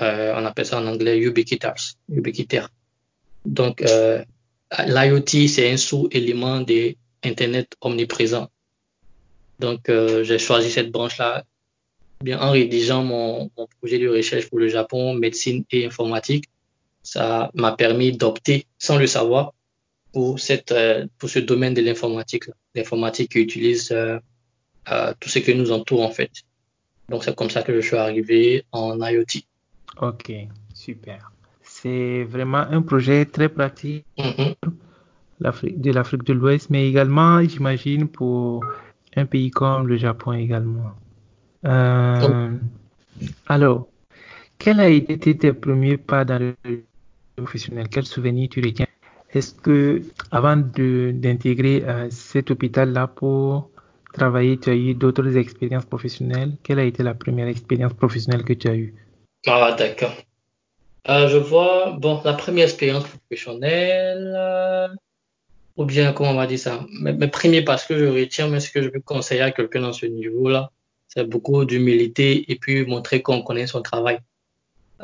Euh, 0.00 0.32
on 0.36 0.44
appelle 0.44 0.66
ça 0.66 0.80
en 0.80 0.86
anglais 0.86 1.18
ubiquitous, 1.18 1.96
ubiquitaire. 2.08 2.70
Donc, 3.44 3.82
euh, 3.82 4.24
l'IoT, 4.86 5.48
c'est 5.48 5.70
un 5.70 5.76
sous-élément 5.76 6.60
de 6.60 6.94
Internet 7.24 7.76
omniprésent. 7.80 8.48
Donc, 9.60 9.88
j'ai 9.88 10.38
choisi 10.38 10.70
cette 10.70 10.90
branche-là 10.90 11.44
bien 12.22 12.40
en 12.40 12.50
rédigeant 12.50 13.04
mon, 13.04 13.50
projet 13.78 13.98
de 13.98 14.08
recherche 14.08 14.48
pour 14.48 14.58
le 14.58 14.68
Japon, 14.68 15.14
médecine 15.14 15.64
et 15.70 15.86
informatique. 15.86 16.46
Ça 17.04 17.50
m'a 17.54 17.72
permis 17.72 18.12
d'opter, 18.12 18.66
sans 18.78 18.96
le 18.96 19.06
savoir, 19.06 19.52
pour, 20.12 20.38
cette, 20.38 20.72
euh, 20.72 21.06
pour 21.18 21.28
ce 21.28 21.38
domaine 21.38 21.74
de 21.74 21.82
l'informatique. 21.82 22.44
L'informatique 22.74 23.32
qui 23.32 23.40
utilise 23.40 23.90
euh, 23.92 24.18
euh, 24.90 25.12
tout 25.18 25.28
ce 25.28 25.38
que 25.38 25.52
nous 25.52 25.72
entoure, 25.72 26.02
en 26.02 26.10
fait. 26.10 26.30
Donc, 27.08 27.24
c'est 27.24 27.34
comme 27.34 27.50
ça 27.50 27.62
que 27.62 27.74
je 27.74 27.80
suis 27.86 27.96
arrivé 27.96 28.64
en 28.72 28.98
IoT. 29.00 29.44
Ok, 30.00 30.32
super. 30.74 31.32
C'est 31.62 32.24
vraiment 32.24 32.64
un 32.70 32.82
projet 32.82 33.24
très 33.24 33.48
pratique 33.48 34.04
mm-hmm. 34.18 34.54
de 35.80 35.90
l'Afrique 35.90 36.24
de 36.24 36.32
l'Ouest, 36.32 36.70
mais 36.70 36.88
également, 36.88 37.42
j'imagine, 37.42 38.08
pour 38.08 38.64
un 39.16 39.26
pays 39.26 39.50
comme 39.50 39.88
le 39.88 39.96
Japon 39.96 40.32
également. 40.32 40.92
Euh, 41.64 42.50
alors, 43.46 43.88
quel 44.58 44.80
a 44.80 44.88
été 44.88 45.36
tes 45.36 45.52
premiers 45.52 45.96
pas 45.96 46.24
dans 46.24 46.38
le 46.38 46.84
professionnel? 47.36 47.88
Quel 47.90 48.04
souvenir 48.04 48.48
tu 48.48 48.60
retiens 48.60 48.86
Est-ce 49.34 49.54
que, 49.54 50.02
avant 50.30 50.56
d'intégrer 50.56 51.82
euh, 51.86 52.08
cet 52.10 52.50
hôpital-là 52.50 53.06
pour 53.06 53.70
travaillé, 54.12 54.58
tu 54.58 54.70
as 54.70 54.74
eu 54.74 54.94
d'autres 54.94 55.36
expériences 55.36 55.86
professionnelles? 55.86 56.52
Quelle 56.62 56.78
a 56.78 56.84
été 56.84 57.02
la 57.02 57.14
première 57.14 57.48
expérience 57.48 57.94
professionnelle 57.94 58.44
que 58.44 58.52
tu 58.52 58.68
as 58.68 58.76
eue? 58.76 58.94
Ah, 59.46 59.74
d'accord. 59.76 60.14
Euh, 61.08 61.28
je 61.28 61.38
vois, 61.38 61.96
bon, 61.98 62.20
la 62.24 62.34
première 62.34 62.64
expérience 62.64 63.04
professionnelle, 63.04 64.34
euh, 64.36 64.88
ou 65.76 65.84
bien, 65.84 66.12
comment 66.12 66.30
on 66.30 66.34
va 66.34 66.46
dire 66.46 66.58
ça, 66.58 66.86
mais, 67.00 67.28
premier 67.28 67.62
parce 67.62 67.84
que 67.84 67.98
je 67.98 68.04
retiens, 68.04 68.48
mais 68.48 68.60
ce 68.60 68.70
que 68.70 68.82
je 68.82 68.88
veux 68.88 69.00
conseiller 69.00 69.40
à 69.40 69.50
quelqu'un 69.50 69.80
dans 69.80 69.92
ce 69.92 70.06
niveau-là, 70.06 70.70
c'est 71.08 71.24
beaucoup 71.24 71.64
d'humilité 71.64 72.50
et 72.50 72.56
puis 72.56 72.86
montrer 72.86 73.22
qu'on 73.22 73.42
connaît 73.42 73.66
son 73.66 73.82
travail. 73.82 74.18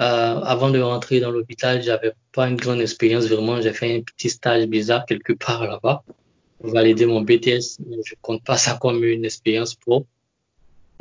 Euh, 0.01 0.41
avant 0.43 0.71
de 0.71 0.81
rentrer 0.81 1.21
dans 1.21 1.31
l'hôpital, 1.31 1.83
j'avais 1.83 2.13
pas 2.33 2.49
une 2.49 2.57
grande 2.57 2.81
expérience 2.81 3.27
vraiment. 3.27 3.61
J'ai 3.61 3.73
fait 3.73 3.97
un 3.97 4.03
petit 4.03 4.31
stage 4.31 4.67
bizarre 4.67 5.07
quelque 5.07 5.33
part 5.33 5.67
là-bas 5.67 6.05
pour 6.59 6.71
valider 6.71 7.07
mon 7.07 7.23
BTS, 7.23 7.79
je 8.05 8.15
compte 8.21 8.45
pas 8.45 8.57
ça 8.57 8.79
comme 8.81 9.05
une 9.05 9.25
expérience 9.25 9.75
pro. 9.75 10.07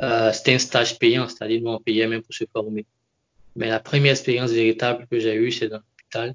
Euh, 0.00 0.32
c'était 0.32 0.54
un 0.54 0.58
stage 0.58 0.98
payant, 0.98 1.28
c'est-à-dire 1.28 1.62
on 1.64 1.78
payait 1.80 2.06
même 2.06 2.22
pour 2.22 2.34
se 2.34 2.44
former. 2.52 2.86
Mais 3.56 3.68
la 3.68 3.80
première 3.80 4.12
expérience 4.12 4.52
véritable 4.52 5.06
que 5.10 5.18
j'ai 5.18 5.34
eue, 5.34 5.50
c'est 5.50 5.68
dans 5.68 5.78
l'hôpital. 5.78 6.34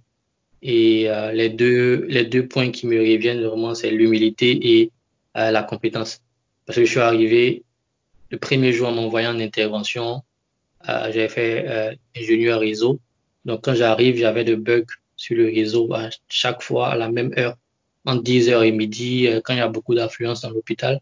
Et 0.62 1.10
euh, 1.10 1.32
les 1.32 1.50
deux 1.50 2.06
les 2.10 2.26
deux 2.26 2.48
points 2.48 2.72
qui 2.72 2.88
me 2.88 2.98
reviennent 3.00 3.44
vraiment, 3.44 3.76
c'est 3.76 3.92
l'humilité 3.92 4.80
et 4.80 4.92
euh, 5.38 5.52
la 5.52 5.64
compétence. 5.64 6.22
Parce 6.66 6.78
que 6.78 6.86
je 6.86 6.90
suis 6.90 7.00
arrivé 7.00 7.64
le 8.30 8.38
premier 8.38 8.74
jour 8.74 8.90
en 8.90 8.92
m'envoyant 8.92 9.36
en 9.36 9.40
intervention, 9.40 10.22
j'avais 10.88 11.30
fait 11.30 11.66
euh, 11.68 11.96
ingénieur 12.18 12.60
réseau. 12.60 13.00
Donc 13.46 13.64
quand 13.64 13.76
j'arrive, 13.76 14.18
j'avais 14.18 14.44
des 14.44 14.56
bugs 14.56 14.86
sur 15.16 15.36
le 15.36 15.46
réseau 15.46 15.94
à 15.94 16.10
chaque 16.28 16.62
fois 16.62 16.90
à 16.90 16.96
la 16.96 17.10
même 17.10 17.32
heure, 17.38 17.56
entre 18.06 18.24
10h 18.24 18.66
et 18.66 18.72
midi, 18.72 19.28
euh, 19.28 19.42
quand 19.44 19.54
il 19.54 19.60
y 19.60 19.62
a 19.62 19.68
beaucoup 19.68 19.96
d'affluence 19.96 20.42
dans 20.42 20.50
l'hôpital. 20.50 21.00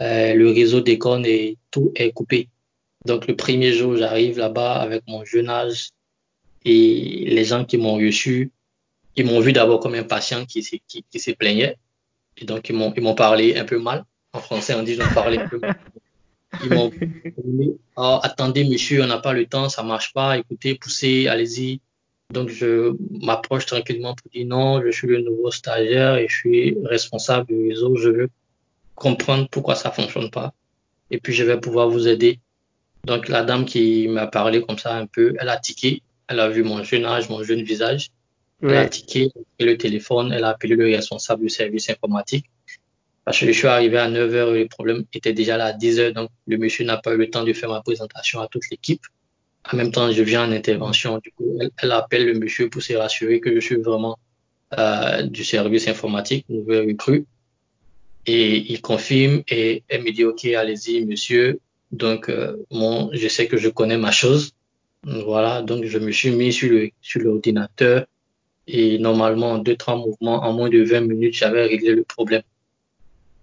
Euh, 0.00 0.34
le 0.34 0.50
réseau 0.50 0.80
déconne 0.80 1.26
et 1.26 1.56
tout 1.70 1.92
est 1.96 2.12
coupé. 2.12 2.48
Donc 3.04 3.26
le 3.26 3.36
premier 3.36 3.72
jour, 3.72 3.96
j'arrive 3.96 4.38
là-bas 4.38 4.74
avec 4.74 5.02
mon 5.08 5.24
jeune 5.24 5.48
âge 5.48 5.90
et 6.64 7.26
les 7.28 7.44
gens 7.44 7.64
qui 7.64 7.78
m'ont 7.78 7.96
reçu, 7.96 8.50
ils 9.16 9.24
m'ont 9.24 9.40
vu 9.40 9.52
d'abord 9.52 9.80
comme 9.80 9.94
un 9.94 10.04
patient 10.04 10.44
qui, 10.46 10.62
qui, 10.86 11.04
qui 11.10 11.20
se 11.20 11.30
plaignait. 11.32 11.76
Et 12.36 12.44
donc 12.44 12.68
ils 12.68 12.74
m'ont 12.74 12.92
ils 12.96 13.14
parlé 13.14 13.56
un 13.56 13.64
peu 13.64 13.78
mal. 13.78 14.04
En 14.32 14.40
français, 14.40 14.74
on 14.74 14.82
dit 14.82 14.94
je 14.94 15.14
parlais 15.14 15.38
un 15.38 15.48
peu 15.48 15.58
mal. 15.58 15.76
Ils 16.64 16.70
m'ont 16.70 16.90
oh, 17.96 18.18
attendez 18.22 18.64
monsieur, 18.64 19.02
on 19.02 19.06
n'a 19.06 19.18
pas 19.18 19.32
le 19.32 19.46
temps, 19.46 19.68
ça 19.68 19.82
marche 19.82 20.12
pas, 20.12 20.38
écoutez, 20.38 20.74
poussez, 20.74 21.28
allez-y. 21.28 21.80
Donc 22.30 22.48
je 22.48 22.94
m'approche 23.24 23.66
tranquillement 23.66 24.14
pour 24.14 24.30
dire 24.30 24.46
non, 24.46 24.82
je 24.82 24.90
suis 24.90 25.08
le 25.08 25.20
nouveau 25.22 25.50
stagiaire 25.50 26.16
et 26.16 26.28
je 26.28 26.36
suis 26.36 26.76
responsable 26.84 27.46
du 27.46 27.68
réseau, 27.68 27.96
je 27.96 28.08
veux 28.08 28.30
comprendre 28.94 29.48
pourquoi 29.50 29.74
ça 29.74 29.90
fonctionne 29.90 30.30
pas. 30.30 30.52
Et 31.10 31.18
puis 31.18 31.32
je 31.32 31.44
vais 31.44 31.58
pouvoir 31.58 31.88
vous 31.88 32.08
aider. 32.08 32.40
Donc 33.04 33.28
la 33.28 33.44
dame 33.44 33.64
qui 33.64 34.08
m'a 34.08 34.26
parlé 34.26 34.62
comme 34.62 34.78
ça 34.78 34.96
un 34.96 35.06
peu, 35.06 35.34
elle 35.38 35.48
a 35.48 35.56
tiqué, 35.56 36.02
elle 36.28 36.40
a 36.40 36.48
vu 36.48 36.62
mon 36.62 36.82
jeune 36.82 37.04
âge, 37.04 37.30
mon 37.30 37.42
jeune 37.42 37.62
visage, 37.62 38.10
elle 38.62 38.76
a 38.76 38.88
tiqué, 38.88 39.30
elle 39.34 39.42
a 39.42 39.44
pris 39.56 39.66
le 39.66 39.78
téléphone, 39.78 40.32
elle 40.32 40.44
a 40.44 40.50
appelé 40.50 40.74
le 40.74 40.84
responsable 40.84 41.42
du 41.42 41.48
service 41.48 41.88
informatique 41.88 42.46
parce 43.28 43.40
que 43.40 43.46
je 43.46 43.52
suis 43.52 43.68
arrivé 43.68 43.98
à 43.98 44.08
9 44.08 44.34
heures 44.34 44.54
et 44.54 44.62
le 44.62 44.68
problème 44.68 45.04
était 45.12 45.34
déjà 45.34 45.58
là 45.58 45.66
à 45.66 45.72
10 45.74 46.00
heures, 46.00 46.12
donc 46.14 46.30
le 46.46 46.56
monsieur 46.56 46.86
n'a 46.86 46.96
pas 46.96 47.12
eu 47.12 47.18
le 47.18 47.28
temps 47.28 47.44
de 47.44 47.52
faire 47.52 47.68
ma 47.68 47.82
présentation 47.82 48.40
à 48.40 48.48
toute 48.48 48.70
l'équipe. 48.70 49.02
En 49.70 49.76
même 49.76 49.92
temps, 49.92 50.10
je 50.10 50.22
viens 50.22 50.48
en 50.48 50.52
intervention. 50.52 51.18
Du 51.18 51.30
coup, 51.32 51.58
elle, 51.60 51.70
elle 51.82 51.92
appelle 51.92 52.24
le 52.24 52.38
monsieur 52.38 52.70
pour 52.70 52.80
se 52.80 52.94
rassurer 52.94 53.38
que 53.40 53.54
je 53.54 53.60
suis 53.60 53.76
vraiment 53.76 54.18
euh, 54.78 55.24
du 55.24 55.44
service 55.44 55.86
informatique, 55.88 56.46
nouvelle 56.48 56.86
recrue. 56.86 57.26
Et 58.24 58.72
il 58.72 58.80
confirme 58.80 59.42
et 59.46 59.82
elle 59.88 60.04
me 60.04 60.10
dit, 60.10 60.24
OK, 60.24 60.46
allez-y, 60.46 61.04
monsieur. 61.04 61.60
Donc, 61.92 62.30
euh, 62.30 62.56
bon, 62.70 63.10
je 63.12 63.28
sais 63.28 63.46
que 63.46 63.58
je 63.58 63.68
connais 63.68 63.98
ma 63.98 64.10
chose. 64.10 64.52
Voilà, 65.02 65.60
donc 65.60 65.84
je 65.84 65.98
me 65.98 66.12
suis 66.12 66.30
mis 66.30 66.50
sur 66.50 66.70
le 66.70 66.88
sur 67.02 67.20
l'ordinateur 67.20 68.06
et 68.66 68.98
normalement 68.98 69.50
en 69.52 69.58
deux, 69.58 69.76
trois 69.76 69.96
mouvements, 69.96 70.42
en 70.44 70.54
moins 70.54 70.70
de 70.70 70.82
20 70.82 71.02
minutes, 71.02 71.34
j'avais 71.34 71.66
réglé 71.66 71.94
le 71.94 72.04
problème. 72.04 72.42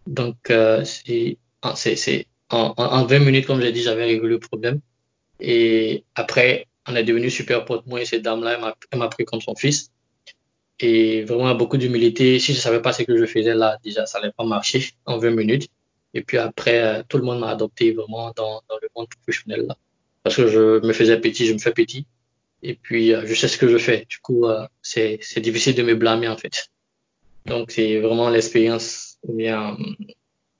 Donc, 0.08 0.50
euh, 0.50 0.84
c'est, 0.86 1.38
c'est, 1.76 2.28
en, 2.50 2.74
en 2.78 3.06
20 3.06 3.20
minutes, 3.20 3.48
comme 3.48 3.62
j'ai 3.62 3.72
dit, 3.72 3.82
j'avais 3.82 4.06
réglé 4.06 4.28
le 4.28 4.40
problème. 4.40 4.80
Et 5.40 6.04
après, 6.16 6.68
on 6.88 6.96
est 6.96 7.04
devenu 7.04 7.30
super 7.30 7.66
potes. 7.66 7.86
Moi 7.88 8.02
et 8.02 8.06
cette 8.06 8.22
dame-là, 8.22 8.76
elle 8.92 9.00
m'a 9.00 9.08
pris 9.08 9.26
comme 9.26 9.42
son 9.42 9.56
fils. 9.56 9.92
Et 10.80 11.24
vraiment, 11.24 11.56
beaucoup 11.56 11.78
d'humilité. 11.78 12.40
Si 12.40 12.54
je 12.54 12.60
savais 12.60 12.82
pas 12.82 12.94
ce 12.94 13.04
que 13.04 13.18
je 13.18 13.26
faisais 13.26 13.56
là, 13.56 13.78
déjà, 13.84 14.06
ça 14.06 14.20
n'allait 14.20 14.34
pas 14.34 14.44
marcher 14.44 14.92
en 15.06 15.18
20 15.18 15.32
minutes. 15.32 15.70
Et 16.14 16.22
puis 16.22 16.38
après, 16.38 16.82
euh, 16.82 17.04
tout 17.08 17.18
le 17.18 17.24
monde 17.24 17.40
m'a 17.40 17.50
adopté 17.50 17.92
vraiment 17.92 18.32
dans, 18.36 18.62
dans 18.70 18.78
le 18.82 18.88
monde 18.96 19.08
professionnel 19.10 19.66
là. 19.68 19.76
Parce 20.24 20.38
que 20.38 20.48
je 20.48 20.86
me 20.86 20.94
faisais 20.94 21.20
petit, 21.20 21.46
je 21.46 21.54
me 21.54 21.60
fais 21.60 21.72
petit. 21.72 22.08
Et 22.64 22.74
puis, 22.74 23.14
euh, 23.14 23.26
je 23.26 23.34
sais 23.36 23.48
ce 23.48 23.58
que 23.58 23.68
je 23.68 23.78
fais. 23.78 24.06
Du 24.10 24.20
coup, 24.20 24.46
euh, 24.46 24.66
c'est 24.82 25.20
difficile 25.38 25.76
de 25.76 25.84
me 25.84 25.94
blâmer 25.94 26.28
en 26.28 26.38
fait. 26.38 26.70
Donc, 27.46 27.72
c'est 27.72 28.00
vraiment 28.00 28.30
l'expérience 28.30 29.05
bien, 29.34 29.78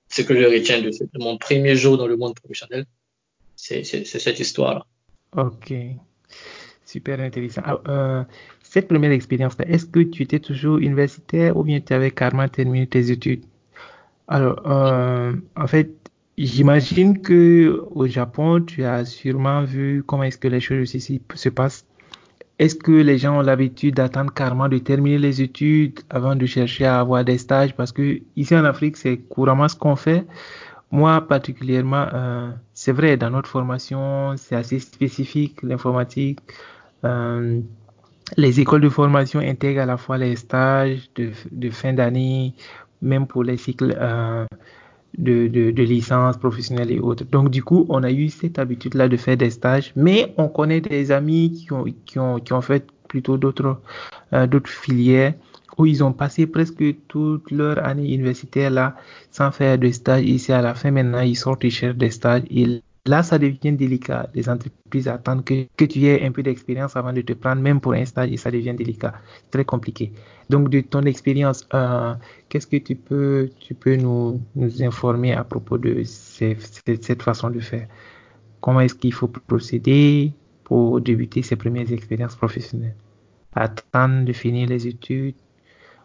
ce 0.10 0.22
que 0.22 0.40
je 0.40 0.46
retiens 0.46 0.82
de, 0.82 0.92
mon 1.20 1.38
premier 1.38 1.76
jour 1.76 1.98
dans 1.98 2.08
le 2.08 2.18
monde 2.18 2.36
professionnel, 2.36 2.86
c'est 3.56 3.84
cette 3.84 4.40
histoire-là. 4.40 4.86
Ok, 5.36 5.74
super 6.86 7.20
intéressant. 7.20 7.62
Alors, 7.62 7.84
euh, 7.88 8.24
cette 8.64 8.88
première 8.88 9.12
expérience, 9.12 9.56
est-ce 9.68 9.86
que 9.86 10.02
tu 10.02 10.24
étais 10.24 10.40
toujours 10.40 10.78
universitaire 10.78 11.58
ou 11.58 11.64
bien 11.64 11.80
tu 11.80 11.94
avais 11.94 12.12
carrément 12.12 12.48
terminé 12.48 12.88
tes 12.88 13.12
études? 13.12 13.46
Alors, 14.28 14.62
euh, 14.66 15.34
en 15.56 15.68
fait, 15.68 15.90
j'imagine 16.38 17.22
que 17.22 17.84
au 17.92 18.08
Japon, 18.08 18.62
tu 18.62 18.84
as 18.84 19.06
sûrement 19.06 19.64
vu 19.64 20.04
comment 20.06 20.24
est-ce 20.24 20.38
que 20.38 20.48
les 20.48 20.60
choses 20.60 20.94
ici 20.96 21.22
se 21.36 21.50
passent. 21.50 21.86
Est-ce 22.58 22.76
que 22.76 22.92
les 22.92 23.18
gens 23.18 23.40
ont 23.40 23.42
l'habitude 23.42 23.96
d'attendre 23.96 24.34
carrément 24.34 24.70
de 24.70 24.78
terminer 24.78 25.18
les 25.18 25.42
études 25.42 26.00
avant 26.10 26.36
de 26.36 26.46
chercher 26.46 26.86
à 26.86 27.00
avoir 27.00 27.26
des 27.26 27.38
stages? 27.38 27.76
Parce 27.76 27.92
que 27.92 28.22
ici 28.38 28.56
en 28.56 28.64
Afrique, 28.64 28.96
c'est 28.96 29.18
couramment 29.18 29.68
ce 29.68 29.76
qu'on 29.76 29.96
fait. 29.98 30.26
Moi, 30.92 31.20
particulièrement, 31.28 32.08
euh, 32.14 32.52
c'est 32.74 32.94
vrai, 32.94 33.18
dans 33.18 33.30
notre 33.30 33.50
formation, 33.50 34.38
c'est 34.38 34.56
assez 34.56 34.80
spécifique, 34.80 35.62
l'informatique. 35.64 36.40
Euh, 37.04 37.60
les 38.38 38.60
écoles 38.62 38.82
de 38.82 38.90
formation 38.90 39.40
intègrent 39.42 39.82
à 39.82 39.86
la 39.86 39.98
fois 39.98 40.18
les 40.18 40.38
stages 40.38 41.10
de, 41.16 41.70
fin 41.72 41.92
d'année, 41.92 42.54
même 43.02 43.28
pour 43.28 43.44
les 43.44 43.58
cycles 43.58 43.96
euh, 44.00 44.46
de, 45.18 45.48
de, 45.48 45.72
de, 45.72 45.84
licence 45.84 46.38
professionnelle 46.38 46.92
et 46.92 47.00
autres. 47.00 47.26
Donc, 47.26 47.50
du 47.50 47.64
coup, 47.64 47.86
on 47.90 48.04
a 48.04 48.12
eu 48.12 48.30
cette 48.30 48.60
habitude-là 48.60 49.08
de 49.08 49.18
faire 49.18 49.38
des 49.38 49.50
stages, 49.50 49.92
mais 49.96 50.34
on 50.38 50.48
connaît 50.48 50.82
des 50.82 51.12
amis 51.12 51.52
qui 51.52 51.72
ont, 51.72 51.86
qui 52.06 52.20
ont, 52.20 52.40
qui 52.40 52.54
ont 52.54 52.62
fait 52.62 52.86
plutôt 53.08 53.38
d'autres 53.38 53.80
euh, 54.34 54.48
filières 54.66 55.34
où 55.78 55.86
ils 55.86 56.04
ont 56.04 56.14
passé 56.14 56.48
presque 56.48 56.84
toute 57.08 57.52
leur 57.52 57.84
année 57.84 58.14
universitaire 58.14 58.70
là 58.70 58.96
sans 59.32 59.52
faire 59.52 59.78
de 59.78 59.92
stage. 59.92 60.24
Ici, 60.24 60.52
à 60.52 60.62
la 60.62 60.74
fin, 60.74 60.92
maintenant, 60.92 61.22
ils 61.22 61.36
sortent, 61.36 61.64
ils 61.64 61.72
cherchent 61.72 61.98
des 61.98 62.12
stages. 62.12 62.44
Et 62.50 62.82
là, 63.06 63.24
ça 63.24 63.38
devient 63.38 63.74
délicat. 63.74 64.30
Les 64.34 64.50
entreprises 64.50 65.08
attendent 65.08 65.44
que, 65.44 65.86
tu 65.86 66.06
aies 66.06 66.26
un 66.26 66.32
peu 66.32 66.44
d'expérience 66.44 66.96
avant 66.96 67.14
de 67.14 67.22
te 67.22 67.34
prendre, 67.34 67.62
même 67.62 67.80
pour 67.80 67.94
un 67.94 68.06
stage, 68.06 68.32
et 68.32 68.38
ça 68.38 68.52
devient 68.52 68.74
délicat. 68.74 69.14
Très 69.52 69.66
compliqué. 69.66 70.12
Donc, 70.50 70.70
de 70.70 70.82
ton 70.82 71.04
expérience, 71.04 71.68
euh, 71.74 72.14
qu'est-ce 72.50 72.68
que 72.68 72.78
tu 72.78 72.96
peux, 72.96 73.50
tu 73.60 73.74
peux 73.74 73.96
nous, 73.96 74.42
informer 74.82 75.34
à 75.34 75.44
propos 75.44 75.78
de 75.78 76.04
cette 76.04 77.22
façon 77.22 77.50
de 77.50 77.60
faire? 77.60 77.88
Comment 78.62 78.82
est-ce 78.82 78.96
qu'il 78.96 79.14
faut 79.14 79.28
procéder 79.28 80.34
pour 80.64 81.00
débuter 81.02 81.44
ses 81.44 81.56
premières 81.56 81.92
expériences 81.92 82.36
professionnelles? 82.36 82.96
Attendre 83.54 84.26
de 84.26 84.34
finir 84.34 84.68
les 84.68 84.88
études? 84.88 85.36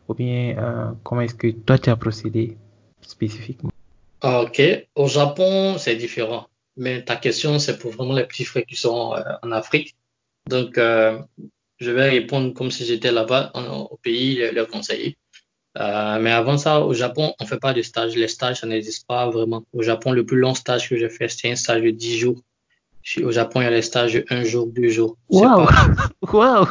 Ou 0.08 0.14
bien, 0.14 0.56
euh, 0.58 0.90
comment 1.04 1.22
est-ce 1.22 1.34
que 1.34 1.48
toi, 1.48 1.78
tu 1.78 1.88
as 1.88 1.96
procédé 1.96 2.56
spécifiquement? 3.00 3.70
Ok. 4.22 4.60
Au 4.94 5.06
Japon, 5.06 5.76
c'est 5.78 5.96
différent. 5.96 6.46
Mais 6.80 7.04
ta 7.04 7.16
question, 7.16 7.58
c'est 7.58 7.78
pour 7.78 7.90
vraiment 7.92 8.14
les 8.14 8.24
petits 8.24 8.46
frères 8.46 8.64
qui 8.64 8.74
sont 8.74 9.12
euh, 9.14 9.20
en 9.42 9.52
Afrique. 9.52 9.96
Donc, 10.48 10.78
euh, 10.78 11.18
je 11.78 11.90
vais 11.90 12.08
répondre 12.08 12.54
comme 12.54 12.70
si 12.70 12.86
j'étais 12.86 13.12
là-bas 13.12 13.52
au 13.54 13.98
pays, 13.98 14.50
leur 14.50 14.66
conseiller. 14.66 15.18
Euh, 15.78 16.18
mais 16.18 16.32
avant 16.32 16.56
ça, 16.56 16.80
au 16.80 16.94
Japon, 16.94 17.34
on 17.38 17.44
fait 17.44 17.58
pas 17.58 17.74
de 17.74 17.82
stage. 17.82 18.16
Les 18.16 18.28
stages, 18.28 18.60
ça 18.60 18.66
n'existe 18.66 19.06
pas 19.06 19.28
vraiment. 19.28 19.62
Au 19.74 19.82
Japon, 19.82 20.12
le 20.12 20.24
plus 20.24 20.38
long 20.38 20.54
stage 20.54 20.88
que 20.88 20.96
j'ai 20.96 21.10
fait, 21.10 21.28
c'était 21.28 21.50
un 21.50 21.56
stage 21.56 21.82
de 21.82 21.90
10 21.90 22.18
jours. 22.18 22.40
Au 23.22 23.30
Japon, 23.30 23.60
il 23.60 23.64
y 23.64 23.66
a 23.66 23.70
les 23.70 23.82
stages 23.82 24.14
de 24.14 24.24
1 24.30 24.44
jour, 24.44 24.66
2 24.66 24.88
jours. 24.88 25.18
Waouh! 25.28 25.68
Waouh! 26.32 26.66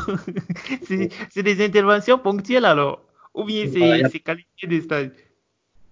C'est 1.30 1.43
des 1.43 1.64
interventions 1.64 2.18
ponctuelles 2.18 2.66
alors? 2.66 3.03
Ou 3.36 3.43
bien 3.43 3.66
c'est 3.72 3.78
voilà, 3.78 4.07
a... 4.07 4.10
qualifié 4.10 4.68
de 4.68 4.82
stage? 4.82 5.12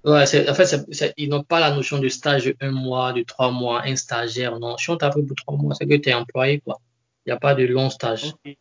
Ouais, 0.05 0.21
en 0.21 0.53
fait, 0.53 0.65
c 0.65 0.75
est, 0.77 0.93
c 0.93 1.05
est, 1.05 1.13
ils 1.17 1.29
n'ont 1.29 1.43
pas 1.43 1.59
la 1.59 1.71
notion 1.71 1.97
de 1.99 2.07
stage 2.07 2.45
de 2.45 2.55
1 2.61 2.71
mois, 2.71 3.13
de 3.13 3.23
3 3.23 3.51
mois, 3.51 3.83
un 3.85 3.95
stagiaire. 3.95 4.59
Non, 4.59 4.77
si 4.77 4.89
on 4.89 4.97
t'a 4.97 5.09
pris 5.09 5.23
pour 5.23 5.35
3 5.35 5.57
mois, 5.57 5.75
c'est 5.75 5.87
que 5.87 5.95
tu 5.95 6.09
es 6.09 6.13
employé, 6.13 6.59
quoi. 6.59 6.79
Il 7.25 7.29
n'y 7.29 7.33
a 7.33 7.39
pas 7.39 7.55
de 7.55 7.65
long 7.65 7.89
stage. 7.89 8.33
Okay. 8.45 8.57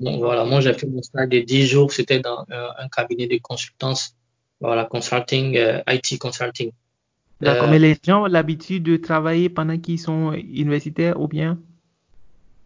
Donc, 0.00 0.20
voilà, 0.20 0.44
moi 0.44 0.60
j'ai 0.60 0.72
fait 0.72 0.86
mon 0.86 1.02
stage 1.02 1.28
de 1.28 1.40
10 1.40 1.66
jours, 1.66 1.92
c'était 1.92 2.20
dans 2.20 2.44
euh, 2.50 2.68
un 2.78 2.88
cabinet 2.88 3.26
de 3.26 3.38
consultance, 3.38 4.16
voilà, 4.60 4.84
consulting, 4.84 5.56
euh, 5.56 5.80
IT 5.88 6.18
consulting. 6.18 6.72
D'accord, 7.40 7.68
mais 7.68 7.78
les 7.78 7.96
gens 8.02 8.22
ont 8.22 8.26
l'habitude 8.26 8.82
de 8.82 8.96
travailler 8.96 9.48
pendant 9.48 9.78
qu'ils 9.78 10.00
sont 10.00 10.32
universitaires 10.32 11.20
ou 11.20 11.28
bien? 11.28 11.58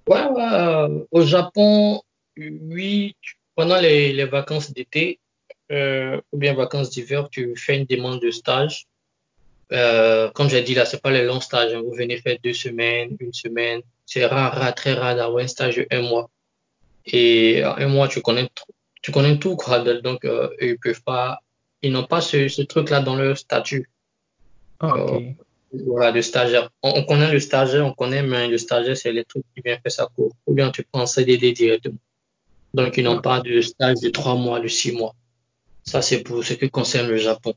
Ouais, 0.07 0.25
ouais, 0.27 1.07
au 1.11 1.23
Japon, 1.23 2.01
oui, 2.37 3.17
pendant 3.55 3.81
les, 3.81 4.13
les 4.13 4.25
vacances 4.25 4.73
d'été 4.73 5.20
euh, 5.71 6.21
ou 6.33 6.39
bien 6.39 6.55
vacances 6.55 6.91
d'hiver, 6.91 7.29
tu 7.31 7.55
fais 7.57 7.77
une 7.79 7.85
demande 7.87 8.21
de 8.21 8.31
stage. 8.31 8.87
Euh, 9.73 10.31
comme 10.31 10.49
j'ai 10.51 10.63
dit 10.63 10.75
là, 10.75 10.85
c'est 10.85 11.01
pas 11.01 11.11
les 11.13 11.25
longs 11.25 11.41
stages. 11.41 11.73
hein. 11.75 11.83
Vous 11.85 11.93
venez 11.95 12.17
faire 12.17 12.37
deux 12.43 12.53
semaines, 12.55 13.17
une 13.21 13.33
semaine. 13.33 13.83
C'est 14.05 14.27
rare, 14.27 14.53
rare, 14.53 14.75
très 14.75 14.95
rare 14.95 15.15
d'avoir 15.17 15.45
un 15.45 15.47
stage 15.47 15.77
de 15.77 15.87
un 15.93 16.03
mois. 16.03 16.29
Et 17.07 17.65
en 17.65 17.77
un 17.77 17.87
mois, 17.89 18.09
tu 18.09 18.21
connais, 18.21 18.49
tu 19.03 19.13
connais 19.13 19.39
tout, 19.39 19.57
quoi. 19.57 19.79
Donc, 20.01 20.25
euh, 20.25 20.49
ils 20.61 20.77
peuvent 20.79 21.03
pas, 21.03 21.39
ils 21.83 21.93
n'ont 21.93 22.05
pas 22.05 22.21
ce, 22.21 22.49
ce 22.49 22.63
truc-là 22.63 23.01
dans 23.01 23.15
leur 23.17 23.39
statut. 23.39 23.89
Ok. 24.83 24.91
Euh, 24.99 25.21
voilà, 25.87 26.11
de 26.11 26.21
stagiaire. 26.21 26.69
On, 26.83 26.93
on 26.97 27.05
connaît 27.05 27.31
le 27.31 27.39
stagiaire, 27.39 27.87
on 27.87 27.93
connaît, 27.93 28.25
mais 28.25 28.49
le 28.49 28.59
stagiaire, 28.59 28.97
c'est 28.97 29.13
les 29.13 29.25
trucs 29.25 29.45
qui 29.55 29.63
vient 29.65 29.79
faire 29.81 29.93
sa 29.93 30.07
cour. 30.07 30.33
Ou 30.49 30.53
bien 30.55 30.71
tu 30.73 30.83
prends 30.83 31.03
en 31.03 31.07
CDD 31.07 31.53
directement. 31.53 31.99
Donc, 32.75 32.97
ils 32.97 33.05
n'ont 33.05 33.19
Ah, 33.19 33.23
pas 33.23 33.41
de 33.41 33.61
stage 33.61 34.01
de 34.03 34.11
trois 34.11 34.35
mois, 34.35 34.59
de 34.59 34.67
six 34.69 34.91
mois. 34.93 35.15
Ça, 35.85 36.03
c'est 36.03 36.23
pour 36.23 36.45
ce 36.45 36.55
qui 36.55 36.71
concerne 36.71 37.09
le 37.09 37.17
Japon. 37.17 37.55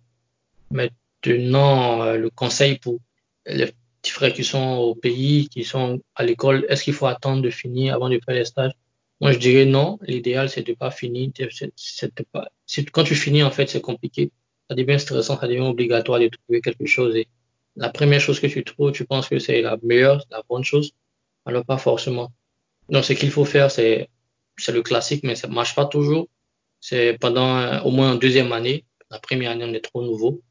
Maintenant, 0.72 2.04
euh, 2.04 2.18
le 2.18 2.30
conseil 2.30 2.80
pour 2.80 3.00
les 3.46 3.68
petits 4.02 4.12
frères 4.12 4.34
qui 4.34 4.44
sont 4.44 4.76
au 4.78 4.96
pays, 4.96 5.50
qui 5.50 5.64
sont 5.64 6.02
à 6.16 6.24
l'école, 6.24 6.66
est-ce 6.70 6.84
qu'il 6.84 6.94
faut 6.94 7.06
attendre 7.08 7.42
de 7.42 7.50
finir 7.50 7.96
avant 7.96 8.10
de 8.10 8.20
faire 8.26 8.36
les 8.36 8.46
stages? 8.46 8.74
Moi, 9.22 9.32
je 9.32 9.40
dirais 9.40 9.66
non. 9.66 10.00
L'idéal, 10.02 10.50
c'est 10.50 10.64
de 10.64 10.74
pas 10.74 10.92
finir. 10.92 11.32
C'est 11.52 11.72
c'est 11.76 12.16
de 12.18 12.26
pas, 12.32 12.50
quand 12.92 13.04
tu 13.04 13.16
finis, 13.16 13.44
en 13.44 13.52
fait, 13.52 13.70
c'est 13.70 13.82
compliqué. 13.82 14.32
Ça 14.70 14.76
devient 14.76 15.00
stressant, 15.00 15.40
ça 15.40 15.48
devient 15.48 15.62
obligatoire 15.62 16.20
de 16.20 16.28
trouver 16.28 16.62
quelque 16.62 16.86
chose. 16.86 17.16
Et 17.16 17.28
la 17.76 17.90
première 17.90 18.20
chose 18.20 18.40
que 18.40 18.48
tu 18.48 18.64
trouves, 18.64 18.92
tu 18.92 19.06
penses 19.06 19.30
que 19.30 19.40
c'est 19.40 19.62
la 19.62 19.78
meilleure, 19.84 20.24
la 20.30 20.42
bonne 20.50 20.64
chose, 20.64 20.92
alors 21.46 21.66
pas 21.66 21.78
forcément. 21.78 22.32
Donc, 22.90 23.04
ce 23.06 23.14
qu'il 23.14 23.32
faut 23.32 23.46
faire, 23.46 23.72
c'est, 23.72 24.10
c'est 24.58 24.72
le 24.72 24.82
classique, 24.82 25.24
mais 25.24 25.36
ça 25.36 25.48
marche 25.48 25.76
pas 25.76 25.86
toujours. 25.86 26.28
C'est 26.86 27.18
pendant 27.18 27.58
euh, 27.60 27.80
au 27.84 27.92
moins 27.92 28.12
en 28.12 28.16
deuxième 28.16 28.52
année. 28.52 28.84
La 29.10 29.18
première 29.18 29.52
année, 29.52 29.64
on 29.66 29.74
est 29.74 29.80
trop 29.92 30.04
nouveau. 30.04 30.42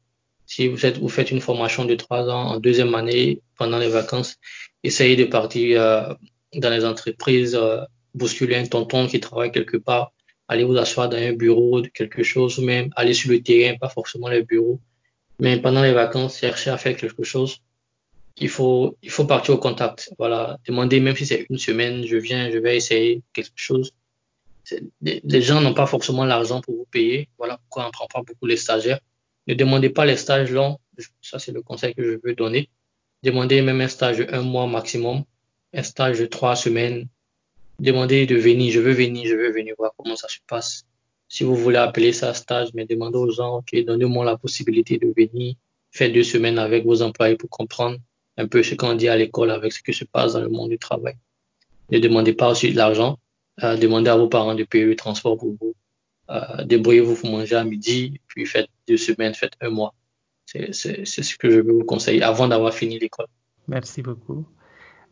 Si 0.47 0.67
vous 0.67 0.83
êtes, 0.83 0.97
vous 0.97 1.07
faites 1.07 1.29
une 1.29 1.41
formation 1.41 1.85
de 1.85 1.93
trois 1.93 2.27
ans 2.27 2.45
en 2.53 2.59
deuxième 2.59 2.95
année, 2.95 3.41
pendant 3.55 3.77
les 3.77 3.87
vacances, 3.87 4.37
essayez 4.81 5.15
de 5.15 5.25
partir 5.25 5.79
euh, 5.79 6.13
dans 6.55 6.71
les 6.71 6.85
entreprises, 6.85 7.53
euh, 7.53 7.81
bousculer 8.15 8.55
un 8.55 8.65
tonton 8.65 9.05
qui 9.05 9.19
travaille 9.19 9.51
quelque 9.51 9.77
part, 9.77 10.11
aller 10.47 10.63
vous 10.63 10.75
asseoir 10.77 11.07
dans 11.07 11.17
un 11.17 11.33
bureau 11.33 11.81
de 11.81 11.89
quelque 11.89 12.23
chose, 12.23 12.57
ou 12.57 12.63
même 12.63 12.89
aller 12.95 13.13
sur 13.13 13.29
le 13.29 13.43
terrain, 13.43 13.77
pas 13.77 13.89
forcément 13.89 14.27
les 14.27 14.41
bureaux. 14.41 14.79
Mais 15.39 15.59
pendant 15.61 15.83
les 15.83 15.93
vacances, 15.93 16.39
chercher 16.39 16.71
à 16.71 16.79
faire 16.79 16.97
quelque 16.97 17.23
chose. 17.23 17.59
Il 18.37 18.49
faut, 18.49 18.97
il 19.03 19.11
faut 19.11 19.25
partir 19.25 19.53
au 19.53 19.59
contact. 19.59 20.11
Voilà. 20.17 20.57
Demander, 20.67 20.99
même 20.99 21.15
si 21.15 21.27
c'est 21.27 21.45
une 21.51 21.59
semaine, 21.59 22.07
je 22.07 22.17
viens, 22.17 22.49
je 22.49 22.57
vais 22.57 22.75
essayer 22.75 23.21
quelque 23.33 23.51
chose. 23.69 23.93
Les 25.01 25.41
gens 25.41 25.61
n'ont 25.61 25.73
pas 25.73 25.85
forcément 25.85 26.25
l'argent 26.25 26.61
pour 26.61 26.75
vous 26.75 26.87
payer. 26.89 27.29
Voilà 27.37 27.57
pourquoi 27.57 27.83
on 27.83 27.87
ne 27.87 27.91
prend 27.91 28.07
pas 28.07 28.21
beaucoup 28.21 28.45
les 28.45 28.57
stagiaires. 28.57 28.99
Ne 29.47 29.55
demandez 29.55 29.89
pas 29.89 30.05
les 30.05 30.15
stages 30.15 30.51
longs. 30.51 30.77
Ça, 31.21 31.39
c'est 31.39 31.51
le 31.51 31.61
conseil 31.61 31.93
que 31.93 32.03
je 32.03 32.17
veux 32.23 32.33
donner. 32.33 32.69
Demandez 33.23 33.61
même 33.61 33.81
un 33.81 33.87
stage 33.87 34.17
de 34.17 34.27
un 34.31 34.41
mois 34.41 34.67
maximum, 34.67 35.23
un 35.73 35.83
stage 35.83 36.19
de 36.19 36.25
trois 36.25 36.55
semaines. 36.55 37.07
Demandez 37.79 38.25
de 38.25 38.35
venir. 38.35 38.71
Je 38.71 38.79
veux 38.79 38.93
venir, 38.93 39.25
je 39.27 39.35
veux 39.35 39.51
venir 39.51 39.75
voir 39.77 39.91
comment 39.97 40.15
ça 40.15 40.27
se 40.27 40.39
passe. 40.47 40.85
Si 41.27 41.43
vous 41.43 41.55
voulez 41.55 41.77
appeler 41.77 42.13
ça 42.13 42.33
stage, 42.33 42.69
mais 42.73 42.85
demandez 42.85 43.17
aux 43.17 43.31
gens, 43.31 43.57
OK, 43.57 43.75
donnez-moi 43.83 44.23
la 44.23 44.37
possibilité 44.37 44.97
de 44.97 45.13
venir 45.17 45.55
faire 45.91 46.11
deux 46.11 46.23
semaines 46.23 46.59
avec 46.59 46.85
vos 46.85 47.01
employés 47.01 47.35
pour 47.35 47.49
comprendre 47.49 47.97
un 48.37 48.47
peu 48.47 48.63
ce 48.63 48.75
qu'on 48.75 48.95
dit 48.95 49.07
à 49.07 49.15
l'école 49.15 49.51
avec 49.51 49.71
ce 49.73 49.81
qui 49.81 49.93
se 49.93 50.05
passe 50.05 50.33
dans 50.33 50.41
le 50.41 50.49
monde 50.49 50.69
du 50.69 50.77
travail. 50.77 51.15
Ne 51.91 51.99
demandez 51.99 52.33
pas 52.33 52.51
aussi 52.51 52.71
de 52.71 52.77
l'argent. 52.77 53.19
Euh, 53.61 53.77
demandez 53.77 54.09
à 54.09 54.15
vos 54.15 54.27
parents 54.27 54.55
de 54.55 54.63
payer 54.63 54.85
le 54.85 54.95
transport 54.95 55.37
pour 55.37 55.55
vous. 55.59 55.75
Euh, 56.29 56.63
débrouillez-vous 56.63 57.15
pour 57.15 57.29
manger 57.29 57.55
à 57.55 57.63
midi, 57.63 58.19
puis 58.27 58.45
faites 58.45 58.69
deux 58.87 58.97
semaines, 58.97 59.35
faites 59.35 59.53
un 59.61 59.69
mois. 59.69 59.93
C'est, 60.45 60.73
c'est, 60.73 61.05
c'est 61.05 61.23
ce 61.23 61.37
que 61.37 61.49
je 61.49 61.59
veux 61.59 61.73
vous 61.73 61.85
conseiller 61.85 62.23
avant 62.23 62.47
d'avoir 62.47 62.73
fini 62.73 62.97
l'école. 62.97 63.27
merci 63.67 64.01
beaucoup. 64.01 64.45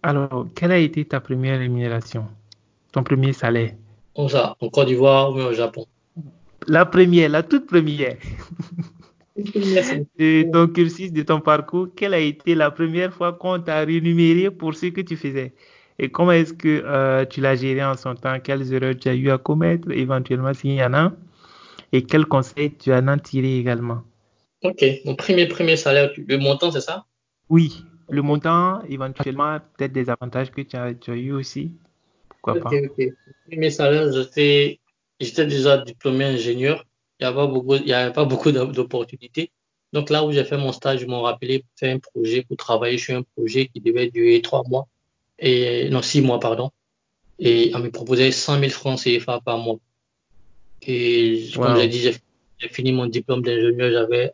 Alors, 0.03 0.47
quelle 0.55 0.71
a 0.71 0.77
été 0.77 1.05
ta 1.05 1.19
première 1.19 1.59
rémunération, 1.59 2.25
ton 2.91 3.03
premier 3.03 3.33
salaire? 3.33 3.75
Comme 4.15 4.29
ça, 4.29 4.55
en 4.59 4.69
Côte 4.69 4.87
d'Ivoire 4.87 5.31
ou 5.31 5.39
au 5.39 5.53
Japon. 5.53 5.85
La 6.67 6.85
première, 6.85 7.29
la 7.29 7.43
toute 7.43 7.67
première 7.67 8.17
de 9.35 10.51
ton 10.51 10.67
cursus, 10.67 11.11
de 11.11 11.21
ton 11.21 11.39
parcours, 11.39 11.89
quelle 11.95 12.13
a 12.13 12.19
été 12.19 12.55
la 12.55 12.71
première 12.71 13.13
fois 13.13 13.33
qu'on 13.33 13.59
t'a 13.59 13.79
rémunéré 13.79 14.51
pour 14.51 14.73
ce 14.73 14.87
que 14.87 15.01
tu 15.01 15.15
faisais? 15.15 15.53
Et 16.01 16.11
comment 16.11 16.33
est-ce 16.33 16.53
que 16.53 16.83
euh, 16.85 17.23
tu 17.25 17.39
l'as 17.39 17.55
géré 17.55 17.81
en 17.85 17.95
son 17.95 18.15
temps? 18.15 18.41
Quelles 18.41 18.73
erreurs 18.73 18.97
tu 18.99 19.07
as 19.07 19.15
eu 19.15 19.29
à 19.31 19.37
commettre, 19.37 19.89
éventuellement 19.91 20.53
s'il 20.53 20.73
y 20.73 20.83
en 20.83 20.93
a? 20.93 21.13
Et 21.93 22.03
quels 22.05 22.25
conseils 22.27 22.75
tu 22.77 22.93
en 22.93 23.07
as 23.07 23.19
tiré 23.19 23.57
également? 23.59 24.03
Ok, 24.63 24.83
mon 25.05 25.15
premier, 25.15 25.47
premier 25.47 25.77
salaire, 25.77 26.11
le 26.17 26.37
montant, 26.39 26.71
c'est 26.71 26.81
ça? 26.81 27.05
Oui, 27.49 27.85
le 28.09 28.23
montant, 28.23 28.81
éventuellement, 28.85 29.59
peut-être 29.77 29.91
des 29.93 30.09
avantages 30.09 30.49
que 30.51 30.61
tu 30.61 30.75
as, 30.75 30.95
tu 30.95 31.11
as 31.11 31.15
eu 31.15 31.31
aussi. 31.33 31.71
Pourquoi 32.29 32.59
Ok, 32.59 32.71
pas? 32.71 32.81
ok. 32.85 32.97
Le 32.97 33.15
premier 33.49 33.69
salaire, 33.71 34.11
j'étais, 34.11 34.79
j'étais 35.19 35.45
déjà 35.45 35.77
diplômé 35.77 36.25
ingénieur. 36.25 36.85
Il 37.19 37.23
n'y 37.23 37.27
avait 37.27 37.35
pas 37.37 37.47
beaucoup, 37.47 37.75
il 37.75 37.87
y 37.87 37.93
avait 37.93 38.13
pas 38.13 38.25
beaucoup 38.25 38.51
d'op- 38.51 38.71
d'opportunités. 38.73 39.51
Donc 39.93 40.09
là 40.09 40.25
où 40.25 40.31
j'ai 40.31 40.43
fait 40.43 40.57
mon 40.57 40.71
stage, 40.71 41.01
ils 41.01 41.07
m'ont 41.07 41.21
rappelé 41.21 41.59
pour 41.59 41.69
faire 41.79 41.95
un 41.95 41.99
projet, 41.99 42.43
pour 42.43 42.57
travailler 42.57 42.97
sur 42.97 43.15
un 43.17 43.23
projet 43.35 43.67
qui 43.67 43.79
devait 43.81 44.09
durer 44.09 44.41
trois 44.41 44.63
mois. 44.67 44.87
Et, 45.41 45.89
non, 45.89 46.01
six 46.01 46.21
mois, 46.21 46.39
pardon. 46.39 46.71
Et 47.39 47.71
on 47.73 47.79
me 47.79 47.89
proposait 47.89 48.31
100 48.31 48.59
000 48.59 48.71
francs 48.71 49.01
CFA 49.03 49.41
par 49.43 49.57
mois. 49.57 49.79
Et 50.83 51.49
comme 51.55 51.75
j'ai 51.77 51.87
dit, 51.87 51.99
j'ai 52.59 52.69
fini 52.69 52.91
mon 52.91 53.07
diplôme 53.07 53.41
d'ingénieur, 53.41 53.91
j'avais 53.91 54.31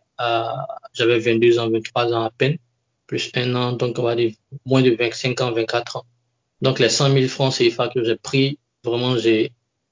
j'avais 0.94 1.20
22 1.20 1.60
ans, 1.60 1.70
23 1.70 2.14
ans 2.14 2.24
à 2.24 2.32
peine, 2.32 2.58
plus 3.06 3.32
un 3.36 3.56
an, 3.56 3.74
donc 3.74 3.98
on 4.00 4.04
va 4.04 4.16
dire 4.16 4.34
moins 4.66 4.82
de 4.82 4.92
25 4.92 5.42
ans, 5.42 5.52
24 5.52 5.98
ans. 5.98 6.06
Donc 6.62 6.80
les 6.80 6.90
100 6.90 7.14
000 7.14 7.28
francs 7.28 7.54
CFA 7.54 7.90
que 7.90 8.04
j'ai 8.04 8.16
pris, 8.16 8.60
vraiment 8.84 9.18
j'ai 9.18 9.52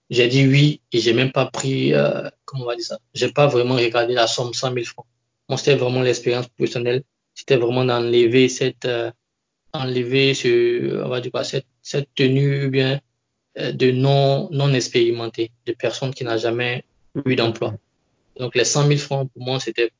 j'ai 0.09 0.27
dit 0.27 0.47
oui 0.47 0.81
et 0.91 0.99
j'ai 0.99 1.13
même 1.13 1.31
pas 1.31 1.45
pris, 1.45 1.93
euh, 1.93 2.29
comment 2.45 2.63
on 2.63 2.67
va 2.67 2.75
dire 2.75 2.85
ça, 2.85 2.99
j'ai 3.13 3.31
pas 3.31 3.47
vraiment 3.47 3.75
regardé 3.75 4.13
la 4.13 4.27
somme 4.27 4.53
100 4.53 4.73
000 4.73 4.85
francs. 4.85 5.05
Moi 5.49 5.57
c'était 5.57 5.75
vraiment 5.75 6.01
l'expérience 6.01 6.47
professionnelle, 6.47 7.03
c'était 7.33 7.57
vraiment 7.57 7.85
d'enlever 7.85 8.49
cette 8.49 8.85
euh, 8.85 9.11
enlever 9.77 10.33
ce, 10.33 11.03
on 11.03 11.09
va 11.09 11.21
dire 11.21 11.31
quoi, 11.31 11.43
cette 11.43 12.09
tenue 12.15 12.69
bien 12.69 12.99
euh, 13.57 13.71
de 13.71 13.91
non, 13.91 14.49
non 14.51 14.73
expérimentés, 14.73 15.51
de 15.65 15.71
personnes 15.71 16.13
qui 16.13 16.25
n'ont 16.25 16.37
jamais 16.37 16.83
eu 17.25 17.35
d'emploi. 17.35 17.73
Donc 18.37 18.53
les 18.55 18.65
100 18.65 18.87
000 18.87 18.99
francs, 18.99 19.31
pour 19.31 19.43
moi, 19.43 19.59
c'était, 19.61 19.91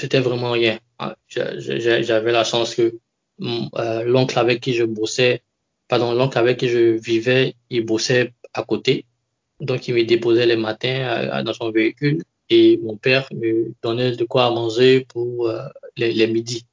c'était 0.00 0.20
vraiment 0.20 0.52
rien. 0.52 0.78
Ah, 0.98 1.16
J'avais 1.28 2.32
la 2.32 2.44
chance 2.44 2.74
que 2.74 2.98
euh, 3.42 4.04
l'oncle 4.04 4.38
avec 4.38 4.60
qui 4.60 4.72
je 4.72 4.84
bossais, 4.84 5.42
pardon, 5.86 6.14
l'oncle 6.14 6.38
avec 6.38 6.58
qui 6.58 6.68
je 6.68 6.96
vivais, 6.96 7.56
il 7.68 7.84
bossait 7.84 8.32
à 8.54 8.62
côté. 8.62 9.04
Donc 9.60 9.86
il 9.86 9.94
me 9.94 10.04
déposait 10.04 10.46
les 10.46 10.56
matins 10.56 10.88
euh, 10.88 11.42
dans 11.42 11.52
son 11.52 11.70
véhicule 11.70 12.22
et 12.48 12.78
mon 12.78 12.96
père 12.96 13.28
me 13.34 13.74
donnait 13.82 14.16
de 14.16 14.24
quoi 14.24 14.50
manger 14.50 15.04
pour 15.06 15.50
les 15.96 16.26
midis. 16.26 16.64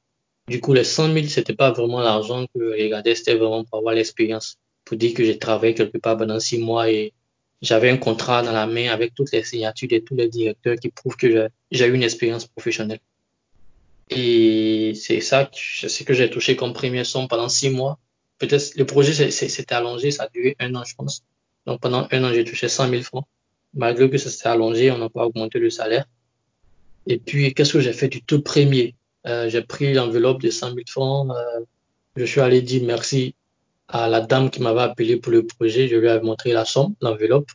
Du 0.48 0.60
coup, 0.60 0.72
les 0.72 0.84
100 0.84 1.12
000, 1.12 1.26
c'était 1.28 1.54
pas 1.54 1.70
vraiment 1.70 2.00
l'argent 2.00 2.46
que 2.46 2.76
je 2.76 2.82
regardais, 2.82 3.14
c'était 3.14 3.34
vraiment 3.34 3.64
pour 3.64 3.78
avoir 3.78 3.94
l'expérience. 3.94 4.56
Pour 4.84 4.96
dire 4.96 5.14
que 5.14 5.24
j'ai 5.24 5.38
travaillé 5.38 5.74
quelque 5.74 5.98
part 5.98 6.16
pendant 6.16 6.40
six 6.40 6.58
mois 6.58 6.90
et 6.90 7.12
j'avais 7.62 7.90
un 7.90 7.96
contrat 7.96 8.42
dans 8.42 8.52
la 8.52 8.66
main 8.66 8.88
avec 8.90 9.14
toutes 9.14 9.30
les 9.32 9.44
signatures 9.44 9.88
de 9.88 9.98
tous 9.98 10.16
les 10.16 10.28
directeurs 10.28 10.76
qui 10.76 10.88
prouvent 10.90 11.16
que 11.16 11.48
j'ai 11.70 11.86
eu 11.86 11.94
une 11.94 12.02
expérience 12.02 12.46
professionnelle. 12.46 12.98
Et 14.10 14.92
c'est 14.94 15.20
ça, 15.20 15.44
que- 15.46 15.56
c'est 15.56 15.88
ce 15.88 16.02
que 16.02 16.12
j'ai 16.12 16.28
touché 16.28 16.56
comme 16.56 16.72
première 16.72 17.06
somme 17.06 17.28
pendant 17.28 17.48
six 17.48 17.70
mois. 17.70 17.98
Peut-être, 18.38 18.74
le 18.76 18.84
projet 18.84 19.30
s'était 19.30 19.74
allongé, 19.74 20.10
ça 20.10 20.24
a 20.24 20.28
duré 20.28 20.56
un 20.58 20.74
an, 20.74 20.82
je 20.84 20.94
pense. 20.96 21.22
Donc 21.66 21.80
pendant 21.80 22.08
un 22.10 22.24
an, 22.24 22.32
j'ai 22.34 22.44
touché 22.44 22.68
100 22.68 22.88
000 22.88 23.02
francs. 23.02 23.24
Malgré 23.74 24.10
que 24.10 24.18
ça 24.18 24.28
s'était 24.28 24.48
allongé, 24.48 24.90
on 24.90 24.98
n'a 24.98 25.08
pas 25.08 25.24
augmenté 25.24 25.60
le 25.60 25.70
salaire. 25.70 26.04
Et 27.06 27.18
puis, 27.18 27.54
qu'est-ce 27.54 27.72
que 27.74 27.80
j'ai 27.80 27.92
fait 27.92 28.08
du 28.08 28.22
tout 28.22 28.42
premier? 28.42 28.94
Euh, 29.26 29.48
j'ai 29.48 29.62
pris 29.62 29.94
l'enveloppe 29.94 30.42
de 30.42 30.50
100 30.50 30.68
000 30.74 30.80
francs. 30.88 31.30
euh, 31.30 31.64
je 32.16 32.24
suis 32.24 32.40
allé 32.40 32.60
dire 32.62 32.82
merci 32.84 33.34
à 33.88 34.08
la 34.08 34.20
dame 34.20 34.50
qui 34.50 34.60
m'avait 34.62 34.80
appelé 34.80 35.16
pour 35.16 35.32
le 35.32 35.46
projet. 35.46 35.88
Je 35.88 35.96
lui 35.96 36.08
ai 36.08 36.20
montré 36.20 36.52
la 36.52 36.64
somme, 36.64 36.94
l'enveloppe. 37.00 37.50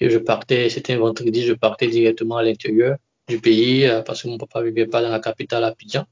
Et 0.00 0.10
je 0.10 0.18
partais, 0.18 0.68
c'était 0.70 0.94
un 0.94 0.98
vendredi, 0.98 1.44
je 1.44 1.52
partais 1.52 1.88
directement 1.88 2.36
à 2.36 2.42
l'intérieur 2.42 2.96
du 3.28 3.40
pays 3.40 3.86
euh, 3.86 4.02
parce 4.02 4.22
que 4.22 4.28
mon 4.28 4.38
papa 4.38 4.62
vivait 4.62 4.86
pas 4.86 5.02
dans 5.02 5.10
la 5.10 5.20
capitale 5.20 5.64
Abidjan. 5.64 6.04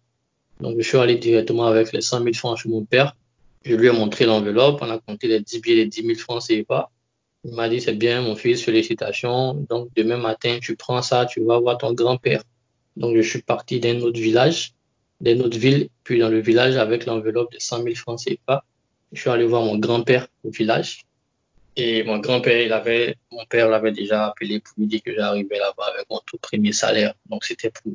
Donc, 0.60 0.76
je 0.78 0.82
suis 0.82 0.98
allé 0.98 1.16
directement 1.16 1.66
avec 1.66 1.92
les 1.92 2.00
100 2.00 2.22
000 2.22 2.34
francs 2.34 2.58
chez 2.58 2.68
mon 2.68 2.84
père. 2.84 3.16
Je 3.64 3.74
lui 3.74 3.88
ai 3.88 3.92
montré 3.92 4.24
l'enveloppe. 4.26 4.80
On 4.82 4.90
a 4.90 4.98
compté 4.98 5.26
les 5.28 5.40
10 5.40 5.60
billets, 5.60 5.76
les 5.76 5.86
10 5.86 6.02
000 6.02 6.18
francs 6.18 6.42
CFA. 6.46 6.90
Il 7.44 7.54
m'a 7.54 7.68
dit, 7.68 7.80
c'est 7.80 7.94
bien, 7.94 8.22
mon 8.22 8.36
fils, 8.36 8.62
félicitations. 8.62 9.54
Donc, 9.68 9.88
demain 9.96 10.16
matin, 10.16 10.58
tu 10.62 10.76
prends 10.76 11.02
ça, 11.02 11.26
tu 11.26 11.42
vas 11.44 11.58
voir 11.58 11.78
ton 11.78 11.92
grand-père. 11.92 12.42
Donc, 12.96 13.16
je 13.16 13.22
suis 13.22 13.42
parti 13.42 13.80
d'un 13.80 14.00
autre 14.00 14.20
village 14.20 14.74
d'une 15.22 15.40
autre 15.42 15.56
ville, 15.56 15.88
puis 16.04 16.18
dans 16.18 16.28
le 16.28 16.40
village 16.40 16.76
avec 16.76 17.06
l'enveloppe 17.06 17.52
de 17.52 17.58
100 17.58 17.84
000 17.84 17.94
francs 17.94 18.20
CFA. 18.20 18.64
Je 19.12 19.20
suis 19.20 19.30
allé 19.30 19.44
voir 19.44 19.62
mon 19.62 19.78
grand-père 19.78 20.26
au 20.44 20.50
village. 20.50 21.04
Et 21.76 22.02
mon 22.02 22.18
grand-père, 22.18 22.60
il 22.60 22.72
avait, 22.72 23.16
mon 23.30 23.44
père 23.46 23.68
l'avait 23.70 23.92
déjà 23.92 24.26
appelé 24.26 24.60
pour 24.60 24.74
lui 24.76 24.86
dire 24.86 25.00
que 25.02 25.14
j'arrivais 25.14 25.58
là-bas 25.58 25.84
avec 25.94 26.06
mon 26.10 26.20
tout 26.26 26.36
premier 26.38 26.72
salaire. 26.72 27.14
Donc 27.30 27.44
c'était 27.44 27.70
pour 27.70 27.92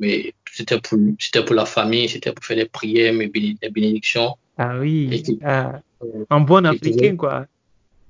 c'était 0.52 0.80
pour, 0.80 0.98
c'était 1.20 1.44
pour 1.44 1.54
la 1.54 1.64
famille, 1.64 2.08
c'était 2.08 2.32
pour 2.32 2.44
faire 2.44 2.56
les 2.56 2.64
prières, 2.64 3.12
mes 3.12 3.28
bénédictions. 3.28 4.34
Ah 4.56 4.78
oui, 4.78 5.22
ah, 5.44 5.80
en 6.30 6.40
bon 6.40 6.66
africain, 6.66 7.14
quoi. 7.16 7.46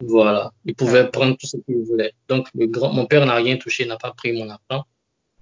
Voilà, 0.00 0.52
il 0.64 0.74
pouvait 0.74 1.00
ah. 1.00 1.04
prendre 1.04 1.36
tout 1.36 1.46
ce 1.46 1.58
qu'il 1.58 1.82
voulait. 1.84 2.12
Donc 2.28 2.46
le 2.54 2.66
grand, 2.66 2.92
mon 2.92 3.04
père 3.04 3.26
n'a 3.26 3.34
rien 3.34 3.56
touché, 3.56 3.84
n'a 3.84 3.98
pas 3.98 4.12
pris 4.12 4.32
mon 4.32 4.48
argent. 4.48 4.86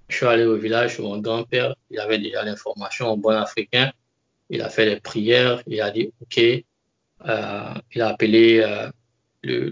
Je 0.09 0.15
suis 0.15 0.25
allé 0.25 0.45
au 0.45 0.57
village, 0.57 0.99
mon 0.99 1.17
grand-père, 1.19 1.75
il 1.89 1.99
avait 1.99 2.19
déjà 2.19 2.43
l'information 2.43 3.07
en 3.07 3.17
bon 3.17 3.31
africain. 3.31 3.91
Il 4.49 4.61
a 4.61 4.69
fait 4.69 4.85
les 4.85 4.99
prières, 4.99 5.61
il 5.67 5.81
a 5.81 5.91
dit 5.91 6.11
OK. 6.21 6.39
Euh, 7.25 7.73
il 7.93 8.01
a 8.01 8.09
appelé 8.09 8.59
euh, 8.59 8.89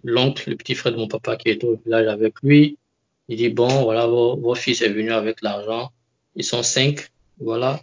l'oncle, 0.04 0.50
le, 0.50 0.56
petit 0.58 0.76
frère 0.76 0.94
de 0.94 0.98
mon 0.98 1.08
papa 1.08 1.38
qui 1.38 1.50
était 1.50 1.66
au 1.66 1.78
village 1.78 2.08
avec 2.08 2.34
lui. 2.44 2.78
Il 3.30 3.38
dit 3.38 3.50
bon, 3.50 3.84
voilà, 3.84 4.08
vos, 4.08 4.56
fils 4.56 4.82
est 4.82 4.90
venu 4.90 5.12
avec 5.12 5.42
l'argent. 5.42 5.92
Ils 6.36 6.44
sont 6.44 6.64
cinq, 6.64 7.10
voilà, 7.40 7.80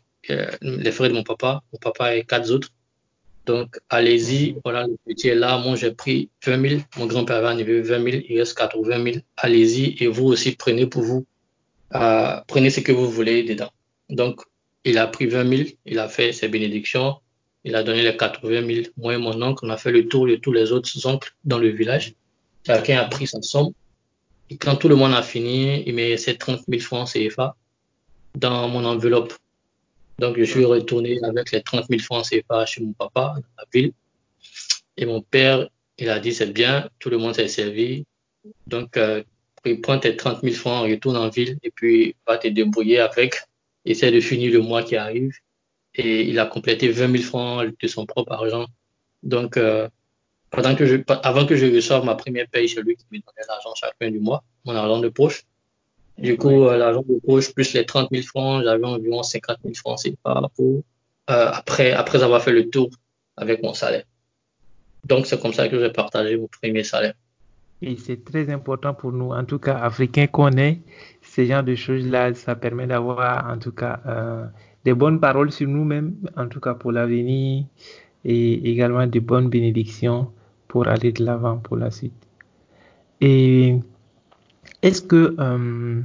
les 0.60 0.92
frères 0.92 1.08
de 1.08 1.14
mon 1.14 1.22
papa. 1.22 1.62
Mon 1.72 1.78
papa 1.78 2.16
et 2.16 2.24
quatre 2.24 2.50
autres. 2.50 2.68
Donc, 3.46 3.80
allez-y, 3.88 4.56
voilà, 4.62 4.86
le 4.86 4.96
petit 5.06 5.28
est 5.28 5.34
là. 5.34 5.58
Moi, 5.58 5.74
j'ai 5.74 5.90
pris 5.92 6.30
20 6.46 6.68
000. 6.68 6.80
Mon 6.96 7.06
grand-père 7.06 7.38
avait 7.38 7.48
enlevé 7.48 7.80
20 7.80 8.10
000. 8.10 8.22
Il 8.28 8.38
reste 8.38 8.56
80 8.56 9.02
000. 9.02 9.16
Allez-y 9.36 9.96
et 10.02 10.06
vous 10.06 10.26
aussi, 10.26 10.54
prenez 10.54 10.86
pour 10.86 11.02
vous. 11.02 11.26
Euh, 11.94 12.40
prenez 12.46 12.70
ce 12.70 12.80
que 12.80 12.92
vous 12.92 13.10
voulez 13.10 13.42
dedans. 13.42 13.70
Donc, 14.08 14.40
il 14.84 14.98
a 14.98 15.06
pris 15.06 15.26
20 15.26 15.48
000. 15.48 15.68
Il 15.86 15.98
a 15.98 16.08
fait 16.08 16.32
ses 16.32 16.48
bénédictions. 16.48 17.16
Il 17.64 17.76
a 17.76 17.82
donné 17.82 18.02
les 18.02 18.16
80 18.16 18.66
000. 18.66 18.86
Moi 18.96 19.14
et 19.14 19.18
mon 19.18 19.40
oncle, 19.42 19.64
on 19.64 19.70
a 19.70 19.76
fait 19.76 19.92
le 19.92 20.08
tour 20.08 20.26
de 20.26 20.36
tous 20.36 20.52
les 20.52 20.72
autres 20.72 21.06
oncles 21.06 21.34
dans 21.44 21.58
le 21.58 21.68
village. 21.68 22.14
Chacun 22.66 22.98
a 22.98 23.04
pris 23.04 23.26
sa 23.26 23.42
somme. 23.42 23.72
Et 24.50 24.56
quand 24.56 24.76
tout 24.76 24.88
le 24.88 24.96
monde 24.96 25.14
a 25.14 25.22
fini, 25.22 25.82
il 25.86 25.94
met 25.94 26.16
ses 26.16 26.36
30 26.36 26.62
000 26.68 26.82
francs 26.82 27.12
CFA 27.12 27.56
dans 28.34 28.68
mon 28.68 28.84
enveloppe. 28.84 29.34
Donc, 30.18 30.38
je 30.38 30.44
suis 30.44 30.64
retourné 30.64 31.18
avec 31.22 31.52
les 31.52 31.62
30 31.62 31.86
000 31.88 32.00
francs 32.00 32.26
CFA 32.28 32.66
chez 32.66 32.82
mon 32.82 32.92
papa, 32.92 33.34
dans 33.36 33.42
la 33.58 33.64
ville. 33.72 33.92
Et 34.96 35.06
mon 35.06 35.22
père, 35.22 35.68
il 35.98 36.08
a 36.10 36.18
dit, 36.18 36.32
c'est 36.34 36.52
bien, 36.52 36.88
tout 36.98 37.10
le 37.10 37.18
monde 37.18 37.34
s'est 37.34 37.48
servi. 37.48 38.04
Donc, 38.66 38.96
euh, 38.96 39.22
il 39.64 39.80
prend 39.80 39.98
tes 39.98 40.16
30 40.16 40.42
000 40.42 40.54
francs, 40.54 40.88
retourne 40.88 41.16
en 41.16 41.28
ville 41.28 41.58
et 41.62 41.70
puis 41.70 42.16
va 42.26 42.38
te 42.38 42.48
débrouiller 42.48 42.98
avec. 42.98 43.36
Essaie 43.84 44.12
de 44.12 44.20
finir 44.20 44.52
le 44.52 44.60
mois 44.60 44.82
qui 44.82 44.96
arrive 44.96 45.32
et 45.94 46.22
il 46.22 46.38
a 46.38 46.46
complété 46.46 46.88
20 46.88 47.10
000 47.12 47.22
francs 47.24 47.72
de 47.80 47.88
son 47.88 48.06
propre 48.06 48.32
argent. 48.32 48.66
Donc, 49.22 49.56
euh, 49.56 49.88
pendant 50.50 50.74
que 50.74 50.86
je, 50.86 50.96
avant 51.22 51.46
que 51.46 51.56
je 51.56 51.66
reçoive 51.66 52.04
ma 52.04 52.14
première 52.14 52.48
paye, 52.48 52.68
c'est 52.68 52.82
lui 52.82 52.96
qui 52.96 53.04
me 53.10 53.18
donnait 53.18 53.46
l'argent 53.48 53.74
chaque 53.74 53.94
fin 54.00 54.10
du 54.10 54.20
mois, 54.20 54.44
mon 54.64 54.74
argent 54.74 55.00
de 55.00 55.08
poche. 55.08 55.44
Du 56.18 56.36
coup, 56.36 56.66
euh, 56.66 56.76
l'argent 56.76 57.02
de 57.08 57.18
poche 57.26 57.52
plus 57.54 57.72
les 57.72 57.86
30 57.86 58.08
000 58.12 58.22
francs, 58.24 58.62
j'avais 58.64 58.84
environ 58.84 59.22
50 59.22 59.58
000 59.64 59.74
francs, 59.74 59.98
c'est 59.98 60.16
pas 60.22 60.42
pour, 60.54 60.82
euh, 61.30 61.50
après, 61.52 61.92
après 61.92 62.22
avoir 62.22 62.42
fait 62.42 62.52
le 62.52 62.68
tour 62.68 62.90
avec 63.36 63.62
mon 63.62 63.74
salaire. 63.74 64.04
Donc, 65.04 65.26
c'est 65.26 65.40
comme 65.40 65.52
ça 65.52 65.68
que 65.68 65.80
j'ai 65.80 65.90
partagé 65.90 66.36
mon 66.36 66.48
premier 66.48 66.84
salaire. 66.84 67.14
Et 67.82 67.96
c'est 67.96 68.24
très 68.24 68.48
important 68.48 68.94
pour 68.94 69.10
nous, 69.10 69.30
en 69.32 69.44
tout 69.44 69.58
cas, 69.58 69.76
africains 69.78 70.28
qu'on 70.28 70.52
est, 70.52 70.80
ces 71.20 71.46
genres 71.46 71.64
de 71.64 71.74
choses-là, 71.74 72.32
ça 72.32 72.54
permet 72.54 72.86
d'avoir, 72.86 73.50
en 73.50 73.58
tout 73.58 73.72
cas, 73.72 74.00
euh, 74.06 74.46
des 74.84 74.94
bonnes 74.94 75.18
paroles 75.18 75.50
sur 75.50 75.68
nous-mêmes, 75.68 76.14
en 76.36 76.46
tout 76.46 76.60
cas 76.60 76.74
pour 76.74 76.92
l'avenir, 76.92 77.64
et 78.24 78.70
également 78.70 79.08
de 79.08 79.18
bonnes 79.18 79.48
bénédictions 79.48 80.30
pour 80.68 80.86
aller 80.86 81.10
de 81.10 81.24
l'avant 81.24 81.56
pour 81.58 81.76
la 81.76 81.90
suite. 81.90 82.14
Et 83.20 83.80
est-ce 84.82 85.02
que 85.02 85.34
euh, 85.40 86.00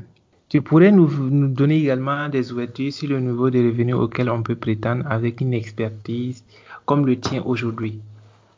tu 0.50 0.64
pourrais 0.64 0.92
nous, 0.92 1.10
nous, 1.30 1.48
donner 1.48 1.78
également 1.78 2.28
des 2.28 2.52
ouvertures 2.52 2.92
sur 2.92 3.10
le 3.10 3.20
niveau 3.20 3.52
des 3.52 3.62
revenus 3.62 3.96
auxquels 3.96 4.32
on 4.32 4.42
peut 4.42 4.56
prétendre 4.56 5.06
avec 5.08 5.42
une 5.42 5.54
expertise 5.54 6.44
comme 6.86 7.06
le 7.06 7.20
tien 7.20 7.44
aujourd'hui? 7.46 8.00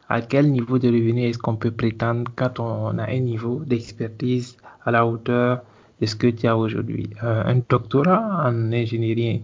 À 0.10 0.22
quel 0.22 0.52
niveau 0.52 0.80
de 0.80 0.88
revenus 0.88 1.30
est-ce 1.30 1.38
qu'on 1.38 1.56
peut 1.56 1.72
prétendre 1.72 2.32
quand 2.36 2.60
on 2.60 2.98
a 2.98 3.04
un 3.10 3.20
niveau 3.20 3.62
d'expertise 3.66 4.58
à 4.84 4.92
la 4.92 5.06
hauteur 5.06 5.62
de 6.02 6.06
ce 6.08 6.16
que 6.16 6.28
tu 6.28 6.48
as 6.48 6.58
aujourd'hui? 6.58 7.10
Euh, 7.24 7.44
Un 7.46 7.62
doctorat 7.70 8.44
en 8.48 8.72
ingénierie 8.74 9.44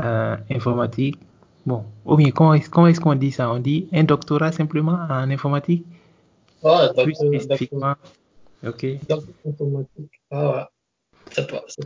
euh, 0.00 0.36
informatique. 0.50 1.18
Bon, 1.66 1.84
ou 2.06 2.16
bien 2.16 2.30
comment 2.30 2.54
est-ce 2.54 3.00
qu'on 3.00 3.14
dit 3.14 3.30
ça? 3.32 3.52
On 3.52 3.58
dit 3.58 3.86
un 3.92 4.04
doctorat 4.04 4.50
simplement 4.50 4.98
en 5.10 5.30
informatique? 5.30 5.84
Ah, 6.64 6.90
Plus 7.02 7.14
spécifiquement. 7.14 7.94
Ok. 8.66 8.86
Ah, 10.30 10.68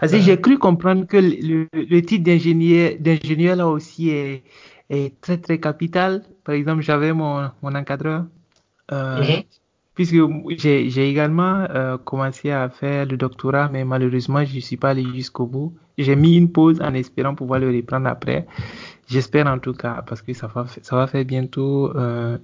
ouais. 0.03 0.21
j'ai 0.21 0.41
cru 0.41 0.59
comprendre 0.59 1.07
que 1.07 1.17
le, 1.17 1.67
le 1.73 2.01
titre 2.03 2.25
d'ingénieur, 2.25 2.93
d'ingénieur 3.01 3.57
là 3.57 3.67
aussi 3.69 4.11
est, 4.11 4.45
est, 4.91 5.21
très 5.21 5.39
très 5.39 5.59
capital. 5.59 6.23
Par 6.47 6.55
exemple, 6.55 6.83
j'avais 6.83 7.13
mon, 7.13 7.51
mon 7.63 7.75
encadreur. 7.75 8.25
Euh, 8.93 9.21
mm-hmm 9.21 9.45
puisque 9.97 10.17
j'ai 10.59 11.11
également 11.11 11.67
euh, 11.71 11.97
commencé 11.97 12.51
à 12.51 12.69
faire 12.69 13.07
le 13.07 13.17
doctorat, 13.17 13.71
mais 13.73 13.85
malheureusement, 13.85 14.45
je 14.45 14.55
ne 14.55 14.61
suis 14.61 14.77
pas 14.77 14.91
allé 14.91 15.05
jusqu'au 15.15 15.47
bout. 15.47 15.75
J'ai 15.99 16.15
mis 16.15 16.37
une 16.37 16.53
pause 16.53 16.81
en 16.83 16.93
espérant 16.93 17.35
pouvoir 17.35 17.61
le 17.61 17.75
reprendre 17.75 18.07
après. 18.07 18.47
J'espère 19.09 19.47
en 19.47 19.59
tout 19.59 19.73
cas, 19.73 20.05
parce 20.07 20.21
que 20.21 20.35
ça 20.35 20.49
va, 20.49 20.67
ça 20.83 20.97
va 20.97 21.07
faire 21.07 21.25
bientôt 21.25 21.97
euh, 21.97 22.37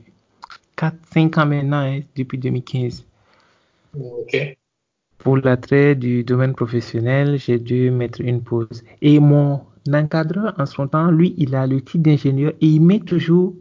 4-5 0.79 1.41
ans 1.41 1.47
maintenant, 1.47 1.83
hein, 1.83 2.01
depuis 2.17 2.39
2015. 2.39 3.05
Ok. 4.01 4.57
Pour 5.19 5.37
l'attrait 5.37 5.95
du 5.95 6.25
domaine 6.25 6.55
professionnel, 6.55 7.39
j'ai 7.39 7.59
dû 7.59 7.91
mettre 7.91 8.23
une 8.23 8.43
pause. 8.43 8.83
Et 9.03 9.21
mon 9.21 9.61
encadreur, 9.93 10.55
en 10.59 10.65
son 10.65 10.89
temps, 10.89 11.11
lui, 11.11 11.35
il 11.37 11.55
a 11.55 11.67
le 11.67 11.83
titre 11.83 12.05
d'ingénieur 12.05 12.53
et 12.63 12.67
il 12.67 12.81
met 12.81 13.01
toujours, 13.01 13.55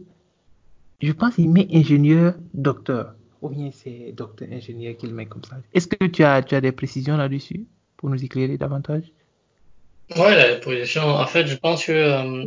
je 1.02 1.12
pense, 1.12 1.34
il 1.38 1.50
met 1.50 1.66
ingénieur 1.72 2.34
docteur. 2.54 3.14
Ou 3.40 3.48
bien 3.48 3.70
c'est 3.72 4.12
docteur 4.12 4.48
ingénieur 4.52 4.96
qui 4.96 5.06
le 5.06 5.14
met 5.14 5.26
comme 5.26 5.42
ça. 5.44 5.56
Est-ce 5.74 5.88
que 5.88 6.04
tu 6.06 6.22
as, 6.22 6.42
tu 6.42 6.54
as 6.54 6.60
des 6.60 6.72
précisions 6.72 7.16
là-dessus 7.16 7.66
pour 7.96 8.08
nous 8.08 8.22
éclairer 8.24 8.56
davantage? 8.56 9.04
Oui, 10.16 10.34
la 10.36 10.56
précision, 10.56 11.02
en 11.02 11.26
fait, 11.26 11.46
je 11.46 11.56
pense 11.56 11.86
que 11.86 11.92
euh, 11.92 12.44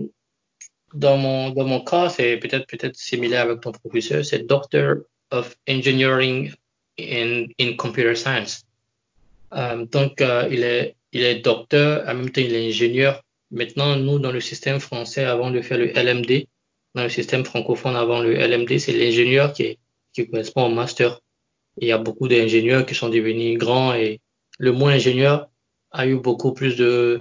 dans, 0.93 1.17
mon, 1.17 1.49
dans 1.49 1.65
mon 1.65 1.81
cas, 1.81 2.09
c'est 2.09 2.37
peut-être 2.37 2.67
peut-être 2.67 2.95
similaire 2.95 3.41
avec 3.41 3.61
ton 3.61 3.71
professeur, 3.71 4.23
c'est 4.23 4.47
Doctor 4.47 4.97
of 5.31 5.55
Engineering 5.67 6.53
in, 6.99 7.47
in 7.59 7.73
Computer 7.75 8.15
Science. 8.15 8.63
Euh, 9.53 9.85
donc, 9.85 10.21
euh, 10.21 10.47
il, 10.49 10.63
est, 10.63 10.95
il 11.11 11.23
est 11.23 11.35
docteur, 11.35 12.07
en 12.07 12.13
même 12.13 12.29
temps, 12.29 12.41
il 12.41 12.53
est 12.53 12.67
ingénieur. 12.67 13.21
Maintenant, 13.51 13.95
nous, 13.95 14.19
dans 14.19 14.31
le 14.31 14.41
système 14.41 14.79
français, 14.79 15.25
avant 15.25 15.51
de 15.51 15.61
faire 15.61 15.77
le 15.77 15.87
LMD, 15.87 16.47
dans 16.95 17.03
le 17.03 17.09
système 17.09 17.45
francophone, 17.45 17.95
avant 17.95 18.21
le 18.21 18.33
LMD, 18.33 18.77
c'est 18.79 18.93
l'ingénieur 18.93 19.53
qui 19.53 19.77
qui 20.15 20.27
correspond 20.29 20.65
au 20.65 20.69
master. 20.69 21.19
il 21.77 21.87
y 21.89 21.91
a 21.91 21.97
beaucoup 21.97 22.27
d'ingénieurs 22.27 22.85
qui 22.85 22.95
sont 22.95 23.09
devenus 23.09 23.57
grands 23.57 23.93
et 23.93 24.21
le 24.57 24.71
mot 24.71 24.87
ingénieur 24.87 25.49
a 25.91 26.07
eu 26.07 26.15
beaucoup 26.15 26.53
plus 26.53 26.77
de, 26.77 27.19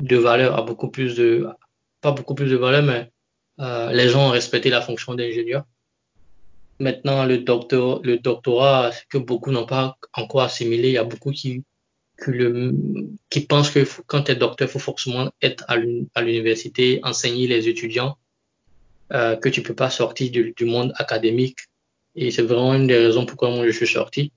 de 0.00 0.16
valeur, 0.16 0.56
a 0.56 0.62
beaucoup 0.62 0.90
plus 0.90 1.14
de, 1.16 1.46
pas 2.00 2.12
beaucoup 2.12 2.34
plus 2.34 2.50
de 2.50 2.56
valeur, 2.56 2.82
mais 2.82 3.10
euh, 3.60 3.92
les 3.92 4.08
gens 4.08 4.28
ont 4.28 4.30
respecté 4.30 4.70
la 4.70 4.80
fonction 4.80 5.14
d'ingénieur. 5.14 5.64
Maintenant, 6.78 7.26
le, 7.26 7.38
docteur, 7.38 8.00
le 8.02 8.18
doctorat, 8.18 8.90
que 9.10 9.18
beaucoup 9.18 9.50
n'ont 9.50 9.66
pas 9.66 9.98
encore 10.14 10.40
assimilé, 10.40 10.88
il 10.88 10.94
y 10.94 10.98
a 10.98 11.04
beaucoup 11.04 11.30
qui, 11.30 11.62
qui, 12.24 12.30
le, 12.30 12.74
qui 13.28 13.40
pensent 13.40 13.70
que 13.70 13.84
quand 14.06 14.22
tu 14.22 14.32
es 14.32 14.34
docteur, 14.34 14.68
il 14.68 14.72
faut 14.72 14.78
forcément 14.78 15.30
être 15.42 15.64
à 15.68 16.22
l'université, 16.22 17.00
enseigner 17.02 17.46
les 17.48 17.68
étudiants, 17.68 18.16
euh, 19.12 19.36
que 19.36 19.48
tu 19.48 19.62
peux 19.62 19.74
pas 19.74 19.90
sortir 19.90 20.30
du, 20.30 20.54
du 20.56 20.64
monde 20.64 20.92
académique 20.96 21.58
et 22.14 22.30
c'est 22.30 22.42
vraiment 22.42 22.74
une 22.74 22.86
des 22.86 22.98
raisons 22.98 23.26
pourquoi 23.26 23.50
moi 23.50 23.66
je 23.66 23.72
suis 23.72 23.86
sorti. 23.86 24.32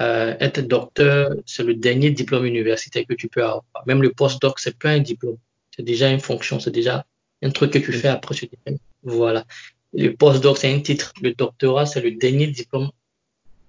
Euh, 0.00 0.34
être 0.40 0.60
docteur, 0.60 1.30
c'est 1.46 1.62
le 1.62 1.74
dernier 1.74 2.10
diplôme 2.10 2.44
universitaire 2.46 3.04
que 3.08 3.14
tu 3.14 3.28
peux 3.28 3.44
avoir. 3.44 3.64
Même 3.86 4.02
le 4.02 4.10
postdoc, 4.10 4.58
c'est 4.58 4.76
pas 4.76 4.90
un 4.90 4.98
diplôme. 4.98 5.36
C'est 5.74 5.84
déjà 5.84 6.10
une 6.10 6.20
fonction, 6.20 6.58
c'est 6.58 6.72
déjà 6.72 7.04
un 7.42 7.50
truc 7.50 7.72
que 7.72 7.78
tu 7.78 7.92
fais 7.92 8.08
après 8.08 8.34
ce 8.34 8.46
diplôme. 8.46 8.78
Voilà. 9.04 9.44
Le 9.92 10.10
postdoc, 10.10 10.58
c'est 10.58 10.72
un 10.72 10.80
titre. 10.80 11.12
Le 11.22 11.32
doctorat, 11.34 11.86
c'est 11.86 12.00
le 12.00 12.12
dernier 12.12 12.48
diplôme. 12.48 12.90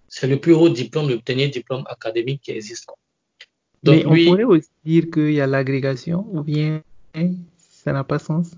C'est 0.08 0.28
le 0.28 0.40
plus 0.40 0.54
haut 0.54 0.70
diplôme, 0.70 1.10
le 1.10 1.20
dernier 1.20 1.50
diplôme 1.50 1.84
académique 1.88 2.42
qui 2.42 2.52
existe. 2.52 2.88
Donc, 3.84 3.96
Mais 3.96 4.06
on 4.06 4.32
pourrait 4.32 4.44
aussi 4.46 4.70
dire 4.84 5.06
qu'il 5.12 5.34
y 5.34 5.42
a 5.42 5.46
l'agrégation 5.46 6.26
ou 6.32 6.42
bien 6.42 6.82
ça 7.60 7.94
n'a 7.94 8.04
pas 8.04 8.18
sens. 8.18 8.52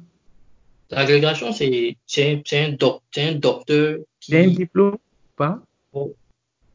L'agrégation, 0.91 1.51
c'est 1.51 1.97
un, 2.17 2.41
un, 2.53 2.71
doc, 2.73 3.03
un 3.17 3.33
docteur 3.33 3.97
c'est 4.19 4.43
un 4.43 4.47
diplôme 4.47 4.97
pas? 5.35 5.61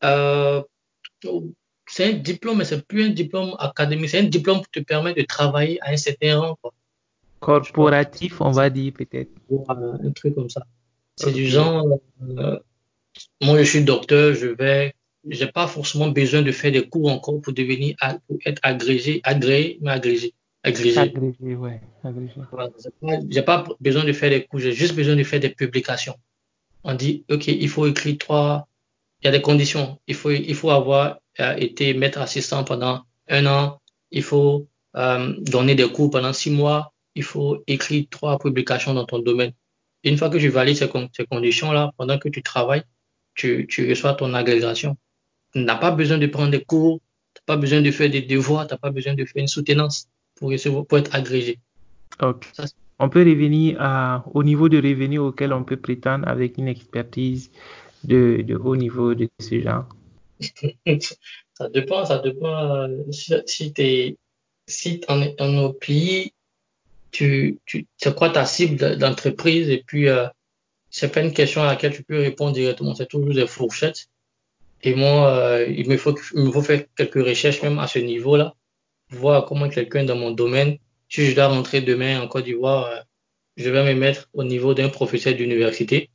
Euh, 0.05 0.63
C'est 1.87 2.05
un 2.05 2.13
diplôme, 2.15 2.59
mais 2.59 2.65
c'est 2.65 2.87
plus 2.87 3.05
un 3.05 3.11
diplôme 3.11 3.55
académique. 3.59 4.11
C'est 4.11 4.21
un 4.21 4.25
diplôme 4.25 4.61
qui 4.63 4.81
te 4.81 4.81
permet 4.81 5.15
de 5.15 5.23
travailler 5.23 5.79
à 5.83 5.91
un 5.91 5.97
certain 5.97 6.41
rang. 6.41 6.59
corporatif, 7.41 8.41
on 8.41 8.51
va 8.53 8.71
dire 8.71 8.93
peut-être. 8.95 9.31
un 9.69 10.11
truc 10.13 10.35
comme 10.35 10.49
ça. 10.49 10.63
C'est 11.17 11.33
du 11.33 11.47
genre, 11.47 11.99
euh, 12.23 12.59
moi 13.43 13.59
je 13.59 13.65
suis 13.65 13.85
docteur, 13.85 14.35
je 14.35 14.47
vais, 14.47 14.95
j'ai 15.29 15.47
pas 15.47 15.67
forcément 15.67 16.09
besoin 16.09 16.41
de 16.41 16.53
faire 16.53 16.73
des 16.73 16.89
cours 16.89 17.11
encore 17.11 17.41
pour 17.43 17.53
devenir, 17.53 17.95
pour 18.27 18.39
être 18.47 18.61
agrégé, 18.63 19.21
agréé, 19.25 19.79
mais 19.83 19.91
agrégé. 19.91 20.33
Agrégé. 20.65 20.99
Agrégé, 20.99 21.57
ouais, 21.57 21.81
agrégé. 22.05 22.35
j'ai 23.29 23.43
pas 23.43 23.65
besoin 23.81 24.05
de 24.05 24.13
faire 24.13 24.31
des 24.31 24.45
cours, 24.45 24.61
j'ai 24.61 24.73
juste 24.73 24.95
besoin 24.95 25.17
de 25.17 25.25
faire 25.25 25.41
des 25.41 25.51
publications. 25.51 26.15
On 26.85 26.95
dit, 26.95 27.25
OK, 27.31 27.49
il 27.49 27.69
faut 27.69 27.87
écrire 27.87 28.19
trois, 28.19 28.69
il 29.23 29.27
y 29.27 29.29
a 29.29 29.33
des 29.33 29.43
conditions. 29.43 30.01
Il 30.07 30.15
faut, 30.15 30.31
il 30.31 30.55
faut 30.55 30.71
avoir 30.71 31.19
euh, 31.41 31.57
été 31.57 31.95
maître 31.95 32.21
assistant 32.21 32.65
pendant 32.65 33.03
un 33.29 33.47
an. 33.47 33.81
Il 34.11 34.23
faut 34.23 34.69
euh, 34.97 35.35
donner 35.41 35.75
des 35.75 35.91
cours 35.91 36.11
pendant 36.11 36.33
six 36.33 36.51
mois. 36.51 36.93
Il 37.15 37.23
faut 37.23 37.63
écrire 37.67 38.05
trois 38.11 38.39
publications 38.39 38.95
dans 38.95 39.05
ton 39.05 39.19
domaine. 39.19 39.53
une 40.05 40.17
fois 40.17 40.31
que 40.31 40.39
tu 40.39 40.49
valides 40.49 40.77
ces, 40.77 40.91
ces 41.17 41.27
conditions-là, 41.27 41.93
pendant 41.97 42.19
que 42.19 42.29
tu 42.29 42.43
travailles, 42.43 42.83
tu, 43.35 43.67
tu 43.69 43.89
reçois 43.89 44.15
ton 44.15 44.35
agrégation. 44.35 44.97
Tu 45.53 45.61
n'as 45.61 45.77
pas 45.77 45.91
besoin 45.93 46.19
de 46.19 46.27
prendre 46.27 46.51
des 46.51 46.65
cours, 46.65 47.01
tu 47.35 47.41
n'as 47.41 47.55
pas 47.55 47.61
besoin 47.61 47.81
de 47.81 47.91
faire 47.91 48.11
des 48.11 48.23
devoirs, 48.23 48.67
tu 48.67 48.75
n'as 48.75 48.79
pas 48.79 48.91
besoin 48.91 49.15
de 49.15 49.25
faire 49.25 49.41
une 49.43 49.49
soutenance 49.49 50.09
pour, 50.43 50.87
pour 50.87 50.99
être 50.99 51.15
agrégé. 51.15 51.59
On 52.99 53.09
peut 53.09 53.21
revenir 53.21 53.77
à, 53.81 54.25
au 54.35 54.43
niveau 54.43 54.69
de 54.69 54.77
revenus 54.77 55.21
auquel 55.21 55.53
on 55.53 55.65
peut 55.65 55.77
prétendre 55.77 56.29
avec 56.29 56.59
une 56.59 56.69
expertise 56.69 57.51
de, 58.05 58.43
de 58.43 58.57
haut 58.57 58.77
niveau 58.77 59.15
de 59.15 59.29
ce 59.41 59.61
genre 59.61 59.87
Ça 61.55 61.69
dépend, 61.69 62.05
ça 62.05 62.19
dépend. 62.19 62.75
Euh, 62.75 62.89
si, 63.11 63.35
si 63.47 63.73
tu 63.73 64.17
si 64.67 65.01
en, 65.09 65.23
en 65.39 65.73
pays, 65.73 66.33
tu, 67.11 67.59
tu, 67.67 67.87
c'est 67.99 68.15
quoi 68.17 68.31
ta 68.31 68.47
cible 68.47 68.97
d'entreprise 68.97 69.69
et 69.69 69.83
puis 69.87 70.09
euh, 70.09 70.27
c'est 70.91 71.13
pas 71.13 71.21
une 71.21 71.33
question 71.33 71.63
à 71.63 71.67
laquelle 71.67 71.95
tu 71.95 72.03
peux 72.03 72.21
répondre 72.21 72.53
directement, 72.53 72.95
c'est 72.95 73.07
toujours 73.07 73.35
des 73.35 73.47
fourchettes. 73.47 74.09
Et 74.83 74.95
moi, 74.95 75.29
euh, 75.29 75.67
il, 75.67 75.89
me 75.89 75.97
faut, 75.97 76.15
il 76.35 76.45
me 76.45 76.51
faut 76.51 76.63
faire 76.63 76.85
quelques 76.97 77.23
recherches 77.23 77.63
même 77.63 77.79
à 77.79 77.87
ce 77.87 77.99
niveau-là, 77.99 78.55
voir 79.13 79.47
comment 79.47 79.69
quelqu'un 79.69 80.05
dans 80.05 80.17
mon 80.17 80.31
domaine, 80.31 80.79
si 81.09 81.27
je 81.27 81.35
dois 81.35 81.49
rentrer 81.49 81.81
demain 81.81 82.21
en 82.21 82.29
Côte 82.29 82.45
d'Ivoire, 82.45 82.87
euh, 82.87 83.01
je 83.57 83.69
vais 83.71 83.85
me 83.85 83.99
mettre 83.99 84.29
au 84.33 84.45
niveau 84.45 84.75
d'un 84.75 84.89
professeur 84.89 85.35
d'université, 85.35 86.11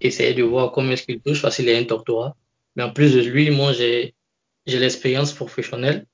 essayer 0.00 0.34
de 0.34 0.42
voir 0.42 0.72
comment 0.72 0.92
est-ce 0.92 1.04
qu'il 1.04 1.20
touche, 1.20 1.42
parce 1.42 1.56
qu'il 1.56 1.68
a 1.68 1.76
un 1.76 1.82
doctorat. 1.82 2.36
Mais 2.76 2.82
en 2.82 2.90
plus 2.92 3.14
de 3.14 3.20
lui, 3.20 3.50
moi, 3.50 3.72
j'ai 3.72 4.14
j'ai 4.66 4.78
l'expérience 4.78 5.32
professionnelle 5.32 6.06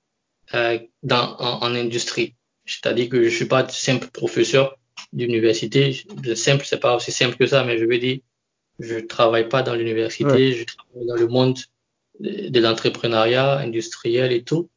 euh, 0.55 0.79
dans, 1.03 1.37
en, 1.39 1.75
industrie. 1.75 2.35
C'est-à-dire 2.67 3.09
que 3.09 3.25
je 3.25 3.35
suis 3.35 3.47
pas 3.47 3.67
simple 3.69 4.09
professeur 4.09 4.77
d'université. 5.13 5.97
Simple, 6.35 6.65
c'est 6.67 6.81
pas 6.81 6.97
aussi 6.97 7.13
simple 7.13 7.37
que 7.37 7.47
ça, 7.47 7.65
mais 7.65 7.79
je 7.79 7.87
veux 7.87 7.99
dire, 7.99 8.19
je 8.79 8.99
travaille 8.99 9.49
pas 9.49 9.63
dans 9.63 9.75
l'université, 9.75 10.53
je 10.53 10.65
travaille 10.65 11.07
dans 11.07 11.17
le 11.17 11.27
monde 11.29 11.59
de, 12.21 12.61
l'entrepreneuriat 12.61 13.59
industriel 13.59 14.33
et 14.33 14.43
tout. 14.43 14.69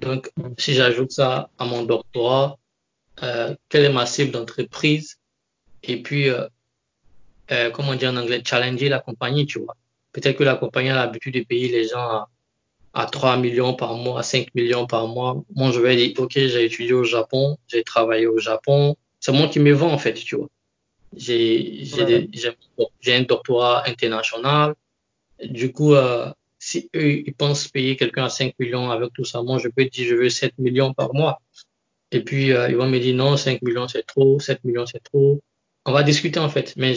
Donc, 0.00 0.30
si 0.58 0.74
j'ajoute 0.74 1.12
ça 1.12 1.50
à 1.58 1.64
mon 1.64 1.84
doctorat, 1.84 2.58
euh, 3.22 3.54
quelle 3.68 3.84
est 3.84 3.92
ma 3.92 4.06
cible 4.06 4.32
d'entreprise? 4.32 5.16
Et 5.82 6.02
puis, 6.02 6.28
euh, 6.28 6.46
euh, 7.50 7.70
comment 7.70 7.94
dire 7.94 8.10
en 8.10 8.16
anglais, 8.16 8.42
challenger 8.44 8.88
la 8.88 8.98
compagnie, 8.98 9.46
tu 9.46 9.60
vois. 9.60 9.76
Peut-être 10.12 10.36
que 10.36 10.44
la 10.44 10.56
compagnie 10.56 10.90
a 10.90 10.94
l'habitude 10.94 11.34
de 11.34 11.42
payer 11.42 11.68
les 11.68 11.88
gens 11.88 11.98
à, 11.98 12.28
à 12.94 13.06
3 13.06 13.36
millions 13.36 13.74
par 13.74 13.94
mois, 13.94 14.20
à 14.20 14.22
5 14.22 14.54
millions 14.54 14.86
par 14.86 15.06
mois. 15.06 15.42
Moi, 15.54 15.70
je 15.70 15.80
vais 15.80 15.96
dire, 15.96 16.18
OK, 16.18 16.32
j'ai 16.34 16.64
étudié 16.64 16.92
au 16.92 17.04
Japon, 17.04 17.56
j'ai 17.68 17.84
travaillé 17.84 18.26
au 18.26 18.38
Japon. 18.38 18.96
C'est 19.20 19.32
moi 19.32 19.48
qui 19.48 19.60
me 19.60 19.72
vends, 19.72 19.92
en 19.92 19.98
fait, 19.98 20.14
tu 20.14 20.36
vois. 20.36 20.48
J'ai 21.14 21.84
j'ai 21.84 23.14
un 23.14 23.22
doctorat 23.22 23.84
international. 23.86 24.74
Du 25.42 25.72
coup, 25.72 25.94
euh, 25.94 26.30
si 26.66 26.90
eux, 26.96 27.22
ils 27.24 27.32
pensent 27.32 27.68
payer 27.68 27.94
quelqu'un 27.96 28.24
à 28.24 28.28
5 28.28 28.54
millions 28.58 28.90
avec 28.90 29.12
tout 29.12 29.24
ça, 29.24 29.40
moi, 29.40 29.58
je 29.58 29.68
peux 29.68 29.84
dire, 29.84 30.04
je 30.08 30.16
veux 30.16 30.28
7 30.28 30.58
millions 30.58 30.92
par 30.92 31.14
mois. 31.14 31.40
Et 32.10 32.24
puis, 32.24 32.52
euh, 32.52 32.68
ils 32.68 32.76
vont 32.76 32.88
me 32.88 32.98
dire, 32.98 33.14
non, 33.14 33.36
5 33.36 33.62
millions, 33.62 33.86
c'est 33.86 34.02
trop, 34.02 34.40
7 34.40 34.64
millions, 34.64 34.84
c'est 34.84 35.02
trop. 35.02 35.40
On 35.84 35.92
va 35.92 36.02
discuter, 36.02 36.40
en 36.40 36.48
fait. 36.48 36.74
Mais 36.76 36.96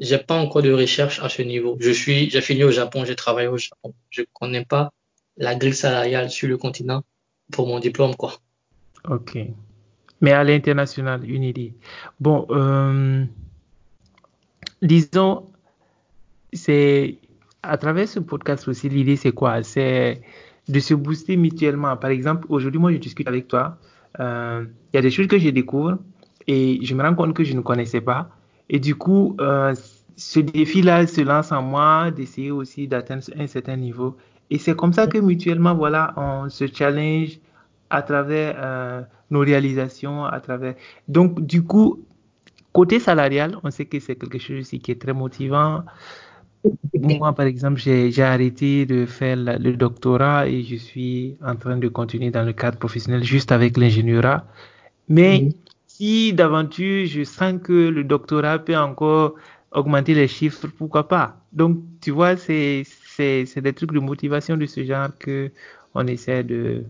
j'ai 0.00 0.18
pas 0.18 0.36
encore 0.36 0.62
de 0.62 0.72
recherche 0.72 1.20
à 1.20 1.28
ce 1.28 1.42
niveau. 1.42 1.76
Je 1.78 1.92
suis, 1.92 2.30
j'ai 2.30 2.40
fini 2.40 2.64
au 2.64 2.72
Japon, 2.72 3.04
j'ai 3.04 3.14
travaillé 3.14 3.46
au 3.46 3.58
Japon. 3.58 3.94
Je 4.10 4.22
connais 4.32 4.64
pas 4.64 4.90
la 5.36 5.54
grille 5.54 5.74
salariale 5.74 6.28
sur 6.28 6.48
le 6.48 6.56
continent 6.56 7.04
pour 7.52 7.68
mon 7.68 7.78
diplôme, 7.78 8.16
quoi. 8.16 8.32
Ok. 9.08 9.38
Mais 10.20 10.32
à 10.32 10.42
l'international, 10.42 11.30
une 11.30 11.44
idée. 11.44 11.74
Bon, 12.18 12.44
euh, 12.50 13.24
disons, 14.82 15.46
c'est 16.52 17.18
à 17.68 17.76
travers 17.76 18.08
ce 18.08 18.20
podcast 18.20 18.68
aussi, 18.68 18.88
l'idée 18.88 19.16
c'est 19.16 19.32
quoi? 19.32 19.62
C'est 19.62 20.20
de 20.68 20.80
se 20.80 20.94
booster 20.94 21.36
mutuellement. 21.36 21.96
Par 21.96 22.10
exemple, 22.10 22.46
aujourd'hui, 22.48 22.80
moi, 22.80 22.92
je 22.92 22.98
discute 22.98 23.28
avec 23.28 23.48
toi. 23.48 23.78
Euh, 24.20 24.64
il 24.92 24.96
y 24.96 24.98
a 24.98 25.02
des 25.02 25.10
choses 25.10 25.26
que 25.26 25.38
je 25.38 25.50
découvre 25.50 25.98
et 26.46 26.78
je 26.82 26.94
me 26.94 27.02
rends 27.02 27.14
compte 27.14 27.34
que 27.34 27.44
je 27.44 27.54
ne 27.54 27.60
connaissais 27.60 28.00
pas. 28.00 28.30
Et 28.68 28.80
du 28.80 28.94
coup, 28.94 29.36
euh, 29.40 29.74
ce 30.16 30.40
défi-là 30.40 31.06
se 31.06 31.20
lance 31.20 31.52
en 31.52 31.62
moi 31.62 32.10
d'essayer 32.10 32.50
aussi 32.50 32.88
d'atteindre 32.88 33.24
un 33.38 33.46
certain 33.46 33.76
niveau. 33.76 34.16
Et 34.50 34.58
c'est 34.58 34.74
comme 34.74 34.92
ça 34.92 35.06
que 35.06 35.18
mutuellement, 35.18 35.74
voilà, 35.74 36.14
on 36.16 36.48
se 36.48 36.66
challenge 36.66 37.38
à 37.90 38.02
travers 38.02 38.56
euh, 38.58 39.02
nos 39.30 39.40
réalisations, 39.40 40.24
à 40.24 40.40
travers. 40.40 40.74
Donc, 41.08 41.40
du 41.44 41.62
coup, 41.62 42.04
côté 42.72 42.98
salarial, 42.98 43.56
on 43.62 43.70
sait 43.70 43.86
que 43.86 44.00
c'est 44.00 44.16
quelque 44.16 44.38
chose 44.38 44.60
aussi 44.60 44.80
qui 44.80 44.92
est 44.92 45.00
très 45.00 45.12
motivant. 45.12 45.84
Moi, 46.94 47.32
par 47.34 47.46
exemple, 47.46 47.78
j'ai 47.78 48.22
arrêté 48.22 48.86
de 48.86 49.06
faire 49.06 49.36
le 49.36 49.76
doctorat 49.76 50.48
et 50.48 50.62
je 50.62 50.76
suis 50.76 51.36
en 51.44 51.56
train 51.56 51.76
de 51.76 51.88
continuer 51.88 52.30
dans 52.30 52.42
le 52.42 52.52
cadre 52.52 52.78
professionnel 52.78 53.22
juste 53.22 53.52
avec 53.52 53.76
l'ingénieura. 53.76 54.44
Mais 55.08 55.50
si 55.86 56.32
d'aventure 56.32 57.06
je 57.06 57.24
sens 57.24 57.54
que 57.62 57.88
le 57.88 58.04
doctorat 58.04 58.58
peut 58.58 58.76
encore 58.76 59.34
augmenter 59.72 60.14
les 60.14 60.28
chiffres, 60.28 60.68
pourquoi 60.78 61.06
pas? 61.08 61.40
Donc, 61.52 61.78
tu 62.00 62.10
vois, 62.10 62.36
c'est 62.36 62.84
des 63.18 63.72
trucs 63.72 63.92
de 63.92 63.98
motivation 64.00 64.56
de 64.56 64.66
ce 64.66 64.84
genre 64.84 65.08
que 65.18 65.50
on 65.94 66.06
essaie 66.06 66.44
de, 66.44 66.84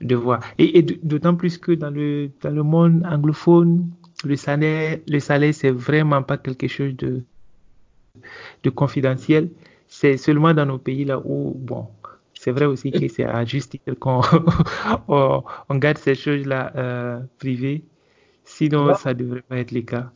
de 0.00 0.14
voir. 0.14 0.40
Et, 0.58 0.82
d'autant 0.82 1.34
plus 1.34 1.58
que 1.58 1.72
dans 1.72 1.90
le, 1.90 2.30
dans 2.42 2.50
le 2.50 2.62
monde 2.62 3.04
anglophone, 3.04 3.90
le 4.24 4.36
salaire, 4.36 4.98
le 5.08 5.18
salaire, 5.20 5.54
c'est 5.54 5.70
vraiment 5.70 6.22
pas 6.22 6.38
quelque 6.38 6.68
chose 6.68 6.96
de, 6.96 7.24
de 8.62 8.70
confidentiel. 8.70 9.50
C'est 9.88 10.16
seulement 10.16 10.54
dans 10.54 10.66
nos 10.66 10.78
pays 10.78 11.04
là 11.04 11.20
où, 11.24 11.52
bon, 11.56 11.88
c'est 12.34 12.50
vrai 12.50 12.64
aussi 12.64 12.90
que 12.90 13.08
c'est 13.08 13.24
à 13.24 13.44
juste 13.44 13.76
qu'on 13.98 14.20
on, 15.08 15.76
garde 15.76 15.98
ces 15.98 16.14
choses-là 16.14 16.72
euh, 16.76 17.20
privées 17.38 17.84
Sinon, 18.44 18.94
ça 18.94 19.14
ne 19.14 19.18
devrait 19.18 19.42
pas 19.42 19.56
être 19.58 19.72
le 19.72 19.80
cas. 19.80 20.10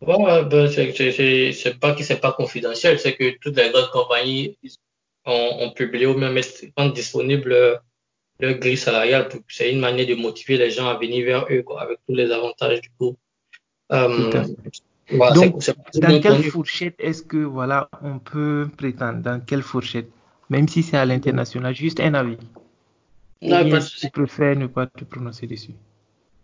Ouais, 0.00 0.44
ben, 0.44 0.68
c'est 0.68 1.80
pas 1.80 1.94
que 1.94 2.04
c'est 2.04 2.20
pas 2.20 2.32
confidentiel, 2.32 2.98
c'est 2.98 3.14
que 3.14 3.36
toutes 3.40 3.56
les 3.56 3.70
grandes 3.70 3.90
compagnies 3.90 4.56
ont, 5.24 5.70
publié 5.74 6.06
ou 6.06 6.16
même 6.16 6.38
rendent 6.76 6.92
disponible 6.92 7.80
leur 8.40 8.54
grille 8.58 8.76
salariale. 8.76 9.28
C'est 9.48 9.72
une 9.72 9.80
manière 9.80 10.06
de 10.06 10.14
motiver 10.14 10.56
les 10.58 10.70
gens 10.70 10.88
à 10.88 10.94
venir 10.94 11.24
vers 11.24 11.46
eux, 11.50 11.62
quoi, 11.62 11.82
avec 11.82 11.98
tous 12.06 12.14
les 12.14 12.30
avantages 12.30 12.80
du 12.80 12.90
coup. 12.98 13.16
Euh, 13.92 14.30
Donc, 15.34 15.70
dans 15.94 16.20
quelle 16.20 16.42
fourchette 16.44 16.94
est-ce 16.98 17.22
que 17.22 17.36
voilà, 17.36 17.88
on 18.02 18.18
peut 18.18 18.68
prétendre? 18.76 19.20
Dans 19.20 19.40
quelle 19.40 19.62
fourchette? 19.62 20.08
Même 20.50 20.68
si 20.68 20.82
c'est 20.82 20.96
à 20.96 21.04
l'international, 21.04 21.74
juste 21.74 22.00
un 22.00 22.14
avis. 22.14 22.36
Non, 23.40 23.64
tu 24.00 24.10
préfères 24.10 24.56
ne 24.56 24.66
pas 24.66 24.86
te 24.86 25.04
prononcer 25.04 25.46
dessus? 25.46 25.74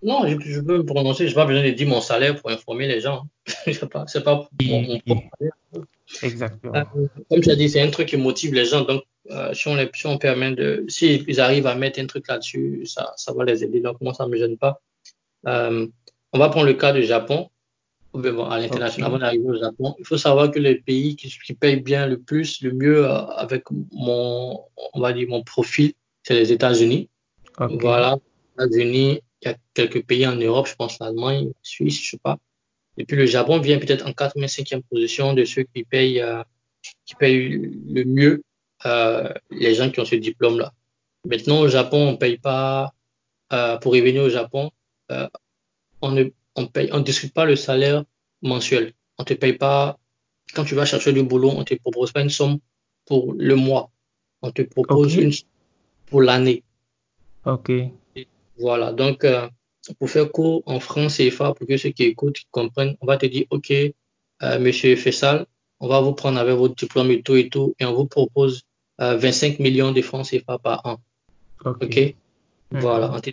Non, 0.02 0.26
je, 0.26 0.60
peux 0.60 0.78
me 0.78 0.84
prononcer, 0.84 1.24
je 1.26 1.30
n'ai 1.30 1.34
pas 1.34 1.44
besoin 1.44 1.64
de 1.64 1.70
dire 1.70 1.88
mon 1.88 2.00
salaire 2.00 2.40
pour 2.40 2.50
informer 2.50 2.86
les 2.86 3.00
gens. 3.00 3.24
c'est 3.46 3.88
pas, 3.88 4.04
c'est 4.06 4.22
pas 4.22 4.48
mon, 4.62 4.82
mon 4.82 4.98
propre 5.00 5.28
salaire. 5.38 5.84
Exactement. 6.22 6.74
Euh, 6.74 7.06
comme 7.30 7.40
tu 7.40 7.50
as 7.50 7.56
dit, 7.56 7.68
c'est 7.68 7.80
un 7.80 7.90
truc 7.90 8.08
qui 8.08 8.16
motive 8.16 8.54
les 8.54 8.64
gens. 8.64 8.82
Donc, 8.82 9.02
euh, 9.30 9.52
si, 9.54 9.68
on 9.68 9.74
les, 9.74 9.90
si 9.92 10.06
on 10.06 10.16
permet 10.16 10.52
de, 10.52 10.84
si 10.88 11.24
ils 11.26 11.40
arrivent 11.40 11.66
à 11.66 11.74
mettre 11.74 12.00
un 12.00 12.06
truc 12.06 12.28
là-dessus, 12.28 12.86
ça, 12.86 13.12
ça 13.16 13.32
va 13.32 13.44
les 13.44 13.64
aider. 13.64 13.80
Donc, 13.80 14.00
moi, 14.00 14.14
ça 14.14 14.26
me 14.26 14.36
gêne 14.36 14.56
pas. 14.56 14.80
Euh, 15.46 15.86
on 16.32 16.38
va 16.38 16.48
prendre 16.48 16.66
le 16.66 16.74
cas 16.74 16.92
du 16.92 17.02
Japon. 17.02 17.50
Bon, 18.14 18.46
à 18.46 18.58
l'international, 18.58 19.10
avant 19.10 19.18
d'arriver 19.18 19.44
au 19.46 19.58
Japon, 19.58 19.94
il 19.98 20.06
faut 20.06 20.16
savoir 20.16 20.50
que 20.50 20.58
les 20.58 20.76
pays 20.76 21.14
qui, 21.14 21.28
qui 21.28 21.54
payent 21.54 21.80
bien 21.80 22.06
le 22.06 22.18
plus, 22.18 22.62
le 22.62 22.72
mieux 22.72 23.04
euh, 23.04 23.26
avec 23.36 23.64
mon, 23.92 24.60
on 24.94 25.00
va 25.00 25.12
dire 25.12 25.28
mon 25.28 25.42
profil, 25.42 25.92
c'est 26.22 26.34
les 26.34 26.50
États-Unis. 26.50 27.08
Voilà, 27.58 28.16
les 28.58 28.64
États-Unis, 28.64 29.20
il 29.42 29.48
y 29.48 29.50
a 29.52 29.56
quelques 29.74 30.04
pays 30.04 30.26
en 30.26 30.36
Europe, 30.36 30.66
je 30.66 30.74
pense 30.74 30.98
l'Allemagne, 30.98 31.46
la 31.46 31.52
Suisse, 31.62 32.02
je 32.02 32.10
sais 32.10 32.18
pas. 32.18 32.38
Et 32.96 33.04
puis 33.04 33.16
le 33.16 33.26
Japon 33.26 33.60
vient 33.60 33.78
peut-être 33.78 34.06
en 34.06 34.10
85e 34.10 34.82
position 34.82 35.32
de 35.32 35.44
ceux 35.44 35.62
qui 35.62 35.84
payent, 35.84 36.20
euh, 36.20 36.42
qui 37.06 37.14
payent 37.14 37.48
le 37.88 38.04
mieux 38.04 38.42
euh, 38.86 39.32
les 39.50 39.74
gens 39.74 39.90
qui 39.90 40.00
ont 40.00 40.04
ce 40.04 40.16
diplôme-là. 40.16 40.72
Maintenant, 41.24 41.60
au 41.60 41.68
Japon, 41.68 42.08
on 42.08 42.16
paye 42.16 42.38
pas, 42.38 42.92
euh, 43.52 43.76
pour 43.78 43.96
y 43.96 44.00
venir 44.00 44.22
au 44.22 44.28
Japon, 44.28 44.70
on 46.00 46.12
ne, 46.12 46.24
on 46.56 46.66
paye, 46.66 46.90
on 46.92 47.00
discute 47.00 47.32
pas 47.32 47.44
le 47.44 47.56
salaire 47.56 48.04
mensuel. 48.42 48.92
On 49.18 49.24
te 49.24 49.34
paye 49.34 49.54
pas, 49.54 49.98
quand 50.54 50.64
tu 50.64 50.74
vas 50.74 50.84
chercher 50.84 51.12
du 51.12 51.22
boulot, 51.22 51.50
on 51.50 51.64
te 51.64 51.74
propose 51.74 52.12
pas 52.12 52.22
une 52.22 52.30
somme 52.30 52.58
pour 53.06 53.34
le 53.34 53.54
mois. 53.54 53.90
On 54.42 54.50
te 54.50 54.62
propose 54.62 55.14
une 55.16 55.32
pour 56.06 56.22
l'année. 56.22 56.62
Ok. 57.44 57.72
Voilà. 58.58 58.92
Donc, 58.92 59.24
euh, 59.24 59.48
pour 59.98 60.10
faire 60.10 60.30
court 60.30 60.62
en 60.66 60.80
France 60.80 61.16
CFA, 61.16 61.54
pour 61.54 61.66
que 61.66 61.76
ceux 61.76 61.90
qui 61.90 62.04
écoutent 62.04 62.42
comprennent, 62.50 62.96
on 63.00 63.06
va 63.06 63.16
te 63.16 63.26
dire, 63.26 63.46
OK, 63.50 63.70
euh, 63.70 64.58
monsieur 64.58 64.94
Fessal, 64.96 65.46
on 65.80 65.88
va 65.88 66.00
vous 66.00 66.12
prendre 66.12 66.38
avec 66.38 66.54
votre 66.56 66.74
diplôme 66.74 67.10
et 67.10 67.22
tout 67.22 67.36
et 67.36 67.48
tout, 67.48 67.74
et 67.78 67.84
on 67.84 67.94
vous 67.94 68.06
propose 68.06 68.62
25 68.98 69.60
millions 69.60 69.92
de 69.92 70.02
francs 70.02 70.26
CFA 70.28 70.58
par 70.58 70.84
an. 70.84 70.98
OK. 71.64 72.14
Voilà. 72.70 73.12
On 73.12 73.20
te 73.20 73.30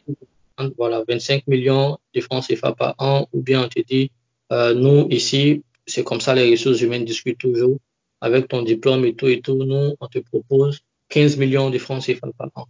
dit, 0.59 0.73
voilà, 0.77 1.03
25 1.07 1.47
millions 1.47 1.97
de 2.13 2.21
francs 2.21 2.45
CFA 2.47 2.73
par 2.73 2.95
an, 2.97 3.27
ou 3.33 3.41
bien 3.41 3.63
on 3.63 3.67
te 3.67 3.81
dit, 3.81 4.11
euh, 4.51 4.73
nous, 4.73 5.07
ici, 5.09 5.63
c'est 5.85 6.03
comme 6.03 6.21
ça, 6.21 6.35
les 6.35 6.51
ressources 6.51 6.81
humaines 6.81 7.05
discutent 7.05 7.39
toujours. 7.39 7.77
Avec 8.21 8.47
ton 8.47 8.61
diplôme 8.61 9.05
et 9.05 9.13
tout 9.13 9.27
et 9.27 9.41
tout, 9.41 9.55
nous, 9.55 9.95
on 9.99 10.07
te 10.07 10.19
propose 10.19 10.79
15 11.09 11.37
millions 11.37 11.69
de 11.69 11.77
francs 11.77 12.03
CFA 12.03 12.27
par 12.37 12.49
an. 12.55 12.65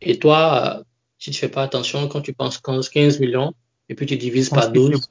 Et 0.00 0.18
toi, 0.18 0.78
euh, 0.78 0.84
si 1.18 1.30
tu 1.30 1.38
fais 1.38 1.48
pas 1.48 1.62
attention, 1.62 2.08
quand 2.08 2.22
tu 2.22 2.32
penses 2.32 2.58
15 2.58 3.20
millions, 3.20 3.54
et 3.88 3.94
puis 3.94 4.06
tu 4.06 4.16
divises 4.16 4.50
par 4.50 4.72
12, 4.72 5.08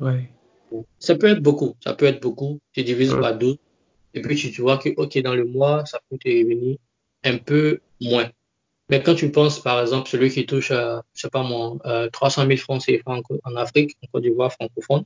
ouais. 0.00 0.30
ça 0.98 1.14
peut 1.14 1.26
être 1.26 1.42
beaucoup, 1.42 1.76
ça 1.82 1.94
peut 1.94 2.06
être 2.06 2.22
beaucoup, 2.22 2.60
tu 2.72 2.82
divises 2.82 3.12
par 3.12 3.36
12, 3.36 3.56
et 4.14 4.22
puis 4.22 4.36
tu, 4.36 4.62
vois 4.62 4.78
que, 4.78 4.88
ok, 4.96 5.18
dans 5.22 5.34
le 5.34 5.44
mois, 5.44 5.84
ça 5.84 6.00
peut 6.08 6.16
te 6.16 6.28
revenir 6.28 6.78
un 7.24 7.38
peu 7.38 7.80
moins. 8.00 8.30
Mais 8.88 9.02
quand 9.02 9.14
tu 9.14 9.30
penses, 9.32 9.58
par 9.60 9.80
exemple, 9.80 10.08
celui 10.08 10.30
qui 10.30 10.46
touche, 10.46 10.70
euh, 10.70 11.00
je 11.14 11.22
sais 11.22 11.30
pas 11.30 11.42
moi, 11.42 11.76
euh, 11.86 12.08
300 12.10 12.46
000 12.46 12.56
francs 12.56 12.84
CFA 12.84 13.10
en, 13.10 13.20
en 13.44 13.56
Afrique, 13.56 13.96
en 14.02 14.06
Côte 14.12 14.22
d'Ivoire 14.22 14.52
francophone, 14.52 15.04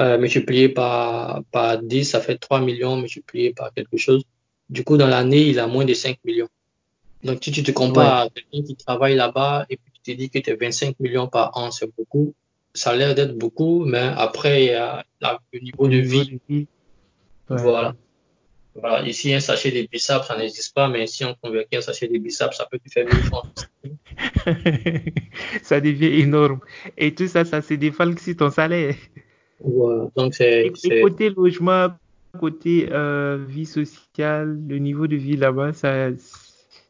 euh, 0.00 0.18
multiplié 0.18 0.70
par, 0.70 1.42
par 1.52 1.82
10, 1.82 2.04
ça 2.04 2.20
fait 2.20 2.38
3 2.38 2.60
millions 2.60 2.96
multiplié 2.96 3.52
par 3.52 3.72
quelque 3.74 3.96
chose. 3.96 4.24
Du 4.70 4.84
coup, 4.84 4.96
dans 4.96 5.06
l'année, 5.06 5.42
il 5.48 5.58
a 5.58 5.66
moins 5.66 5.84
de 5.84 5.92
5 5.92 6.18
millions. 6.24 6.48
Donc, 7.22 7.38
si 7.42 7.52
tu 7.52 7.62
te 7.62 7.70
compares 7.70 8.22
à 8.22 8.28
quelqu'un 8.30 8.66
qui 8.66 8.76
travaille 8.76 9.14
là-bas 9.14 9.66
et 9.68 9.76
puis 9.76 9.92
tu 9.92 10.12
te 10.12 10.18
dis 10.18 10.30
que 10.30 10.38
tu 10.38 10.50
as 10.50 10.56
25 10.56 10.98
millions 11.00 11.28
par 11.28 11.56
an, 11.56 11.70
c'est 11.70 11.88
beaucoup. 11.96 12.34
Ça 12.72 12.90
a 12.90 12.96
l'air 12.96 13.14
d'être 13.14 13.36
beaucoup, 13.36 13.84
mais 13.84 14.10
après, 14.16 14.64
il 14.64 14.68
y 14.68 14.74
a 14.74 15.04
le 15.52 15.60
niveau 15.60 15.88
de 15.88 15.98
vie. 15.98 16.38
Voilà. 17.48 17.94
Voilà, 18.74 19.06
ici, 19.06 19.32
un 19.32 19.40
sachet 19.40 19.70
de 19.70 19.86
bissap, 19.86 20.24
ça 20.24 20.36
n'existe 20.36 20.74
pas, 20.74 20.88
mais 20.88 21.06
si 21.06 21.24
on 21.24 21.34
convertit 21.34 21.76
un 21.76 21.80
sachet 21.80 22.08
de 22.08 22.18
bissap, 22.18 22.52
ça 22.54 22.66
peut 22.70 22.78
te 22.78 22.90
faire 22.90 23.06
1000 23.06 23.14
francs. 23.24 23.46
ça 25.62 25.80
devient 25.80 26.20
énorme. 26.20 26.60
Et 26.96 27.14
tout 27.14 27.28
ça, 27.28 27.44
ça 27.44 27.62
se 27.62 27.74
défalque 27.74 28.18
sur 28.18 28.36
ton 28.36 28.50
salaire. 28.50 28.96
Voilà, 29.60 30.10
donc 30.16 30.34
c'est. 30.34 30.72
Côté 31.00 31.30
logement, 31.30 31.88
côté 32.38 32.88
euh, 32.90 33.44
vie 33.48 33.66
sociale, 33.66 34.58
le 34.66 34.78
niveau 34.78 35.06
de 35.06 35.16
vie 35.16 35.36
là-bas, 35.36 35.72
ça, 35.72 36.08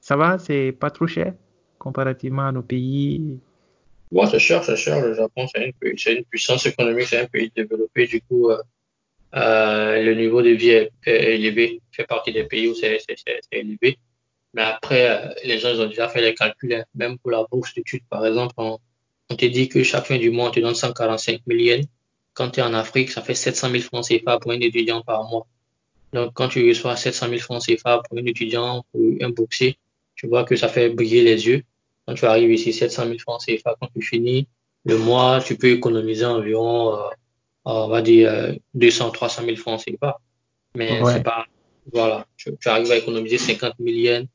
ça 0.01 0.17
va, 0.17 0.39
c'est 0.39 0.73
pas 0.73 0.91
trop 0.91 1.07
cher 1.07 1.35
comparativement 1.85 2.47
à 2.47 2.53
nos 2.53 2.63
pays? 2.63 3.39
Ouais, 4.11 4.27
c'est 4.27 4.39
cher, 4.39 4.65
c'est 4.65 4.77
cher. 4.77 5.07
Le 5.07 5.15
Japon, 5.15 5.47
c'est 5.53 5.75
une, 5.83 6.17
une, 6.17 6.25
puissance 6.25 6.65
économique, 6.67 7.09
c'est 7.09 7.21
un 7.21 7.27
pays 7.27 7.53
développé. 7.55 8.07
Du 8.07 8.23
coup, 8.23 8.51
euh, 8.51 8.59
euh, 9.37 10.03
le 10.03 10.15
niveau 10.15 10.43
de 10.43 10.51
vie 10.51 10.71
est, 10.71 10.91
élevé, 11.07 11.81
fait 11.91 12.07
partie 12.07 12.33
des 12.33 12.45
pays 12.45 12.69
où 12.69 12.75
c'est 12.75 12.99
élevé. 13.51 13.99
Mais 14.53 14.63
après, 14.63 15.09
euh, 15.11 15.35
les 15.45 15.59
gens 15.59 15.71
ils 15.71 15.81
ont 15.81 15.89
déjà 15.89 16.09
fait 16.09 16.23
les 16.23 16.35
calculs, 16.35 16.75
hein. 16.75 16.85
même 16.95 17.19
pour 17.19 17.33
la 17.33 17.45
bourse 17.51 17.75
d'études, 17.75 18.05
par 18.09 18.25
exemple, 18.25 18.55
on, 18.57 18.79
te 19.37 19.45
dit 19.47 19.69
que 19.69 19.83
chaque 19.83 20.07
fin 20.07 20.19
du 20.19 20.31
mois, 20.31 20.49
on 20.49 20.51
te 20.53 20.61
donne 20.61 20.77
145 20.77 21.41
000 21.47 21.59
yens. 21.59 21.87
Quand 22.35 22.51
tu 22.51 22.61
es 22.61 22.63
en 22.63 22.75
Afrique, 22.75 23.11
ça 23.11 23.23
fait 23.23 23.35
700 23.35 23.71
000 23.71 23.83
francs 23.83 24.07
CFA 24.07 24.39
pour 24.39 24.53
un 24.53 24.61
étudiant 24.61 25.03
par 25.03 25.25
mois. 25.29 25.47
Donc, 26.13 26.33
quand 26.35 26.49
tu 26.49 26.69
reçois 26.69 26.95
700 26.95 27.29
000 27.29 27.41
francs 27.41 27.65
CFA 27.67 28.03
pour 28.09 28.19
un 28.19 28.25
étudiant, 28.27 28.85
pour 28.93 29.01
un 29.21 29.31
boursier, 29.31 29.79
tu 30.15 30.29
vois 30.29 30.45
que 30.45 30.55
ça 30.55 30.69
fait 30.69 30.91
briller 30.91 31.25
les 31.25 31.47
yeux. 31.47 31.63
Quand 32.07 32.15
tu 32.15 32.27
arrives 32.27 32.53
ici, 32.53 32.73
700 32.73 33.07
000 33.07 33.19
francs 33.19 33.43
CFA, 33.45 33.75
quand 33.81 33.89
tu 33.93 34.03
finis 34.03 34.47
le 34.85 34.99
mois, 34.99 35.41
tu 35.45 35.57
peux 35.57 35.71
économiser 35.71 36.25
environ 36.25 36.95
euh, 36.95 37.09
on 37.65 37.89
va 37.89 38.03
dire 38.03 38.55
200, 38.75 39.11
300 39.11 39.43
000 39.45 39.57
francs 39.57 39.85
pas 39.99 40.21
Mais 40.75 41.01
c'est 41.05 41.23
pas, 41.23 41.47
voilà, 41.93 42.27
tu, 42.37 42.53
arrives 42.67 42.91
à 42.91 42.97
économiser 42.97 43.39
50 43.39 43.75
000 43.79 43.97
yens, 43.97 44.27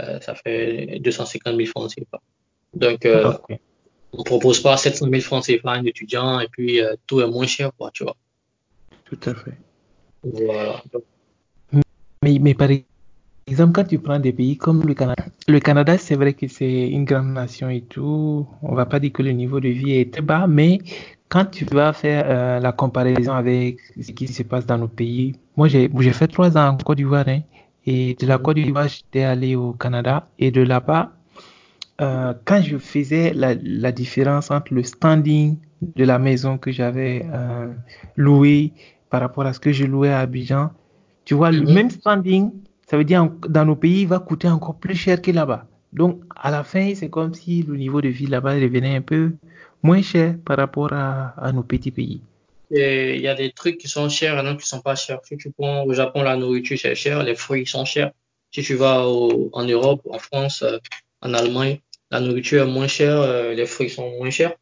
euh, 0.00 0.20
ça 0.20 0.34
fait 0.34 0.98
250 1.00 1.56
000 1.56 1.68
francs 1.68 1.94
pas 2.10 2.22
Donc, 2.74 3.04
euh, 3.04 3.32
on 4.12 4.22
propose 4.22 4.60
pas 4.60 4.76
700 4.76 5.08
000 5.08 5.20
francs 5.20 5.44
CFA 5.44 5.72
à 5.72 5.74
un 5.74 5.84
étudiant 5.84 6.40
et 6.40 6.48
puis 6.48 6.80
euh, 6.80 6.94
tout 7.06 7.20
est 7.20 7.26
moins 7.26 7.46
cher, 7.46 7.70
quoi, 7.76 7.90
tu 7.92 8.04
vois. 8.04 8.16
Tout 9.04 9.18
à 9.26 9.34
fait. 9.34 9.58
Voilà. 10.22 10.82
Mais, 12.22 12.38
mais 12.40 12.54
par 12.54 12.70
exemple, 13.46 13.72
quand 13.72 13.84
tu 13.84 13.98
prends 13.98 14.18
des 14.18 14.32
pays 14.32 14.56
comme 14.56 14.82
le 14.82 14.94
Canada, 14.94 15.24
le 15.46 15.60
Canada, 15.60 15.98
c'est 15.98 16.14
vrai 16.14 16.32
que 16.32 16.48
c'est 16.48 16.88
une 16.88 17.04
grande 17.04 17.32
nation 17.34 17.68
et 17.68 17.82
tout. 17.82 18.46
On 18.62 18.74
va 18.74 18.86
pas 18.86 18.98
dire 18.98 19.12
que 19.12 19.22
le 19.22 19.32
niveau 19.32 19.60
de 19.60 19.68
vie 19.68 19.92
est 19.92 20.10
très 20.10 20.22
bas, 20.22 20.46
mais 20.46 20.78
quand 21.34 21.46
tu 21.46 21.64
vas 21.64 21.92
faire 21.92 22.24
euh, 22.28 22.60
la 22.60 22.70
comparaison 22.70 23.32
avec 23.32 23.80
ce 24.00 24.12
qui 24.12 24.28
se 24.28 24.44
passe 24.44 24.66
dans 24.66 24.78
nos 24.78 24.86
pays, 24.86 25.34
moi 25.56 25.66
j'ai 25.66 25.88
fait 26.12 26.28
trois 26.28 26.56
ans 26.56 26.68
en 26.68 26.76
Côte 26.76 26.98
d'Ivoire 26.98 27.26
hein, 27.26 27.40
et 27.84 28.14
de 28.14 28.24
la 28.24 28.38
Côte 28.38 28.54
d'Ivoire 28.54 28.86
j'étais 28.86 29.24
allé 29.24 29.56
au 29.56 29.72
Canada 29.72 30.28
et 30.38 30.52
de 30.52 30.62
là-bas, 30.62 31.10
euh, 32.00 32.34
quand 32.44 32.62
je 32.62 32.78
faisais 32.78 33.32
la, 33.34 33.54
la, 33.60 33.90
différence 33.90 34.52
entre 34.52 34.72
le 34.74 34.84
standing 34.84 35.56
de 35.82 36.04
la 36.04 36.20
maison 36.20 36.56
que 36.56 36.70
j'avais 36.70 37.26
euh, 37.32 37.66
loué 38.14 38.72
par 39.10 39.20
rapport 39.20 39.44
à 39.44 39.52
ce 39.52 39.58
que 39.58 39.72
je 39.72 39.86
louais 39.86 40.10
à 40.10 40.20
Abidjan, 40.20 40.70
tu 41.24 41.34
vois, 41.34 41.50
le 41.50 41.62
mhm. 41.62 41.74
même 41.74 41.90
standing, 41.90 42.52
ça 42.88 42.96
veut 42.96 43.04
dire 43.04 43.28
dans 43.48 43.64
nos 43.64 43.74
pays, 43.74 44.02
il 44.02 44.06
va 44.06 44.20
coûter 44.20 44.48
encore 44.48 44.76
plus 44.76 44.94
cher 44.94 45.20
que 45.20 45.32
là-bas. 45.32 45.66
Donc, 45.92 46.22
à 46.36 46.52
la 46.52 46.62
fin, 46.62 46.92
c'est 46.94 47.10
comme 47.10 47.34
si 47.34 47.64
le 47.64 47.76
niveau 47.76 48.00
de 48.00 48.08
vie 48.08 48.26
là-bas 48.26 48.60
devenait 48.60 48.96
un 48.96 49.00
peu 49.00 49.32
moins 49.84 50.02
cher 50.02 50.34
par 50.44 50.56
rapport 50.56 50.92
à, 50.92 51.52
nos 51.52 51.62
petits 51.62 51.92
pays. 51.92 52.20
Il 52.70 53.20
y 53.20 53.28
a 53.28 53.34
des 53.34 53.52
trucs 53.52 53.78
qui 53.78 53.86
sont 53.86 54.08
chers 54.08 54.36
et 54.38 54.42
d'autres 54.42 54.62
qui 54.62 54.66
sont 54.66 54.80
pas 54.80 54.96
chers. 54.96 55.20
Si 55.24 55.36
tu 55.36 55.52
prends 55.52 55.84
au 55.84 55.92
Japon, 55.92 56.22
la 56.22 56.36
nourriture 56.36 56.78
c'est 56.80 56.94
cher, 56.94 57.22
les 57.22 57.36
fruits 57.36 57.66
sont 57.66 57.84
chers. 57.84 58.10
Si 58.50 58.62
tu 58.62 58.74
vas 58.74 59.06
en 59.06 59.64
Europe, 59.64 60.00
en 60.10 60.18
France, 60.18 60.62
euh, 60.62 60.78
en 61.20 61.34
Allemagne, 61.34 61.80
la 62.10 62.20
nourriture 62.20 62.62
est 62.62 62.70
moins 62.70 62.86
chère, 62.86 63.20
euh, 63.20 63.52
les 63.52 63.66
fruits 63.66 63.90
sont 63.90 64.10
moins 64.16 64.30
chers. 64.30 64.54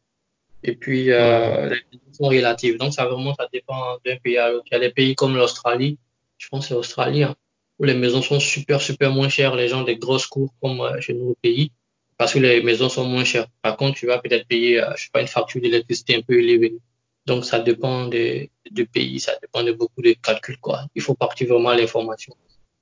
Et 0.63 0.75
puis, 0.75 1.11
euh, 1.11 1.69
les 1.69 1.81
prix 1.99 2.13
sont 2.13 2.25
relatifs. 2.25 2.77
Donc, 2.77 2.93
ça 2.93 3.05
vraiment, 3.05 3.33
ça 3.35 3.47
dépend 3.51 3.97
d'un 4.05 4.17
pays 4.17 4.37
à 4.37 4.49
l'autre. 4.49 4.65
Il 4.71 4.73
y 4.73 4.77
a 4.77 4.79
des 4.79 4.91
pays 4.91 5.13
comme 5.15 5.35
l'Australie, 5.35 5.97
je 6.37 6.47
pense 6.49 6.61
que 6.61 6.67
c'est 6.69 6.73
l'Australie, 6.73 7.23
hein, 7.23 7.35
où 7.79 7.83
les 7.83 7.93
maisons 7.93 8.21
sont 8.21 8.39
super, 8.39 8.81
super 8.81 9.11
moins 9.11 9.29
chères. 9.29 9.55
Les 9.55 9.67
gens 9.67 9.81
ont 9.81 9.85
des 9.85 9.97
grosses 9.97 10.27
cours 10.27 10.53
comme 10.61 10.81
chez 10.99 11.13
nous 11.13 11.29
au 11.29 11.37
pays 11.41 11.71
parce 12.17 12.33
que 12.33 12.39
les 12.39 12.61
maisons 12.61 12.89
sont 12.89 13.05
moins 13.05 13.23
chères. 13.23 13.47
Par 13.61 13.77
contre, 13.77 13.97
tu 13.97 14.07
vas 14.07 14.19
peut-être 14.19 14.47
payer, 14.47 14.81
euh, 14.81 14.93
je 14.95 15.03
sais 15.03 15.09
pas, 15.11 15.21
une 15.21 15.27
facture 15.27 15.61
d'électricité 15.61 16.15
un 16.15 16.21
peu 16.21 16.33
élevée. 16.39 16.77
Donc, 17.25 17.45
ça 17.45 17.59
dépend 17.59 18.07
du 18.07 18.85
pays, 18.87 19.19
ça 19.19 19.33
dépend 19.41 19.63
de 19.63 19.71
beaucoup 19.71 20.01
de 20.01 20.13
calculs, 20.13 20.59
quoi. 20.59 20.85
Il 20.95 21.01
faut 21.01 21.15
partir 21.15 21.47
vraiment 21.47 21.69
à 21.69 21.75
l'information. 21.75 22.35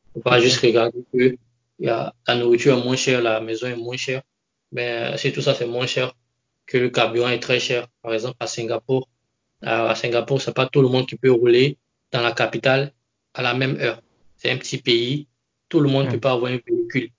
Il 0.08 0.14
faut 0.14 0.30
pas 0.30 0.40
juste 0.40 0.58
regarder 0.62 1.04
que 1.14 1.38
y 1.80 1.90
a, 1.90 2.14
la 2.28 2.36
nourriture 2.36 2.78
est 2.78 2.84
moins 2.84 2.96
chère, 2.96 3.22
la 3.22 3.40
maison 3.40 3.68
est 3.68 3.76
moins 3.76 3.98
chère. 3.98 4.22
Mais 4.72 5.14
euh, 5.14 5.18
si 5.18 5.32
tout 5.32 5.42
ça, 5.42 5.54
c'est 5.54 5.68
moins 5.68 5.86
cher 5.86 6.14
que 6.66 6.78
le 6.78 6.90
carburant 6.90 7.30
est 7.30 7.40
très 7.40 7.60
cher. 7.60 7.88
Par 8.02 8.14
exemple, 8.14 8.38
à 8.40 8.48
Singapour, 8.48 9.08
à 9.62 9.94
Singapour, 9.96 10.42
c'est 10.42 10.56
pas 10.56 10.68
tout 10.68 10.82
le 10.82 10.88
monde 10.88 11.08
qui 11.08 11.16
peut 11.18 11.32
rouler 11.32 11.78
dans 12.12 12.22
la 12.22 12.32
capitale 12.32 12.94
à 13.34 13.42
la 13.42 13.54
même 13.54 13.78
heure. 13.80 14.02
C'est 14.38 14.50
un 14.50 14.58
petit 14.58 14.80
pays. 14.80 15.28
Tout 15.70 15.80
le 15.80 15.90
monde 15.90 16.08
ne 16.08 16.12
peut 16.12 16.20
pas 16.20 16.32
avoir 16.32 16.52
un 16.52 16.60
véhicule 16.66 17.12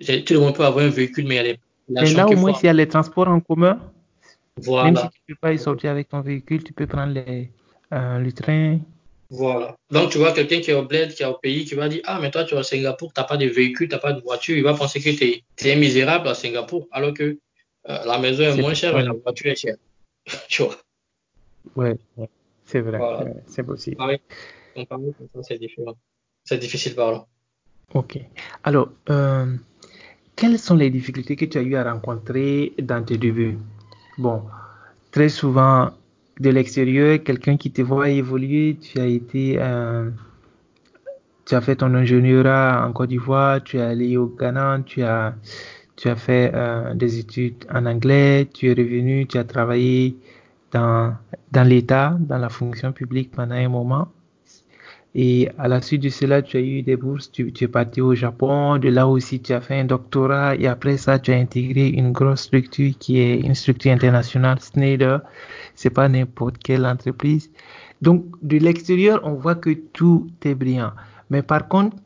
tout 0.00 0.34
le 0.34 0.40
monde 0.40 0.54
peut 0.54 0.64
avoir 0.64 0.84
un 0.84 0.90
véhicule, 0.90 1.26
mais 1.26 1.34
il 1.34 1.38
y 1.38 1.40
a 1.40 1.52
des 1.52 1.58
Mais 1.88 2.12
là, 2.12 2.26
au 2.26 2.36
moins, 2.36 2.54
s'il 2.54 2.66
y 2.66 2.68
a 2.68 2.72
les 2.72 2.88
transports 2.88 3.28
en 3.28 3.40
commun, 3.40 3.80
voilà. 4.58 4.84
même 4.90 4.96
si 4.96 5.08
tu 5.08 5.20
ne 5.28 5.34
peux 5.34 5.38
pas 5.40 5.52
y 5.52 5.58
sortir 5.58 5.90
avec 5.90 6.08
ton 6.08 6.20
véhicule, 6.20 6.64
tu 6.64 6.72
peux 6.72 6.86
prendre 6.86 7.12
les, 7.12 7.50
euh, 7.92 8.18
le 8.18 8.32
train. 8.32 8.78
Voilà. 9.28 9.76
Donc, 9.90 10.10
tu 10.10 10.18
vois 10.18 10.32
quelqu'un 10.32 10.60
qui 10.60 10.70
est 10.70 10.74
au 10.74 10.84
bled, 10.84 11.12
qui 11.12 11.22
est 11.22 11.26
au 11.26 11.34
pays, 11.34 11.64
qui 11.64 11.74
va 11.74 11.88
dire 11.88 12.00
Ah, 12.04 12.18
mais 12.20 12.30
toi, 12.30 12.44
tu 12.44 12.54
es 12.54 12.58
à 12.58 12.62
Singapour, 12.62 13.12
tu 13.12 13.20
n'as 13.20 13.26
pas 13.26 13.36
de 13.36 13.46
véhicule, 13.46 13.88
tu 13.88 13.94
n'as 13.94 14.00
pas 14.00 14.12
de 14.12 14.20
voiture. 14.20 14.56
Il 14.56 14.62
va 14.62 14.74
penser 14.74 15.00
que 15.00 15.10
tu 15.10 15.68
es, 15.68 15.76
misérable 15.76 16.28
à 16.28 16.34
Singapour, 16.34 16.86
alors 16.92 17.12
que 17.12 17.24
euh, 17.88 18.04
la 18.04 18.18
maison 18.18 18.44
est, 18.44 18.60
moins 18.60 18.74
chère, 18.74 18.94
mais 18.94 19.04
la 19.04 19.12
voiture 19.12 19.46
est 19.46 19.56
chère. 19.56 19.76
tu 20.48 20.62
vois. 20.62 20.76
Ouais, 21.74 21.98
c'est 22.64 22.80
vrai. 22.80 23.00
C'est 23.46 23.64
possible. 23.64 23.96
c'est 25.42 25.58
différent. 25.58 25.96
C'est 26.44 26.58
difficile 26.58 26.94
par 26.94 27.12
là. 27.12 27.26
Ok. 27.94 28.18
Alors, 28.62 28.90
euh, 29.10 29.56
quelles 30.36 30.58
sont 30.58 30.76
les 30.76 30.90
difficultés 30.90 31.34
que 31.34 31.46
tu 31.46 31.58
as 31.58 31.62
eu 31.62 31.74
à 31.74 31.90
rencontrer 31.90 32.74
dans 32.80 33.02
tes 33.02 33.16
débuts 33.16 33.58
Bon, 34.18 34.42
très 35.10 35.30
souvent, 35.30 35.90
de 36.38 36.50
l'extérieur, 36.50 37.22
quelqu'un 37.24 37.56
qui 37.56 37.70
te 37.70 37.80
voit 37.82 38.10
évoluer, 38.10 38.76
tu 38.80 39.00
as 39.00 39.06
été, 39.06 39.56
euh, 39.58 40.10
tu 41.46 41.54
as 41.54 41.60
fait 41.62 41.76
ton 41.76 41.94
ingénierat 41.94 42.86
en 42.86 42.92
Côte 42.92 43.08
d'Ivoire, 43.08 43.62
tu 43.64 43.78
es 43.78 43.82
allé 43.82 44.16
au 44.18 44.26
Ghana, 44.26 44.80
tu 44.84 45.02
as, 45.02 45.34
tu 45.96 46.08
as 46.08 46.16
fait 46.16 46.52
euh, 46.54 46.94
des 46.94 47.18
études 47.18 47.64
en 47.72 47.86
anglais, 47.86 48.48
tu 48.52 48.70
es 48.70 48.74
revenu, 48.74 49.26
tu 49.26 49.38
as 49.38 49.44
travaillé 49.44 50.16
dans, 50.72 51.14
dans 51.52 51.66
l'État, 51.66 52.16
dans 52.20 52.38
la 52.38 52.50
fonction 52.50 52.92
publique 52.92 53.30
pendant 53.30 53.54
un 53.54 53.68
moment. 53.68 54.08
Et 55.18 55.48
à 55.56 55.66
la 55.66 55.80
suite 55.80 56.02
de 56.02 56.10
cela, 56.10 56.42
tu 56.42 56.58
as 56.58 56.60
eu 56.60 56.82
des 56.82 56.96
bourses, 56.96 57.32
tu, 57.32 57.50
es 57.58 57.68
parti 57.68 58.02
au 58.02 58.14
Japon, 58.14 58.76
de 58.76 58.90
là 58.90 59.08
aussi 59.08 59.40
tu 59.40 59.54
as 59.54 59.62
fait 59.62 59.80
un 59.80 59.86
doctorat 59.86 60.56
et 60.56 60.66
après 60.66 60.98
ça, 60.98 61.18
tu 61.18 61.32
as 61.32 61.36
intégré 61.36 61.88
une 61.88 62.12
grosse 62.12 62.42
structure 62.42 62.92
qui 62.98 63.18
est 63.18 63.40
une 63.40 63.54
structure 63.54 63.92
internationale, 63.92 64.58
Schneider. 64.60 65.22
C'est 65.74 65.88
pas 65.88 66.06
n'importe 66.10 66.58
quelle 66.58 66.84
entreprise. 66.84 67.50
Donc, 68.02 68.26
de 68.42 68.58
l'extérieur, 68.58 69.22
on 69.24 69.32
voit 69.32 69.54
que 69.54 69.70
tout 69.70 70.28
est 70.44 70.54
brillant. 70.54 70.92
Mais 71.30 71.40
par 71.40 71.66
contre, 71.66 71.96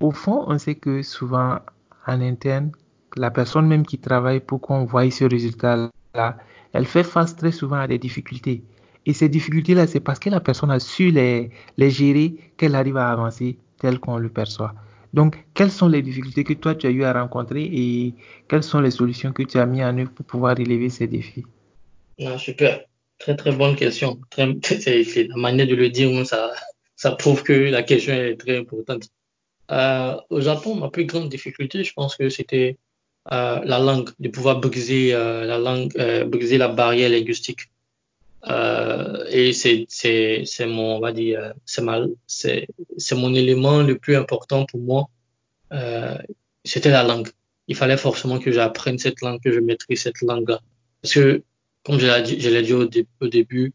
au 0.00 0.10
fond, 0.10 0.44
on 0.46 0.58
sait 0.58 0.74
que 0.74 1.00
souvent, 1.00 1.60
en 2.06 2.20
interne, 2.20 2.70
la 3.16 3.30
personne 3.30 3.66
même 3.66 3.86
qui 3.86 3.96
travaille 3.96 4.40
pour 4.40 4.60
qu'on 4.60 4.84
voie 4.84 5.10
ce 5.10 5.24
résultat-là, 5.24 6.36
elle 6.74 6.84
fait 6.84 7.02
face 7.02 7.34
très 7.34 7.52
souvent 7.52 7.78
à 7.78 7.86
des 7.86 7.98
difficultés. 7.98 8.62
Et 9.06 9.12
ces 9.12 9.28
difficultés-là, 9.28 9.86
c'est 9.86 10.00
parce 10.00 10.18
que 10.18 10.30
la 10.30 10.40
personne 10.40 10.70
a 10.70 10.80
su 10.80 11.10
les, 11.10 11.50
les 11.76 11.90
gérer 11.90 12.34
qu'elle 12.56 12.74
arrive 12.74 12.96
à 12.96 13.10
avancer 13.10 13.56
tel 13.78 13.98
qu'on 13.98 14.18
le 14.18 14.28
perçoit. 14.28 14.74
Donc, 15.12 15.44
quelles 15.54 15.70
sont 15.70 15.88
les 15.88 16.02
difficultés 16.02 16.44
que 16.44 16.52
toi, 16.52 16.74
tu 16.74 16.86
as 16.86 16.90
eu 16.90 17.02
à 17.02 17.12
rencontrer 17.12 17.64
et 17.64 18.14
quelles 18.48 18.62
sont 18.62 18.80
les 18.80 18.90
solutions 18.90 19.32
que 19.32 19.42
tu 19.42 19.58
as 19.58 19.66
mis 19.66 19.82
en 19.82 19.96
œuvre 19.98 20.12
pour 20.12 20.24
pouvoir 20.24 20.56
relever 20.56 20.88
ces 20.88 21.06
défis? 21.06 21.44
Ah, 22.24 22.38
Super. 22.38 22.84
Très, 23.18 23.36
très 23.36 23.52
bonne 23.52 23.76
question. 23.76 24.18
la 24.38 25.36
manière 25.36 25.66
de 25.66 25.74
le 25.74 25.90
dire, 25.90 26.26
ça, 26.26 26.52
ça 26.96 27.12
prouve 27.12 27.42
que 27.42 27.52
la 27.52 27.82
question 27.82 28.14
est 28.14 28.36
très 28.36 28.58
importante. 28.58 29.08
Euh, 29.70 30.16
au 30.30 30.40
Japon, 30.40 30.74
ma 30.76 30.90
plus 30.90 31.04
grande 31.04 31.28
difficulté, 31.28 31.84
je 31.84 31.92
pense 31.92 32.16
que 32.16 32.28
c'était 32.28 32.78
euh, 33.32 33.60
la 33.64 33.78
langue, 33.78 34.10
de 34.18 34.28
pouvoir 34.28 34.60
briser 34.60 35.14
euh, 35.14 35.44
la 35.44 35.58
langue, 35.58 35.92
briser 36.28 36.56
la 36.58 36.68
barrière 36.68 37.10
linguistique. 37.10 37.69
Euh, 38.48 39.24
et 39.28 39.52
c'est 39.52 39.86
c'est 39.88 40.66
mon 40.66 40.96
on 40.96 41.00
va 41.00 41.12
dire 41.12 41.52
c'est 41.66 41.82
mal 41.82 42.08
c'est 42.26 42.68
c'est 42.96 43.14
mon 43.14 43.34
élément 43.34 43.82
le 43.82 43.98
plus 43.98 44.16
important 44.16 44.64
pour 44.66 44.80
moi. 44.80 45.10
Euh, 45.72 46.16
c'était 46.64 46.90
la 46.90 47.02
langue. 47.02 47.28
Il 47.68 47.76
fallait 47.76 47.96
forcément 47.98 48.38
que 48.38 48.50
j'apprenne 48.50 48.98
cette 48.98 49.20
langue 49.20 49.40
que 49.42 49.52
je 49.52 49.60
maîtrise 49.60 50.02
cette 50.02 50.22
langue 50.22 50.56
parce 51.02 51.14
que 51.14 51.42
comme 51.84 51.98
je 51.98 52.06
l'ai 52.06 52.22
dit 52.22 52.40
je 52.40 52.48
l'ai 52.48 52.62
dit 52.62 52.72
au, 52.72 52.88
au 53.20 53.28
début 53.28 53.72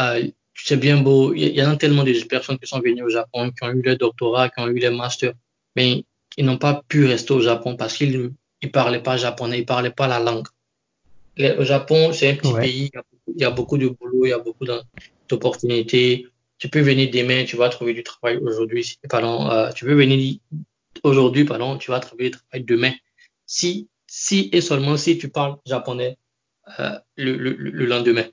euh, 0.00 0.28
c'est 0.54 0.76
bien 0.76 1.00
beau 1.00 1.34
il 1.34 1.48
y, 1.48 1.62
en 1.62 1.70
a 1.70 1.76
tellement 1.76 2.04
de 2.04 2.12
personnes 2.26 2.58
qui 2.58 2.66
sont 2.66 2.80
venues 2.80 3.02
au 3.02 3.08
Japon 3.08 3.50
qui 3.50 3.64
ont 3.64 3.70
eu 3.70 3.82
le 3.82 3.96
doctorat 3.96 4.48
qui 4.48 4.60
ont 4.60 4.68
eu 4.68 4.78
les 4.78 4.90
masters 4.90 5.34
mais 5.76 6.04
ils 6.36 6.44
n'ont 6.44 6.58
pas 6.58 6.82
pu 6.88 7.06
rester 7.06 7.32
au 7.32 7.40
Japon 7.40 7.76
parce 7.76 7.96
qu'ils 7.96 8.32
ils 8.62 8.70
parlaient 8.70 9.02
pas 9.02 9.16
japonais 9.16 9.58
ils 9.58 9.66
parlaient 9.66 9.90
pas 9.90 10.06
la 10.06 10.20
langue. 10.20 10.46
Au 11.58 11.64
Japon 11.64 12.12
c'est 12.12 12.30
un 12.30 12.36
petit 12.36 12.54
pays 12.54 12.90
il 12.92 12.94
y 12.94 12.98
a 12.98 13.02
beaucoup 13.50 13.78
de 13.78 13.88
boulot, 13.88 14.26
il 14.26 14.30
y 14.30 14.32
a 14.32 14.38
beaucoup 14.38 14.64
d'opportunités. 15.28 16.26
Tu 16.58 16.68
peux 16.68 16.80
venir 16.80 17.10
demain, 17.10 17.44
tu 17.44 17.56
vas 17.56 17.68
trouver 17.68 17.94
du 17.94 18.02
travail 18.02 18.36
aujourd'hui. 18.38 18.98
Pardon, 19.08 19.50
euh, 19.50 19.70
tu 19.72 19.84
peux 19.84 19.94
venir 19.94 20.38
aujourd'hui, 21.02 21.44
pardon, 21.44 21.76
tu 21.78 21.90
vas 21.90 22.00
trouver 22.00 22.30
du 22.30 22.38
travail 22.38 22.64
demain. 22.64 22.92
Si, 23.46 23.88
si 24.06 24.48
et 24.52 24.60
seulement 24.60 24.96
si 24.96 25.18
tu 25.18 25.28
parles 25.28 25.56
japonais 25.66 26.16
euh, 26.80 26.98
le, 27.16 27.36
le, 27.36 27.52
le, 27.52 27.86
lendemain. 27.86 28.24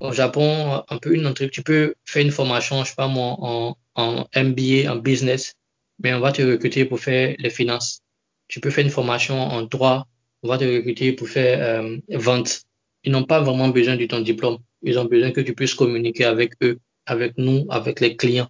Au 0.00 0.12
Japon, 0.12 0.84
un 0.88 0.98
peu 0.98 1.14
une 1.14 1.26
entrée, 1.26 1.50
tu 1.50 1.62
peux 1.62 1.94
faire 2.04 2.22
une 2.22 2.30
formation, 2.30 2.84
je 2.84 2.90
sais 2.90 2.94
pas 2.94 3.08
moi, 3.08 3.36
en, 3.40 3.76
en 3.96 4.26
MBA, 4.36 4.92
en 4.92 4.96
business, 4.96 5.54
mais 5.98 6.14
on 6.14 6.20
va 6.20 6.30
te 6.30 6.42
recruter 6.42 6.84
pour 6.84 7.00
faire 7.00 7.34
les 7.38 7.50
finances. 7.50 8.02
Tu 8.46 8.60
peux 8.60 8.70
faire 8.70 8.84
une 8.84 8.90
formation 8.90 9.40
en 9.40 9.62
droit, 9.62 10.06
on 10.42 10.48
va 10.48 10.58
te 10.58 10.64
recruter 10.64 11.12
pour 11.12 11.28
faire 11.28 11.82
euh, 11.82 11.96
vente 12.10 12.64
ils 13.04 13.12
n'ont 13.12 13.24
pas 13.24 13.40
vraiment 13.40 13.68
besoin 13.68 13.96
de 13.96 14.06
ton 14.06 14.20
diplôme. 14.20 14.58
Ils 14.82 14.98
ont 14.98 15.04
besoin 15.04 15.30
que 15.30 15.40
tu 15.40 15.54
puisses 15.54 15.74
communiquer 15.74 16.24
avec 16.24 16.52
eux, 16.62 16.78
avec 17.06 17.36
nous, 17.38 17.66
avec 17.68 18.00
les 18.00 18.16
clients. 18.16 18.48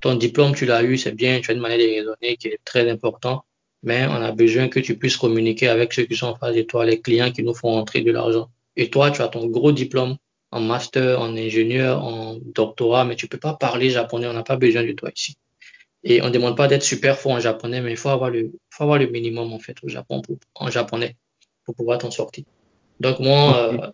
Ton 0.00 0.14
diplôme, 0.14 0.54
tu 0.54 0.64
l'as 0.64 0.82
eu, 0.82 0.96
c'est 0.96 1.12
bien, 1.12 1.40
tu 1.40 1.50
as 1.50 1.54
une 1.54 1.60
manière 1.60 1.78
de 1.78 1.84
raisonner 1.84 2.36
qui 2.36 2.48
est 2.48 2.60
très 2.64 2.88
important, 2.88 3.44
mais 3.82 4.06
on 4.06 4.22
a 4.22 4.32
besoin 4.32 4.68
que 4.68 4.80
tu 4.80 4.96
puisses 4.96 5.16
communiquer 5.16 5.68
avec 5.68 5.92
ceux 5.92 6.04
qui 6.04 6.16
sont 6.16 6.28
en 6.28 6.36
face 6.36 6.54
de 6.54 6.62
toi, 6.62 6.86
les 6.86 7.00
clients 7.00 7.32
qui 7.32 7.42
nous 7.42 7.54
font 7.54 7.76
entrer 7.76 8.00
de 8.00 8.10
l'argent. 8.12 8.48
Et 8.76 8.88
toi, 8.88 9.10
tu 9.10 9.20
as 9.22 9.28
ton 9.28 9.46
gros 9.46 9.72
diplôme 9.72 10.16
en 10.52 10.60
master, 10.60 11.20
en 11.20 11.36
ingénieur, 11.36 12.02
en 12.02 12.36
doctorat, 12.36 13.04
mais 13.04 13.16
tu 13.16 13.28
peux 13.28 13.38
pas 13.38 13.54
parler 13.54 13.90
japonais, 13.90 14.26
on 14.26 14.32
n'a 14.32 14.42
pas 14.42 14.56
besoin 14.56 14.84
de 14.84 14.92
toi 14.92 15.10
ici. 15.14 15.36
Et 16.02 16.22
on 16.22 16.26
ne 16.26 16.30
demande 16.30 16.56
pas 16.56 16.66
d'être 16.66 16.82
super 16.82 17.18
fort 17.18 17.32
en 17.32 17.40
japonais, 17.40 17.80
mais 17.82 17.90
il 17.90 17.96
faut 17.96 18.08
avoir 18.08 18.30
le, 18.30 18.52
faut 18.70 18.84
avoir 18.84 18.98
le 18.98 19.06
minimum, 19.06 19.52
en 19.52 19.58
fait, 19.58 19.76
au 19.82 19.88
Japon, 19.88 20.22
en 20.54 20.70
japonais, 20.70 21.16
pour 21.64 21.74
pouvoir 21.74 21.98
t'en 21.98 22.10
sortir. 22.10 22.44
Donc 23.00 23.18
moi, 23.18 23.72
euh, 23.72 23.90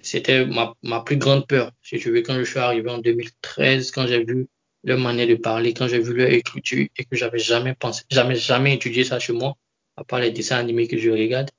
c'était 0.00 0.44
ma, 0.44 0.74
ma 0.82 1.00
plus 1.00 1.16
grande 1.16 1.46
peur, 1.46 1.72
si 1.82 1.98
tu 1.98 2.10
veux, 2.10 2.22
quand 2.22 2.34
je 2.38 2.44
suis 2.44 2.58
arrivé 2.58 2.90
en 2.90 2.98
2013, 2.98 3.90
quand 3.90 4.06
j'ai 4.06 4.22
vu 4.22 4.48
leur 4.84 4.98
manière 4.98 5.26
de 5.26 5.34
parler, 5.34 5.72
quand 5.72 5.88
j'ai 5.88 5.98
vu 5.98 6.14
leur 6.14 6.28
écriture 6.28 6.86
et 6.96 7.04
que 7.04 7.16
j'avais 7.16 7.38
jamais 7.38 7.74
pensé, 7.74 8.02
jamais, 8.10 8.36
jamais 8.36 8.74
étudié 8.74 9.04
ça 9.04 9.18
chez 9.18 9.32
moi, 9.32 9.56
à 9.96 10.04
part 10.04 10.20
les 10.20 10.30
dessins 10.30 10.58
animés 10.58 10.86
que 10.88 10.98
je 10.98 11.10
regarde, 11.10 11.50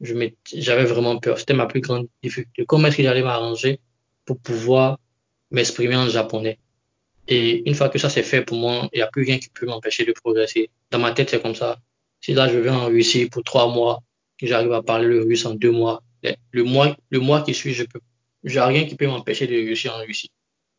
j'avais 0.00 0.84
vraiment 0.84 1.18
peur. 1.18 1.38
C'était 1.38 1.54
ma 1.54 1.66
plus 1.66 1.80
grande 1.80 2.08
difficulté. 2.22 2.64
Comment 2.66 2.88
est-ce 2.88 2.98
que 2.98 3.02
j'allais 3.02 3.22
m'arranger 3.22 3.80
pour 4.26 4.38
pouvoir 4.38 4.98
m'exprimer 5.50 5.96
en 5.96 6.08
japonais? 6.08 6.58
Et 7.26 7.66
une 7.66 7.74
fois 7.74 7.88
que 7.88 7.98
ça 7.98 8.10
c'est 8.10 8.22
fait 8.22 8.42
pour 8.42 8.58
moi, 8.58 8.88
il 8.92 8.96
n'y 8.96 9.02
a 9.02 9.06
plus 9.06 9.24
rien 9.24 9.38
qui 9.38 9.48
peut 9.48 9.64
m'empêcher 9.64 10.04
de 10.04 10.12
progresser. 10.12 10.68
Dans 10.90 10.98
ma 10.98 11.12
tête, 11.12 11.30
c'est 11.30 11.40
comme 11.40 11.54
ça. 11.54 11.78
Si 12.20 12.34
là, 12.34 12.48
je 12.48 12.58
vais 12.58 12.70
en 12.70 12.86
Russie 12.86 13.26
pour 13.30 13.42
trois 13.44 13.68
mois, 13.68 14.02
que 14.38 14.46
j'arrive 14.46 14.72
à 14.72 14.82
parler 14.82 15.06
le 15.06 15.22
russe 15.22 15.46
en 15.46 15.54
deux 15.54 15.70
mois, 15.70 16.02
le 16.52 16.62
mois, 16.64 16.96
le 17.10 17.20
mois 17.20 17.42
qui 17.42 17.54
suit, 17.54 17.74
je 17.74 17.84
peux, 17.84 18.00
j'ai 18.44 18.60
rien 18.60 18.84
qui 18.86 18.94
peut 18.94 19.06
m'empêcher 19.06 19.46
de 19.46 19.52
réussir 19.54 19.94
en 19.94 20.04
Russie. 20.04 20.30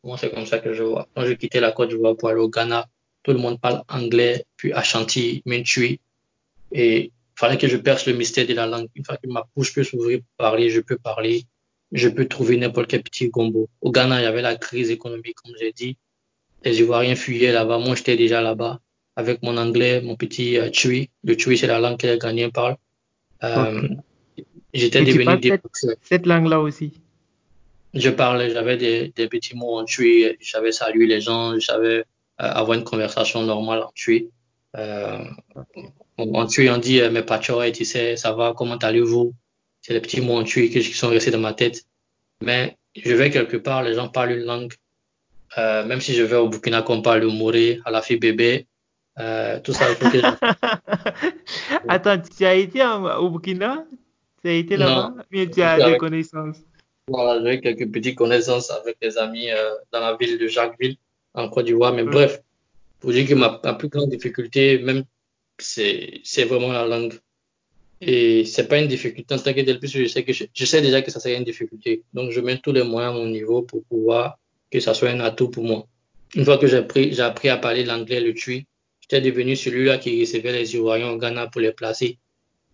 Moi, 0.04 0.16
c'est 0.18 0.30
comme 0.32 0.46
ça 0.46 0.58
que 0.58 0.72
je 0.72 0.82
vois. 0.82 1.08
Quand 1.14 1.24
je 1.24 1.32
quittais 1.32 1.60
la 1.60 1.72
Côte 1.72 1.88
d'Ivoire 1.88 2.16
pour 2.16 2.28
aller 2.28 2.40
au 2.40 2.48
Ghana, 2.48 2.86
tout 3.22 3.32
le 3.32 3.38
monde 3.38 3.60
parle 3.60 3.82
anglais, 3.88 4.44
puis 4.56 4.72
Ashanti, 4.72 5.42
Mentui. 5.46 6.00
Et 6.72 7.12
fallait 7.34 7.58
que 7.58 7.68
je 7.68 7.76
perce 7.76 8.06
le 8.06 8.12
mystère 8.12 8.46
de 8.46 8.54
la 8.54 8.66
langue. 8.66 8.88
Une 8.94 9.04
fois 9.04 9.16
que 9.16 9.28
ma 9.28 9.44
bouche 9.54 9.74
peut 9.74 9.82
s'ouvrir 9.82 10.20
pour 10.20 10.46
parler, 10.46 10.70
je 10.70 10.80
peux 10.80 10.96
parler. 10.96 11.44
Je 11.92 12.08
peux 12.08 12.26
trouver 12.26 12.56
n'importe 12.56 12.88
quel 12.88 13.02
petit 13.02 13.28
gombo. 13.28 13.68
Au 13.80 13.90
Ghana, 13.90 14.20
il 14.20 14.24
y 14.24 14.26
avait 14.26 14.42
la 14.42 14.56
crise 14.56 14.90
économique, 14.90 15.36
comme 15.42 15.54
j'ai 15.58 15.72
dit. 15.72 15.96
Les 16.64 16.78
Ivoiriens 16.78 17.16
fuyaient 17.16 17.52
là-bas. 17.52 17.78
Moi, 17.78 17.94
j'étais 17.96 18.16
déjà 18.16 18.40
là-bas 18.40 18.80
avec 19.16 19.42
mon 19.42 19.56
anglais, 19.56 20.00
mon 20.02 20.14
petit 20.14 20.58
euh. 20.58 20.70
Le 21.24 21.36
Tui, 21.36 21.58
c'est 21.58 21.66
la 21.66 21.80
langue 21.80 21.98
que 21.98 22.06
les 22.06 22.18
Ghanéens 22.18 22.50
parlent. 22.50 22.76
Euh, 23.42 23.88
J'étais 24.76 25.02
devenu 25.04 25.38
des... 25.38 25.58
cette, 25.72 25.98
cette 26.02 26.26
langue-là 26.26 26.60
aussi. 26.60 26.92
Je 27.94 28.10
parlais, 28.10 28.50
j'avais 28.50 28.76
des, 28.76 29.12
des, 29.16 29.28
petits 29.28 29.56
mots 29.56 29.78
en 29.78 29.84
tui, 29.84 30.26
je 30.38 30.50
savais 30.50 30.72
saluer 30.72 31.06
les 31.06 31.20
gens, 31.20 31.54
je 31.54 31.60
savais 31.60 31.98
euh, 31.98 32.04
avoir 32.38 32.76
une 32.76 32.84
conversation 32.84 33.42
normale 33.42 33.82
en 33.82 33.92
tui. 33.94 34.30
Euh, 34.76 35.24
en 36.18 36.46
tui, 36.46 36.68
on 36.70 36.78
dit, 36.78 37.00
euh, 37.00 37.10
mais 37.10 37.24
et 37.66 37.72
tu 37.72 37.84
sais, 37.84 38.16
ça 38.16 38.32
va, 38.32 38.54
comment 38.56 38.76
allez-vous? 38.76 39.32
C'est 39.82 39.94
les 39.94 40.00
petits 40.00 40.20
mots 40.20 40.38
en 40.38 40.44
tui 40.44 40.70
qui 40.70 40.82
sont 40.82 41.08
restés 41.08 41.30
dans 41.30 41.38
ma 41.38 41.54
tête. 41.54 41.84
Mais 42.42 42.76
je 42.94 43.14
vais 43.14 43.30
quelque 43.30 43.56
part, 43.56 43.82
les 43.82 43.94
gens 43.94 44.08
parlent 44.08 44.32
une 44.32 44.44
langue. 44.44 44.74
Euh, 45.58 45.84
même 45.84 46.00
si 46.00 46.14
je 46.14 46.22
vais 46.22 46.36
au 46.36 46.48
Burkina, 46.48 46.82
qu'on 46.82 47.02
parle 47.02 47.20
le 47.20 47.28
Moré, 47.28 47.80
à 47.84 47.90
la 47.90 48.02
fille 48.02 48.18
bébé, 48.18 48.66
euh, 49.18 49.60
tout 49.60 49.72
ça. 49.72 49.86
Que 49.94 50.04
Attends, 51.88 52.20
tu 52.20 52.44
as 52.44 52.54
été 52.54 52.84
au 52.84 53.30
Burkina? 53.30 53.84
Tu 54.42 54.48
as 54.48 54.52
été 54.52 54.76
là-bas? 54.76 55.14
Mais 55.30 55.48
tu 55.48 55.62
as 55.62 55.90
des 55.90 55.96
connaissances? 55.96 56.58
Voilà, 57.08 57.40
j'ai 57.44 57.60
quelques 57.60 57.90
petites 57.92 58.16
connaissances 58.16 58.70
avec 58.70 58.96
des 59.00 59.16
amis 59.16 59.50
euh, 59.50 59.74
dans 59.92 60.00
la 60.00 60.16
ville 60.16 60.38
de 60.38 60.48
Jacquesville, 60.48 60.96
en 61.34 61.48
Côte 61.48 61.66
d'Ivoire. 61.66 61.92
Mais 61.92 62.02
bref, 62.02 62.42
pour 62.98 63.12
dire 63.12 63.28
que 63.28 63.34
ma, 63.34 63.60
ma 63.62 63.74
plus 63.74 63.88
grande 63.88 64.10
difficulté, 64.10 64.78
même, 64.78 65.04
c'est, 65.58 66.20
c'est 66.24 66.44
vraiment 66.44 66.72
la 66.72 66.84
langue. 66.84 67.14
Et 68.00 68.44
c'est 68.44 68.66
pas 68.66 68.80
une 68.80 68.88
difficulté 68.88 69.34
en 69.34 69.38
tant 69.38 69.54
que 69.54 69.60
tel, 69.60 69.78
puisque 69.78 69.98
je 69.98 70.06
sais 70.06 70.24
que 70.24 70.32
je, 70.32 70.44
je, 70.52 70.64
sais 70.64 70.82
déjà 70.82 71.00
que 71.00 71.10
ça 71.12 71.20
serait 71.20 71.36
une 71.36 71.44
difficulté. 71.44 72.02
Donc, 72.12 72.32
je 72.32 72.40
mets 72.40 72.58
tous 72.58 72.72
les 72.72 72.82
moyens 72.82 73.14
à 73.14 73.18
mon 73.18 73.26
niveau 73.26 73.62
pour 73.62 73.84
pouvoir 73.84 74.38
que 74.70 74.80
ça 74.80 74.92
soit 74.92 75.10
un 75.10 75.20
atout 75.20 75.48
pour 75.48 75.62
moi. 75.62 75.86
Une 76.34 76.44
fois 76.44 76.58
que 76.58 76.66
j'ai 76.66 76.78
appris, 76.78 77.12
j'ai 77.14 77.22
appris 77.22 77.48
à 77.48 77.56
parler 77.56 77.84
l'anglais, 77.84 78.20
le 78.20 78.34
tui, 78.34 78.66
j'étais 79.00 79.20
devenu 79.20 79.54
celui-là 79.54 79.98
qui 79.98 80.20
recevait 80.20 80.52
les 80.52 80.74
Ivoiriens 80.74 81.10
au 81.10 81.18
Ghana 81.18 81.46
pour 81.46 81.60
les 81.60 81.72
placer 81.72 82.18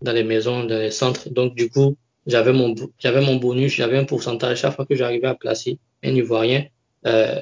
dans 0.03 0.13
les 0.13 0.23
maisons, 0.23 0.63
dans 0.65 0.79
les 0.79 0.91
centres. 0.91 1.29
Donc, 1.29 1.55
du 1.55 1.69
coup, 1.69 1.97
j'avais 2.27 2.53
mon, 2.53 2.75
j'avais 2.99 3.21
mon 3.21 3.35
bonus, 3.35 3.73
j'avais 3.73 3.97
un 3.97 4.05
pourcentage 4.05 4.61
chaque 4.61 4.75
fois 4.75 4.85
que 4.85 4.95
j'arrivais 4.95 5.27
à 5.27 5.35
placer 5.35 5.79
un 6.03 6.13
Ivoirien. 6.15 6.65
Euh, 7.05 7.41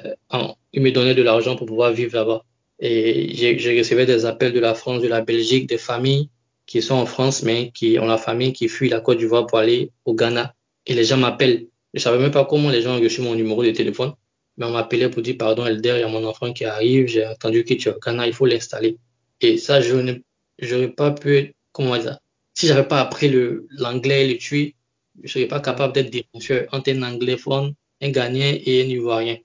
il 0.72 0.82
me 0.82 0.90
donnait 0.90 1.14
de 1.14 1.22
l'argent 1.22 1.56
pour 1.56 1.66
pouvoir 1.66 1.92
vivre 1.92 2.14
là-bas. 2.16 2.44
Et 2.80 3.34
j'ai 3.34 3.78
recevais 3.78 4.06
des 4.06 4.26
appels 4.26 4.52
de 4.52 4.60
la 4.60 4.74
France, 4.74 5.02
de 5.02 5.08
la 5.08 5.20
Belgique, 5.20 5.68
des 5.68 5.78
familles 5.78 6.28
qui 6.66 6.82
sont 6.82 6.94
en 6.94 7.06
France, 7.06 7.42
mais 7.42 7.70
qui 7.72 7.98
ont 7.98 8.06
la 8.06 8.18
famille 8.18 8.52
qui 8.52 8.68
fuit 8.68 8.88
la 8.88 9.00
Côte 9.00 9.18
d'Ivoire 9.18 9.46
pour 9.46 9.58
aller 9.58 9.90
au 10.04 10.14
Ghana. 10.14 10.54
Et 10.86 10.94
les 10.94 11.04
gens 11.04 11.16
m'appellent. 11.16 11.66
Je 11.94 12.00
savais 12.00 12.18
même 12.18 12.30
pas 12.30 12.44
comment 12.44 12.70
les 12.70 12.82
gens 12.82 12.96
ont 12.96 13.00
reçu 13.00 13.20
mon 13.20 13.34
numéro 13.34 13.62
de 13.62 13.70
téléphone, 13.70 14.14
mais 14.56 14.66
on 14.66 14.70
m'appelait 14.70 15.10
pour 15.10 15.22
dire, 15.22 15.36
pardon, 15.38 15.66
Elder, 15.66 15.94
il 15.96 16.00
y 16.00 16.02
a 16.02 16.08
mon 16.08 16.24
enfant 16.24 16.52
qui 16.52 16.64
arrive, 16.64 17.06
j'ai 17.06 17.26
entendu 17.26 17.64
que 17.64 17.74
tu 17.74 17.88
es 17.88 17.92
au 17.92 17.98
Ghana, 17.98 18.26
il 18.26 18.32
faut 18.32 18.46
l'installer. 18.46 18.96
Et 19.40 19.58
ça, 19.58 19.80
je 19.80 19.94
n'aurais 19.94 20.88
pas 20.88 21.10
pu, 21.10 21.54
comment 21.72 21.96
dire, 21.98 22.18
si 22.62 22.68
j'avais 22.68 22.86
pas 22.86 23.00
appris 23.00 23.28
le 23.28 23.66
l'anglais, 23.70 24.28
le 24.28 24.38
tui, 24.38 24.76
Je 25.24 25.32
serais 25.32 25.46
pas 25.54 25.58
capable 25.58 25.92
d'être 25.94 26.10
différencié 26.10 26.66
entre 26.70 26.90
un 26.90 27.02
anglophone, 27.02 27.74
un 28.00 28.10
Ghanéen 28.10 28.52
et 28.64 28.82
un 28.82 28.88
Ivoirien. 28.98 29.38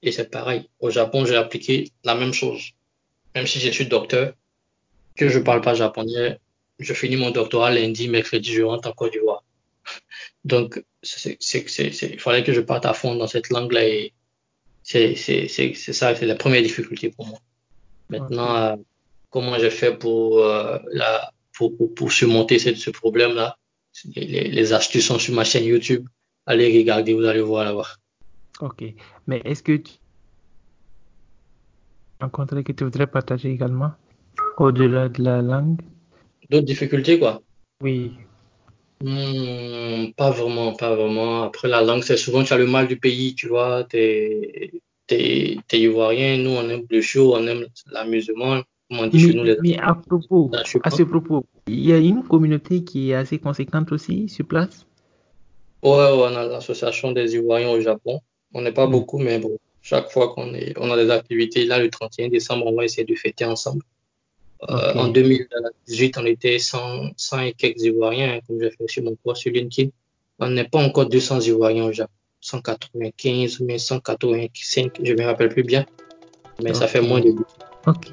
Et 0.00 0.10
c'est 0.10 0.30
pareil. 0.30 0.70
Au 0.80 0.88
Japon, 0.88 1.26
j'ai 1.26 1.36
appliqué 1.36 1.90
la 2.02 2.14
même 2.14 2.32
chose. 2.32 2.62
Même 3.34 3.46
si 3.46 3.58
je 3.60 3.70
suis 3.70 3.86
docteur, 3.86 4.32
que 5.16 5.28
je 5.28 5.38
parle 5.38 5.60
pas 5.60 5.74
japonais, 5.74 6.38
je 6.78 6.94
finis 6.94 7.16
mon 7.16 7.30
doctorat 7.30 7.70
lundi, 7.70 8.08
mercredi, 8.08 8.50
je 8.54 8.62
rentre 8.62 8.88
en 8.88 8.92
Côte 8.92 9.12
d'Ivoire. 9.12 9.44
Donc, 10.52 10.82
il 11.02 12.20
fallait 12.24 12.42
que 12.42 12.54
je 12.54 12.62
parte 12.62 12.86
à 12.86 12.94
fond 12.94 13.14
dans 13.16 13.26
cette 13.26 13.50
langue-là 13.50 13.84
et 13.86 14.14
c'est 14.82 15.14
ça, 16.00 16.14
c'est 16.16 16.26
la 16.34 16.36
première 16.36 16.62
difficulté 16.62 17.10
pour 17.10 17.26
moi. 17.26 17.38
Maintenant, 18.08 18.56
euh, 18.56 18.76
comment 19.28 19.58
j'ai 19.58 19.70
fait 19.70 19.94
pour, 19.94 20.38
euh, 20.38 20.78
la, 20.90 21.32
pour, 21.54 21.94
pour, 21.94 22.12
surmonter 22.12 22.58
ce 22.58 22.90
problème-là 22.90 23.56
les, 24.16 24.48
les, 24.48 24.72
astuces 24.72 25.06
sont 25.06 25.18
sur 25.18 25.34
ma 25.34 25.44
chaîne 25.44 25.64
YouTube. 25.64 26.08
Allez 26.46 26.76
regarder, 26.78 27.14
vous 27.14 27.24
allez 27.24 27.40
voir 27.40 27.64
là-bas. 27.64 27.88
Ok. 28.60 28.84
Mais 29.26 29.40
est-ce 29.44 29.62
que 29.62 29.76
tu 29.76 29.92
rencontré 32.20 32.62
que 32.62 32.72
tu 32.72 32.84
voudrais 32.84 33.06
partager 33.06 33.50
également? 33.50 33.92
Au-delà 34.56 35.08
de 35.08 35.22
la 35.22 35.42
langue? 35.42 35.80
D'autres 36.50 36.66
difficultés, 36.66 37.18
quoi? 37.18 37.42
Oui. 37.80 38.12
Hmm, 39.00 40.12
pas 40.16 40.30
vraiment, 40.30 40.74
pas 40.74 40.94
vraiment. 40.94 41.42
Après, 41.42 41.68
la 41.68 41.82
langue, 41.82 42.02
c'est 42.02 42.16
souvent 42.16 42.44
tu 42.44 42.52
as 42.52 42.58
le 42.58 42.66
mal 42.66 42.86
du 42.86 42.98
pays, 42.98 43.34
tu 43.34 43.48
vois. 43.48 43.84
T'es 43.84 44.70
es, 45.08 45.58
ivoirien, 45.72 46.38
nous, 46.38 46.50
on 46.50 46.68
aime 46.68 46.86
le 46.88 47.00
show, 47.00 47.34
on 47.34 47.46
aime 47.46 47.66
l'amusement. 47.90 48.62
Mais, 48.92 49.08
nous, 49.08 49.44
mais 49.62 49.78
à 49.78 49.94
propos, 49.94 50.50
à 50.52 50.90
ce 50.90 51.02
propos, 51.02 51.46
il 51.66 51.86
y 51.86 51.92
a 51.92 51.98
une 51.98 52.22
communauté 52.22 52.84
qui 52.84 53.10
est 53.10 53.14
assez 53.14 53.38
conséquente 53.38 53.90
aussi 53.90 54.28
sur 54.28 54.46
place? 54.46 54.86
Ouais, 55.82 55.90
on 55.90 56.36
a 56.36 56.46
l'association 56.46 57.12
des 57.12 57.34
Ivoiriens 57.34 57.70
au 57.70 57.80
Japon. 57.80 58.20
On 58.52 58.60
n'est 58.60 58.72
pas 58.72 58.86
beaucoup, 58.86 59.18
mais 59.18 59.38
bon, 59.38 59.56
chaque 59.80 60.10
fois 60.10 60.34
qu'on 60.34 60.52
est, 60.52 60.74
on 60.78 60.90
a 60.90 60.96
des 61.02 61.10
activités, 61.10 61.64
là, 61.64 61.78
le 61.78 61.88
31 61.88 62.28
décembre, 62.28 62.66
on 62.66 62.74
va 62.74 62.84
essayer 62.84 63.04
de 63.04 63.14
fêter 63.14 63.46
ensemble. 63.46 63.82
Euh, 64.70 64.92
en 64.94 65.08
2018, 65.08 66.18
on 66.18 66.26
était 66.26 66.58
100, 66.58 67.12
100 67.16 67.40
et 67.40 67.52
quelques 67.54 67.82
Ivoiriens, 67.82 68.40
comme 68.46 68.60
j'ai 68.60 68.70
fait 68.70 68.88
sur 68.88 69.02
mon 69.02 69.16
post 69.16 69.40
sur 69.40 69.52
LinkedIn. 69.52 69.90
On 70.38 70.50
n'est 70.50 70.68
pas 70.68 70.84
encore 70.84 71.08
200 71.08 71.40
Ivoiriens 71.40 71.86
au 71.86 71.92
Japon. 71.92 72.12
195, 72.42 73.60
mais 73.60 73.78
185, 73.78 75.00
je 75.02 75.12
ne 75.12 75.18
me 75.18 75.24
rappelle 75.24 75.48
plus 75.48 75.62
bien. 75.62 75.86
Mais 76.62 76.74
ça 76.74 76.88
fait 76.88 77.00
moins 77.00 77.20
de 77.20 77.34
Ok. 77.86 78.10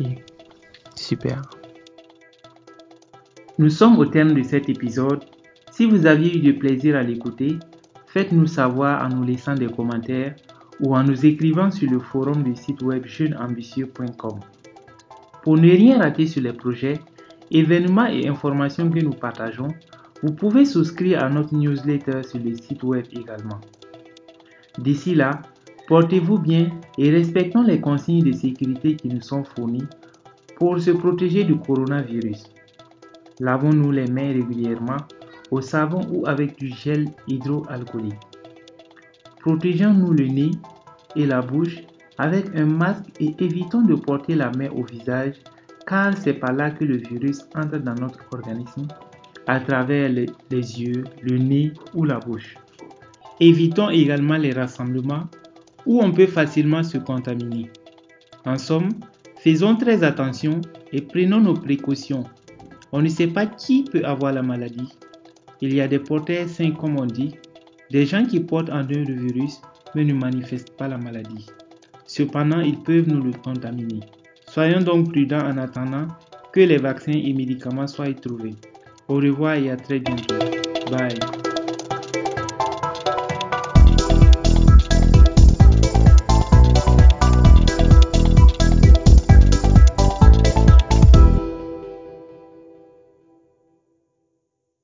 Super. 1.00 1.42
Nous 3.58 3.70
sommes 3.70 3.98
au 4.00 4.06
terme 4.06 4.34
de 4.34 4.44
cet 4.44 4.68
épisode. 4.68 5.24
Si 5.72 5.86
vous 5.86 6.06
aviez 6.06 6.36
eu 6.36 6.40
du 6.42 6.54
plaisir 6.54 6.98
à 6.98 7.04
l'écouter, 7.04 7.58
faites-nous 8.08 8.48
savoir 8.48 9.06
en 9.06 9.16
nous 9.16 9.24
laissant 9.24 9.56
des 9.56 9.68
commentaires 9.68 10.36
ou 10.82 10.96
en 10.98 11.04
nous 11.04 11.26
écrivant 11.26 11.72
sur 11.72 11.90
le 11.90 12.00
forum 12.00 12.44
du 12.44 12.54
site 12.54 12.82
web 12.82 13.06
jeuneambitieux.com. 13.06 14.40
Pour 15.42 15.56
ne 15.56 15.72
rien 15.72 16.00
rater 16.00 16.28
sur 16.28 16.44
les 16.44 16.54
projets, 16.54 17.00
événements 17.50 18.08
et 18.08 18.28
informations 18.28 18.90
que 18.90 19.00
nous 19.00 19.14
partageons, 19.14 19.70
vous 20.22 20.34
pouvez 20.34 20.66
souscrire 20.66 21.24
à 21.24 21.30
notre 21.30 21.56
newsletter 21.56 22.24
sur 22.24 22.40
le 22.40 22.58
site 22.58 22.84
web 22.84 23.06
également. 23.14 23.62
D'ici 24.78 25.16
là, 25.16 25.42
portez-vous 25.88 26.40
bien 26.40 26.70
et 26.98 27.10
respectons 27.10 27.64
les 27.64 27.80
consignes 27.80 28.26
de 28.26 28.34
sécurité 28.34 28.98
qui 28.98 29.08
nous 29.08 29.22
sont 29.22 29.46
fournies 29.46 29.88
pour 30.60 30.80
se 30.80 30.92
protéger 30.92 31.46
du 31.46 31.58
coronavirus. 31.58 32.44
Lavons-nous 33.40 33.92
les 33.92 34.08
mains 34.08 34.34
régulièrement 34.34 34.98
au 35.50 35.62
savon 35.62 36.02
ou 36.12 36.28
avec 36.28 36.58
du 36.60 36.68
gel 36.68 37.08
hydroalcoolique. 37.28 38.20
Protégeons-nous 39.40 40.12
le 40.12 40.28
nez 40.28 40.52
et 41.16 41.26
la 41.26 41.42
bouche 41.42 41.78
avec 42.18 42.54
un 42.56 42.66
masque 42.66 43.06
et 43.20 43.34
évitons 43.40 43.82
de 43.82 43.96
porter 43.96 44.36
la 44.36 44.52
main 44.52 44.70
au 44.72 44.84
visage 44.84 45.36
car 45.88 46.16
c'est 46.18 46.34
par 46.34 46.54
là 46.54 46.70
que 46.70 46.84
le 46.84 46.98
virus 46.98 47.40
entre 47.56 47.78
dans 47.78 47.96
notre 47.96 48.20
organisme 48.34 48.88
à 49.48 49.60
travers 49.60 50.10
les, 50.10 50.28
yeux, 50.52 51.06
le 51.24 51.38
nez 51.38 51.72
ou 51.96 52.04
la 52.04 52.20
bouche. 52.20 52.56
Évitons 53.40 53.90
également 53.90 54.36
les 54.36 54.52
rassemblements 54.52 55.24
où 55.86 56.02
on 56.02 56.12
peut 56.12 56.28
facilement 56.28 56.84
se 56.84 56.98
contaminer. 56.98 57.72
En 58.46 58.58
somme, 58.58 58.90
faisons 59.44 59.76
très 59.76 60.04
attention 60.04 60.62
et 60.92 61.02
prenons 61.02 61.40
nos 61.40 61.54
précautions. 61.54 62.24
On 62.92 63.02
ne 63.02 63.10
sait 63.10 63.28
pas 63.28 63.46
qui 63.46 63.84
peut 63.84 64.04
avoir 64.04 64.34
la 64.34 64.42
maladie. 64.42 64.90
Il 65.62 65.74
y 65.74 65.82
a 65.82 65.88
des 65.88 66.00
porteurs 66.00 66.48
sains 66.48 66.72
comme 66.72 67.00
on 67.00 67.06
dit, 67.06 67.36
des 67.92 68.06
gens 68.06 68.26
qui 68.26 68.40
portent 68.40 68.70
en 68.70 68.84
eux 68.84 69.04
le 69.04 69.14
virus 69.14 69.62
mais 69.96 70.06
ne 70.06 70.14
manifestent 70.14 70.76
pas 70.78 70.88
la 70.88 70.98
maladie. 70.98 71.48
Cependant, 72.06 72.62
ils 72.62 72.78
peuvent 72.78 73.08
nous 73.08 73.24
le 73.24 73.32
contaminer. 73.32 74.00
Soyons 74.48 74.82
donc 74.82 75.12
prudents 75.12 75.46
en 75.46 75.58
attendant 75.58 76.08
que 76.52 76.62
les 76.62 76.78
vaccins 76.78 77.12
et 77.12 77.34
médicaments 77.34 77.88
soient 77.88 78.14
trouvés. 78.14 78.56
Au 79.08 79.16
revoir 79.16 79.56
et 79.56 79.70
à 79.70 79.76
très 79.78 80.00
bientôt. 80.00 80.36
Bye. 80.92 81.49